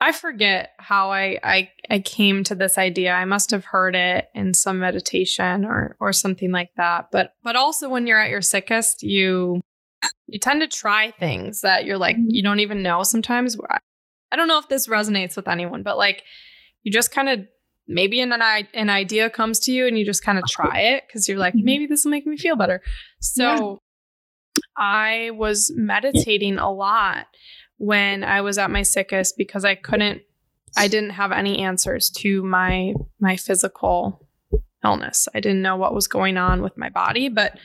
I 0.02 0.14
forget 0.14 0.72
how 0.78 1.12
I, 1.12 1.40
I 1.44 1.70
I 1.90 2.00
came 2.00 2.46
to 2.46 2.56
this 2.56 2.78
idea. 2.78 3.12
I 3.12 3.26
must 3.26 3.52
have 3.52 3.66
heard 3.66 3.96
it 3.96 4.30
in 4.34 4.54
some 4.54 4.80
meditation 4.80 5.66
or 5.66 5.98
or 6.00 6.14
something 6.14 6.52
like 6.52 6.70
that. 6.78 7.10
But 7.12 7.34
but 7.44 7.58
also 7.58 7.90
when 7.90 8.08
you're 8.08 8.20
at 8.20 8.30
your 8.30 8.42
sickest, 8.42 9.04
you 9.04 9.60
you 10.28 10.40
tend 10.40 10.62
to 10.62 10.68
try 10.68 11.12
things 11.12 11.62
that 11.62 11.84
you're 11.84 11.98
like 11.98 12.16
mm-hmm. 12.16 12.30
you 12.30 12.42
don't 12.42 12.62
even 12.62 12.82
know 12.82 13.04
sometimes. 13.04 13.58
I 14.32 14.38
don't 14.38 14.48
know 14.48 14.60
if 14.60 14.70
this 14.70 14.88
resonates 14.88 15.36
with 15.36 15.50
anyone, 15.50 15.84
but 15.84 15.98
like 15.98 16.24
you 16.84 16.94
just 16.94 17.12
kind 17.12 17.28
of 17.28 17.40
maybe 17.90 18.22
an 18.22 18.32
an 18.32 18.90
idea 18.90 19.30
comes 19.30 19.60
to 19.60 19.72
you 19.72 19.88
and 19.88 19.98
you 19.98 20.06
just 20.06 20.24
kind 20.24 20.38
of 20.38 20.46
try 20.48 20.80
it 20.80 21.04
because 21.08 21.28
you're 21.28 21.38
like 21.38 21.54
mm-hmm. 21.54 21.66
maybe 21.66 21.86
this 21.88 22.06
will 22.06 22.12
make 22.12 22.26
me 22.26 22.38
feel 22.38 22.56
better. 22.56 22.82
So 23.20 23.82
yeah. 24.58 24.64
I 24.78 25.32
was 25.34 25.72
meditating 25.76 26.60
a 26.60 26.72
lot 26.72 27.26
when 27.78 28.24
I 28.24 28.42
was 28.42 28.58
at 28.58 28.72
my 28.72 28.84
sickest 28.84 29.36
because 29.38 29.66
I 29.66 29.76
couldn't 29.76 30.22
I 30.78 30.88
didn't 30.88 31.12
have 31.12 31.32
any 31.32 31.60
answers 31.60 32.10
to 32.18 32.44
my 32.44 32.94
my 33.20 33.36
physical 33.36 34.28
illness. 34.84 35.28
I 35.34 35.40
didn't 35.40 35.62
know 35.62 35.76
what 35.76 35.94
was 35.94 36.08
going 36.08 36.38
on 36.38 36.62
with 36.62 36.78
my 36.78 36.90
body, 36.90 37.28
but 37.28 37.58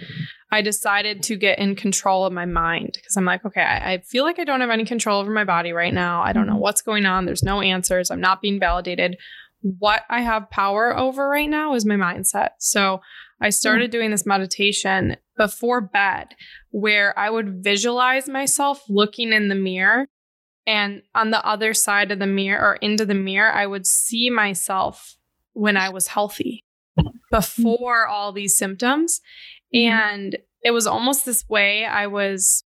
I 0.51 0.63
decided 0.63 1.23
to 1.25 1.37
get 1.37 1.59
in 1.59 1.75
control 1.75 2.25
of 2.25 2.33
my 2.33 2.45
mind 2.45 2.93
because 2.95 3.17
I'm 3.17 3.25
like, 3.25 3.45
okay, 3.45 3.61
I, 3.61 3.95
I, 3.95 3.99
feel 3.99 4.23
like 4.25 4.39
I 4.39 4.45
don't 4.45 4.61
have 4.61 4.71
any 4.71 4.85
control 4.85 5.21
over 5.21 5.31
my 5.31 5.43
body 5.43 5.73
right 5.73 5.93
now. 5.93 6.23
I 6.23 6.33
don't 6.33 6.47
know 6.47 6.53
mm-hmm. 6.53 6.63
what's 6.63 6.83
going 6.83 7.07
on. 7.07 7.25
There's 7.25 7.43
no 7.43 7.61
answers. 7.61 8.11
I'm 8.11 8.21
not 8.21 8.41
being 8.41 8.61
validated. 8.61 9.17
What 9.65 10.03
I 10.11 10.21
have 10.21 10.51
power 10.51 10.97
over 10.97 11.27
right 11.27 11.49
now 11.49 11.75
is 11.75 11.87
my 11.87 11.95
mindset. 11.95 12.51
So 12.59 13.01
I 13.41 13.49
started 13.49 13.91
doing 13.91 14.11
this 14.11 14.27
meditation 14.27 15.17
before 15.39 15.81
bed 15.81 16.35
where 16.71 17.19
I 17.19 17.31
would 17.31 17.65
visualize 17.65 18.29
myself 18.29 18.83
looking 18.91 19.33
in 19.33 19.49
the 19.49 19.55
mirror. 19.55 20.07
And 20.67 21.01
on 21.15 21.31
the 21.31 21.45
other 21.47 21.73
side 21.73 22.13
of 22.13 22.19
the 22.19 22.27
mirror 22.27 22.63
or 22.63 22.75
into 22.77 23.07
the 23.07 23.15
mirror, 23.15 23.51
I 23.51 23.67
would 23.67 23.87
see 23.87 24.29
myself 24.29 25.17
when 25.55 25.79
I 25.79 25.89
was 25.89 26.09
healthy 26.09 26.63
before 27.31 28.07
all 28.07 28.33
these 28.33 28.59
symptoms. 28.59 29.21
Mm-hmm. 29.75 29.93
And 29.93 30.39
it 30.63 30.73
was 30.73 30.87
almost 30.87 31.25
this 31.25 31.45
way 31.49 31.87
I 31.87 32.07
was 32.07 32.65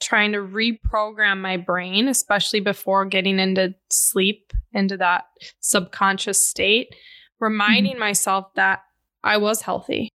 trying 0.00 0.32
to 0.32 0.38
reprogram 0.38 1.40
my 1.40 1.56
brain, 1.56 2.08
especially 2.08 2.60
before 2.60 3.04
getting 3.04 3.38
into 3.38 3.74
sleep, 3.90 4.52
into 4.72 4.96
that 4.96 5.24
subconscious 5.60 6.44
state, 6.44 6.94
reminding 7.40 7.92
mm-hmm. 7.92 8.00
myself 8.00 8.52
that 8.54 8.80
I 9.22 9.36
was 9.38 9.62
healthy 9.62 10.10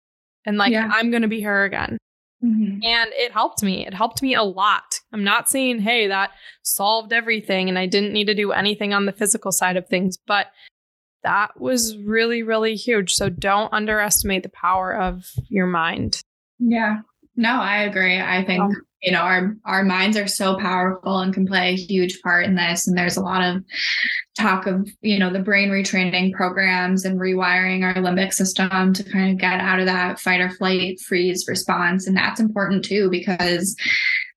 and 0.45 0.57
like 0.57 0.71
yeah. 0.71 0.89
I'm 0.91 1.11
going 1.11 1.21
to 1.21 1.27
be 1.27 1.39
here 1.39 1.63
again. 1.63 1.97
Mm-hmm. 2.43 2.83
And 2.83 3.11
it 3.13 3.31
helped 3.31 3.61
me. 3.61 3.85
It 3.85 3.93
helped 3.93 4.23
me 4.23 4.33
a 4.33 4.41
lot. 4.41 4.99
I'm 5.13 5.23
not 5.23 5.47
saying, 5.47 5.79
hey, 5.79 6.07
that 6.07 6.31
solved 6.63 7.13
everything 7.13 7.69
and 7.69 7.77
I 7.77 7.85
didn't 7.85 8.13
need 8.13 8.25
to 8.25 8.33
do 8.33 8.51
anything 8.51 8.93
on 8.93 9.05
the 9.05 9.11
physical 9.11 9.51
side 9.51 9.77
of 9.77 9.87
things, 9.87 10.17
but 10.25 10.47
that 11.23 11.59
was 11.59 11.95
really, 11.97 12.41
really 12.41 12.75
huge. 12.75 13.13
So 13.13 13.29
don't 13.29 13.71
underestimate 13.71 14.41
the 14.41 14.49
power 14.49 14.95
of 14.95 15.29
your 15.49 15.67
mind. 15.67 16.21
Yeah. 16.57 17.01
No, 17.41 17.59
I 17.59 17.83
agree. 17.83 18.19
I 18.19 18.45
think, 18.45 18.61
oh. 18.61 18.75
you 19.01 19.11
know, 19.11 19.21
our 19.21 19.57
our 19.65 19.83
minds 19.83 20.15
are 20.15 20.27
so 20.27 20.57
powerful 20.57 21.17
and 21.19 21.33
can 21.33 21.47
play 21.47 21.71
a 21.71 21.75
huge 21.75 22.21
part 22.21 22.45
in 22.45 22.53
this. 22.53 22.87
And 22.87 22.95
there's 22.95 23.17
a 23.17 23.21
lot 23.21 23.41
of 23.41 23.63
talk 24.37 24.67
of, 24.67 24.87
you 25.01 25.17
know, 25.17 25.33
the 25.33 25.39
brain 25.39 25.69
retraining 25.69 26.33
programs 26.33 27.03
and 27.03 27.19
rewiring 27.19 27.83
our 27.83 27.95
limbic 27.95 28.31
system 28.31 28.93
to 28.93 29.03
kind 29.03 29.31
of 29.31 29.39
get 29.39 29.59
out 29.59 29.79
of 29.79 29.87
that 29.87 30.19
fight 30.19 30.39
or 30.39 30.51
flight 30.51 30.99
freeze 30.99 31.47
response. 31.47 32.05
And 32.05 32.15
that's 32.15 32.39
important 32.39 32.85
too, 32.85 33.09
because 33.09 33.75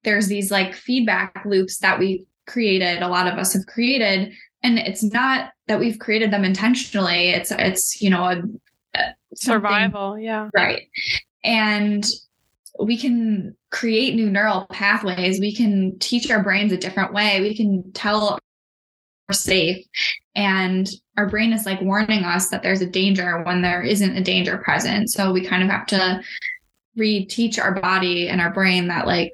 there's 0.03 0.29
these 0.29 0.51
like 0.51 0.73
feedback 0.75 1.45
loops 1.45 1.81
that 1.81 1.99
we 1.99 2.25
created, 2.47 3.03
a 3.03 3.09
lot 3.09 3.27
of 3.27 3.39
us 3.39 3.53
have 3.53 3.67
created 3.67 4.33
and 4.63 4.79
it's 4.79 5.03
not 5.03 5.51
that 5.69 5.79
we've 5.79 5.99
created 5.99 6.31
them 6.31 6.43
intentionally 6.43 7.31
it's 7.31 7.51
it's 7.53 8.01
you 8.01 8.09
know 8.09 8.25
a, 8.25 8.43
a 8.95 9.15
survival 9.35 10.19
yeah 10.19 10.49
right 10.55 10.89
and 11.45 12.07
we 12.81 12.97
can 12.99 13.57
create 13.71 14.15
new 14.15 14.31
neural 14.31 14.67
pathways. 14.71 15.41
We 15.41 15.55
can 15.55 15.99
teach 15.99 16.31
our 16.31 16.43
brains 16.43 16.73
a 16.73 16.77
different 16.77 17.13
way. 17.13 17.41
We 17.41 17.57
can 17.57 17.93
tell 17.93 18.39
we're 19.29 19.35
safe. 19.35 19.85
And 20.35 20.89
our 21.17 21.29
brain 21.29 21.53
is 21.53 21.65
like 21.65 21.81
warning 21.81 22.25
us 22.25 22.49
that 22.49 22.63
there's 22.63 22.81
a 22.81 22.87
danger 22.87 23.43
when 23.45 23.63
there 23.63 23.83
isn't 23.83 24.17
a 24.17 24.23
danger 24.23 24.59
present. 24.59 25.11
So 25.11 25.33
we 25.33 25.47
kind 25.47 25.63
of 25.63 25.71
have 25.71 25.87
to 25.89 26.21
reteach 26.99 27.59
our 27.59 27.81
body 27.81 28.29
and 28.29 28.41
our 28.41 28.53
brain 28.53 28.89
that 28.89 29.07
like 29.07 29.33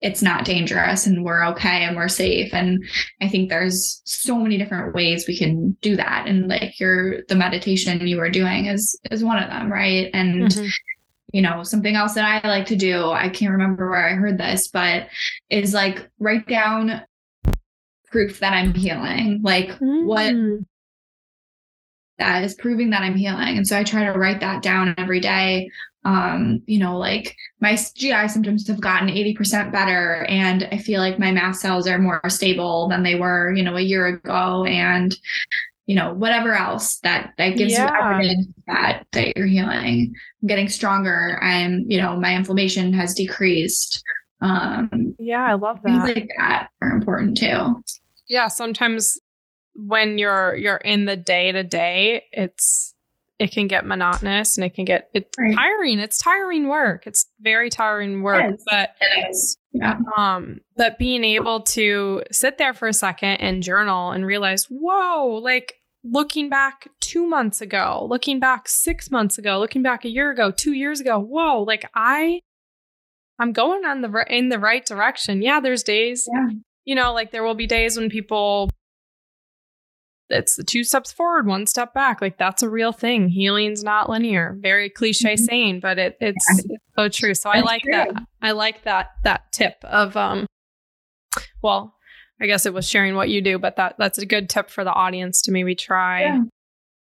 it's 0.00 0.22
not 0.22 0.44
dangerous 0.44 1.06
and 1.06 1.24
we're 1.24 1.44
okay 1.46 1.84
and 1.84 1.96
we're 1.96 2.08
safe. 2.08 2.52
And 2.52 2.84
i 3.20 3.28
think 3.28 3.48
there's 3.48 4.02
so 4.04 4.36
many 4.36 4.58
different 4.58 4.94
ways 4.94 5.26
we 5.26 5.38
can 5.38 5.72
do 5.80 5.96
that. 5.96 6.26
And 6.26 6.48
like 6.48 6.78
your 6.78 7.22
the 7.24 7.34
meditation 7.34 8.06
you 8.06 8.18
were 8.18 8.30
doing 8.30 8.66
is 8.66 8.98
is 9.10 9.24
one 9.24 9.42
of 9.42 9.48
them 9.48 9.72
right? 9.72 10.10
And 10.12 10.44
mm-hmm. 10.44 10.68
You 11.32 11.42
know 11.42 11.62
something 11.62 11.96
else 11.96 12.14
that 12.14 12.44
i 12.44 12.46
like 12.48 12.66
to 12.66 12.76
do 12.76 13.10
i 13.10 13.28
can't 13.28 13.52
remember 13.52 13.90
where 13.90 14.08
i 14.08 14.14
heard 14.14 14.38
this 14.38 14.68
but 14.68 15.08
is 15.50 15.74
like 15.74 16.08
write 16.18 16.46
down 16.46 17.02
proof 18.06 18.40
that 18.40 18.52
i'm 18.52 18.74
healing 18.74 19.40
like 19.42 19.68
mm-hmm. 19.68 20.06
what 20.06 20.34
mm. 20.34 20.64
that 22.18 22.44
is 22.44 22.54
proving 22.54 22.90
that 22.90 23.02
i'm 23.02 23.16
healing 23.16 23.56
and 23.56 23.66
so 23.66 23.76
i 23.76 23.84
try 23.84 24.04
to 24.04 24.18
write 24.18 24.40
that 24.40 24.62
down 24.62 24.94
every 24.98 25.20
day 25.20 25.68
um, 26.04 26.62
you 26.66 26.78
know, 26.78 26.98
like 26.98 27.36
my 27.60 27.76
GI 27.76 28.28
symptoms 28.28 28.66
have 28.66 28.80
gotten 28.80 29.08
80% 29.08 29.70
better 29.70 30.24
and 30.28 30.68
I 30.72 30.78
feel 30.78 31.00
like 31.00 31.18
my 31.18 31.30
mast 31.30 31.60
cells 31.60 31.86
are 31.86 31.98
more 31.98 32.20
stable 32.28 32.88
than 32.88 33.02
they 33.02 33.14
were, 33.14 33.52
you 33.52 33.62
know, 33.62 33.76
a 33.76 33.80
year 33.80 34.06
ago 34.06 34.64
and 34.64 35.16
you 35.92 35.98
know, 35.98 36.14
whatever 36.14 36.54
else 36.54 37.00
that 37.00 37.34
that 37.36 37.50
gives 37.50 37.72
yeah. 37.72 37.92
you 37.92 38.14
evidence 38.14 38.46
that 38.66 39.06
that 39.12 39.36
you're 39.36 39.46
healing. 39.46 40.14
I'm 40.40 40.48
getting 40.48 40.70
stronger. 40.70 41.38
I'm, 41.42 41.84
you 41.86 42.00
know, 42.00 42.18
my 42.18 42.34
inflammation 42.34 42.94
has 42.94 43.12
decreased. 43.12 44.02
Um 44.40 45.14
yeah, 45.18 45.44
I 45.44 45.52
love 45.52 45.80
that. 45.84 46.06
Things 46.06 46.16
like 46.16 46.30
that 46.38 46.68
are 46.80 46.92
important 46.92 47.36
too. 47.36 47.82
Yeah, 48.26 48.48
sometimes 48.48 49.20
when 49.74 50.16
you're 50.16 50.56
you're 50.56 50.78
in 50.78 51.04
the 51.04 51.16
day 51.16 51.52
to 51.52 51.62
day, 51.62 52.24
it's 52.32 52.94
it 53.38 53.52
can 53.52 53.66
get 53.66 53.84
monotonous 53.84 54.56
and 54.56 54.64
it 54.64 54.72
can 54.72 54.86
get 54.86 55.10
it's 55.12 55.28
right. 55.38 55.54
tiring. 55.54 55.98
It's 55.98 56.16
tiring 56.16 56.68
work. 56.68 57.06
It's 57.06 57.26
very 57.38 57.68
tiring 57.68 58.22
work. 58.22 58.58
But 58.70 58.94
it 58.98 59.30
is. 59.30 59.58
Yeah. 59.72 59.98
Um, 60.16 60.60
but 60.74 60.98
being 60.98 61.22
able 61.22 61.60
to 61.60 62.22
sit 62.30 62.56
there 62.56 62.72
for 62.72 62.88
a 62.88 62.94
second 62.94 63.36
and 63.42 63.62
journal 63.62 64.12
and 64.12 64.24
realize, 64.24 64.68
whoa, 64.70 65.40
like 65.42 65.74
looking 66.04 66.48
back 66.48 66.88
two 67.00 67.26
months 67.26 67.60
ago, 67.60 68.06
looking 68.08 68.40
back 68.40 68.68
six 68.68 69.10
months 69.10 69.38
ago, 69.38 69.58
looking 69.58 69.82
back 69.82 70.04
a 70.04 70.08
year 70.08 70.30
ago, 70.30 70.50
two 70.50 70.72
years 70.72 71.00
ago, 71.00 71.18
whoa, 71.18 71.62
like 71.62 71.88
I 71.94 72.40
I'm 73.38 73.52
going 73.52 73.84
on 73.84 74.02
the 74.02 74.24
in 74.28 74.48
the 74.48 74.58
right 74.58 74.84
direction. 74.84 75.42
Yeah, 75.42 75.60
there's 75.60 75.82
days, 75.82 76.28
yeah. 76.32 76.48
you 76.84 76.94
know, 76.94 77.12
like 77.12 77.32
there 77.32 77.42
will 77.42 77.54
be 77.54 77.66
days 77.66 77.96
when 77.96 78.08
people 78.08 78.70
it's 80.32 80.56
the 80.56 80.64
two 80.64 80.82
steps 80.82 81.12
forward, 81.12 81.46
one 81.46 81.66
step 81.66 81.92
back. 81.92 82.20
Like 82.20 82.38
that's 82.38 82.62
a 82.62 82.70
real 82.70 82.92
thing. 82.92 83.28
Healing's 83.28 83.84
not 83.84 84.08
linear. 84.08 84.56
Very 84.58 84.88
cliche 84.88 85.34
mm-hmm. 85.34 85.44
saying, 85.44 85.80
but 85.80 85.98
it, 85.98 86.16
it's, 86.20 86.46
yeah. 86.48 86.76
it's, 86.76 86.84
so 86.96 87.08
true. 87.08 87.34
So 87.34 87.50
that's 87.52 87.62
I 87.62 87.66
like 87.66 87.82
true. 87.82 87.92
that. 87.92 88.10
I 88.40 88.52
like 88.52 88.84
that 88.84 89.10
that 89.24 89.52
tip 89.52 89.76
of 89.84 90.16
um. 90.16 90.46
Well, 91.62 91.94
I 92.42 92.46
guess 92.46 92.66
it 92.66 92.74
was 92.74 92.88
sharing 92.88 93.14
what 93.14 93.28
you 93.28 93.40
do, 93.40 93.56
but 93.56 93.76
that 93.76 93.94
that's 93.98 94.18
a 94.18 94.26
good 94.26 94.50
tip 94.50 94.68
for 94.68 94.82
the 94.82 94.92
audience 94.92 95.42
to 95.42 95.52
maybe 95.52 95.76
try 95.76 96.22
yeah. 96.22 96.40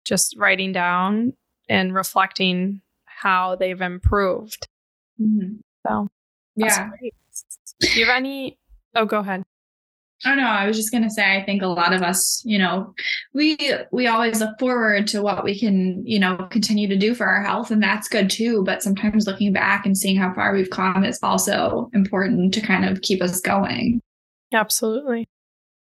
just 0.04 0.36
writing 0.38 0.70
down 0.70 1.32
and 1.68 1.92
reflecting 1.92 2.80
how 3.06 3.56
they've 3.56 3.80
improved. 3.80 4.68
Mm-hmm. 5.20 5.56
So 5.84 6.08
yeah. 6.54 6.90
Do 7.80 8.00
you 8.00 8.06
have 8.06 8.16
any? 8.16 8.56
Oh, 8.94 9.04
go 9.04 9.18
ahead. 9.18 9.42
I 10.24 10.28
don't 10.30 10.38
know. 10.38 10.46
I 10.46 10.64
was 10.64 10.76
just 10.76 10.92
gonna 10.92 11.10
say, 11.10 11.36
I 11.36 11.44
think 11.44 11.60
a 11.60 11.66
lot 11.66 11.92
of 11.92 12.02
us, 12.02 12.40
you 12.44 12.56
know, 12.56 12.94
we 13.34 13.58
we 13.90 14.06
always 14.06 14.40
look 14.40 14.56
forward 14.60 15.08
to 15.08 15.22
what 15.22 15.42
we 15.42 15.58
can, 15.58 16.06
you 16.06 16.20
know, 16.20 16.36
continue 16.52 16.86
to 16.86 16.96
do 16.96 17.16
for 17.16 17.26
our 17.26 17.42
health, 17.42 17.72
and 17.72 17.82
that's 17.82 18.06
good 18.06 18.30
too. 18.30 18.62
But 18.64 18.80
sometimes 18.80 19.26
looking 19.26 19.52
back 19.52 19.86
and 19.86 19.98
seeing 19.98 20.16
how 20.16 20.32
far 20.34 20.54
we've 20.54 20.70
come 20.70 21.04
is 21.04 21.18
also 21.20 21.90
important 21.94 22.54
to 22.54 22.60
kind 22.60 22.84
of 22.84 23.02
keep 23.02 23.20
us 23.20 23.40
going. 23.40 24.00
Absolutely. 24.56 25.28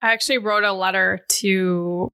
I 0.01 0.13
actually 0.13 0.39
wrote 0.39 0.63
a 0.63 0.73
letter 0.73 1.21
to 1.39 2.11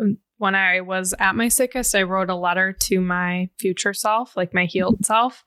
um, 0.00 0.18
when 0.38 0.54
I 0.54 0.80
was 0.80 1.14
at 1.18 1.36
my 1.36 1.48
sickest. 1.48 1.94
I 1.94 2.02
wrote 2.02 2.30
a 2.30 2.34
letter 2.34 2.72
to 2.84 3.00
my 3.00 3.48
future 3.58 3.94
self, 3.94 4.36
like 4.36 4.54
my 4.54 4.64
healed 4.64 5.04
self, 5.04 5.44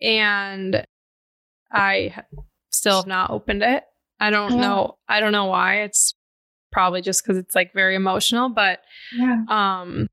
and 0.00 0.84
I 1.72 2.14
still 2.70 2.96
have 2.96 3.06
not 3.06 3.30
opened 3.30 3.62
it. 3.62 3.84
I 4.18 4.30
don't 4.30 4.52
yeah. 4.52 4.60
know. 4.60 4.98
I 5.08 5.20
don't 5.20 5.32
know 5.32 5.46
why. 5.46 5.82
It's 5.82 6.14
probably 6.72 7.02
just 7.02 7.22
because 7.22 7.38
it's 7.38 7.54
like 7.54 7.72
very 7.74 7.94
emotional, 7.94 8.48
but 8.48 8.80
yeah. 9.16 9.42
um, 9.48 10.06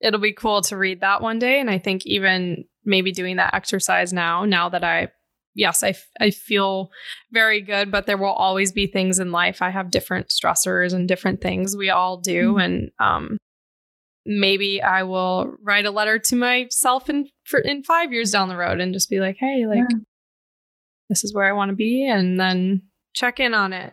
it'll 0.00 0.20
be 0.20 0.32
cool 0.32 0.62
to 0.62 0.76
read 0.76 1.00
that 1.00 1.22
one 1.22 1.38
day. 1.38 1.60
And 1.60 1.70
I 1.70 1.78
think 1.78 2.06
even 2.06 2.64
maybe 2.84 3.12
doing 3.12 3.36
that 3.36 3.54
exercise 3.54 4.12
now, 4.12 4.44
now 4.44 4.68
that 4.70 4.84
I 4.84 5.08
yes, 5.54 5.82
I, 5.82 5.94
I 6.20 6.30
feel 6.30 6.90
very 7.32 7.60
good, 7.60 7.90
but 7.90 8.06
there 8.06 8.16
will 8.16 8.26
always 8.26 8.72
be 8.72 8.86
things 8.86 9.18
in 9.18 9.32
life. 9.32 9.62
I 9.62 9.70
have 9.70 9.90
different 9.90 10.28
stressors 10.28 10.92
and 10.92 11.08
different 11.08 11.40
things. 11.40 11.76
We 11.76 11.90
all 11.90 12.18
do. 12.18 12.52
Mm-hmm. 12.52 12.60
And 12.60 12.90
um, 12.98 13.38
maybe 14.26 14.82
I 14.82 15.02
will 15.02 15.54
write 15.62 15.86
a 15.86 15.90
letter 15.90 16.18
to 16.18 16.36
myself 16.36 17.08
in 17.08 17.28
for, 17.44 17.60
in 17.60 17.82
five 17.82 18.12
years 18.12 18.30
down 18.30 18.48
the 18.48 18.56
road 18.56 18.80
and 18.80 18.92
just 18.92 19.10
be 19.10 19.20
like, 19.20 19.36
hey, 19.38 19.66
like 19.66 19.78
yeah. 19.78 19.98
this 21.08 21.24
is 21.24 21.34
where 21.34 21.46
I 21.46 21.52
want 21.52 21.70
to 21.70 21.76
be, 21.76 22.06
and 22.06 22.38
then 22.38 22.82
check 23.14 23.40
in 23.40 23.54
on 23.54 23.72
it. 23.72 23.92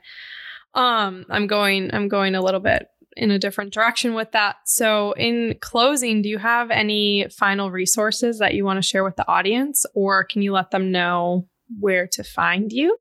Um, 0.73 1.25
I'm 1.29 1.47
going. 1.47 1.93
I'm 1.93 2.07
going 2.07 2.35
a 2.35 2.41
little 2.41 2.59
bit 2.59 2.87
in 3.17 3.31
a 3.31 3.39
different 3.39 3.73
direction 3.73 4.13
with 4.13 4.31
that. 4.31 4.57
So, 4.65 5.11
in 5.13 5.57
closing, 5.59 6.21
do 6.21 6.29
you 6.29 6.37
have 6.37 6.71
any 6.71 7.27
final 7.29 7.71
resources 7.71 8.39
that 8.39 8.53
you 8.53 8.63
want 8.63 8.77
to 8.77 8.87
share 8.87 9.03
with 9.03 9.15
the 9.15 9.27
audience, 9.27 9.85
or 9.93 10.23
can 10.23 10.41
you 10.41 10.53
let 10.53 10.71
them 10.71 10.91
know 10.91 11.47
where 11.79 12.07
to 12.07 12.23
find 12.23 12.71
you? 12.71 12.97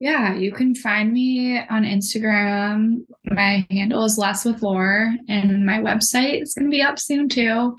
Yeah, 0.00 0.34
you 0.34 0.52
can 0.52 0.74
find 0.74 1.12
me 1.12 1.58
on 1.70 1.84
Instagram. 1.84 3.06
My 3.24 3.66
handle 3.70 4.04
is 4.04 4.18
less 4.18 4.44
with 4.44 4.60
Laur, 4.60 5.14
and 5.28 5.64
my 5.64 5.78
website 5.78 6.42
is 6.42 6.52
going 6.52 6.66
to 6.66 6.70
be 6.70 6.82
up 6.82 6.98
soon 6.98 7.28
too. 7.28 7.74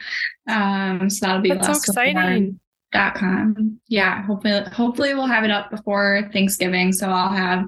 Um, 0.50 1.10
so 1.10 1.26
that'll 1.26 1.42
be 1.42 1.50
That's 1.50 1.68
less 1.68 1.86
so 1.86 1.92
exciting. 1.92 2.60
Dot 2.92 3.16
com. 3.16 3.80
Yeah, 3.90 4.24
hopefully, 4.24 4.62
hopefully 4.72 5.14
we'll 5.14 5.28
have 5.28 5.44
it 5.44 5.52
up 5.52 5.70
before 5.70 6.30
Thanksgiving. 6.32 6.94
So 6.94 7.10
I'll 7.10 7.34
have 7.34 7.66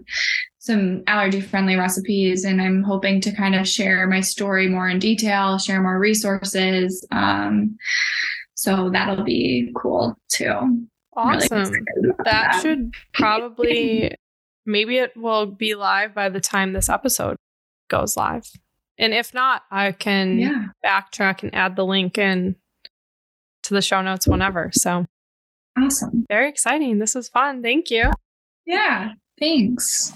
some 0.67 1.03
allergy 1.07 1.41
friendly 1.41 1.75
recipes, 1.75 2.43
and 2.43 2.61
I'm 2.61 2.83
hoping 2.83 3.19
to 3.21 3.31
kind 3.31 3.55
of 3.55 3.67
share 3.67 4.05
my 4.05 4.21
story 4.21 4.67
more 4.67 4.87
in 4.87 4.99
detail, 4.99 5.57
share 5.57 5.81
more 5.81 5.97
resources. 5.97 7.03
Um, 7.11 7.77
so 8.53 8.89
that'll 8.91 9.23
be 9.23 9.71
cool 9.75 10.15
too. 10.29 10.87
Awesome. 11.15 11.71
Really 11.71 11.79
that, 12.17 12.23
that 12.25 12.59
should 12.61 12.93
probably 13.13 14.13
maybe 14.67 14.97
it 14.97 15.17
will 15.17 15.47
be 15.47 15.73
live 15.73 16.13
by 16.13 16.29
the 16.29 16.41
time 16.41 16.73
this 16.73 16.89
episode 16.89 17.37
goes 17.89 18.15
live. 18.15 18.47
And 18.99 19.13
if 19.13 19.33
not, 19.33 19.63
I 19.71 19.93
can 19.93 20.39
yeah. 20.39 20.65
backtrack 20.85 21.41
and 21.43 21.55
add 21.55 21.75
the 21.75 21.85
link 21.85 22.17
in 22.17 22.55
to 23.63 23.73
the 23.73 23.81
show 23.81 24.01
notes 24.01 24.27
whenever. 24.27 24.69
So 24.73 25.05
awesome. 25.77 26.25
Very 26.29 26.49
exciting. 26.49 26.99
This 26.99 27.15
was 27.15 27.29
fun. 27.29 27.61
Thank 27.61 27.89
you. 27.89 28.11
Yeah. 28.65 29.13
Thanks. 29.39 30.13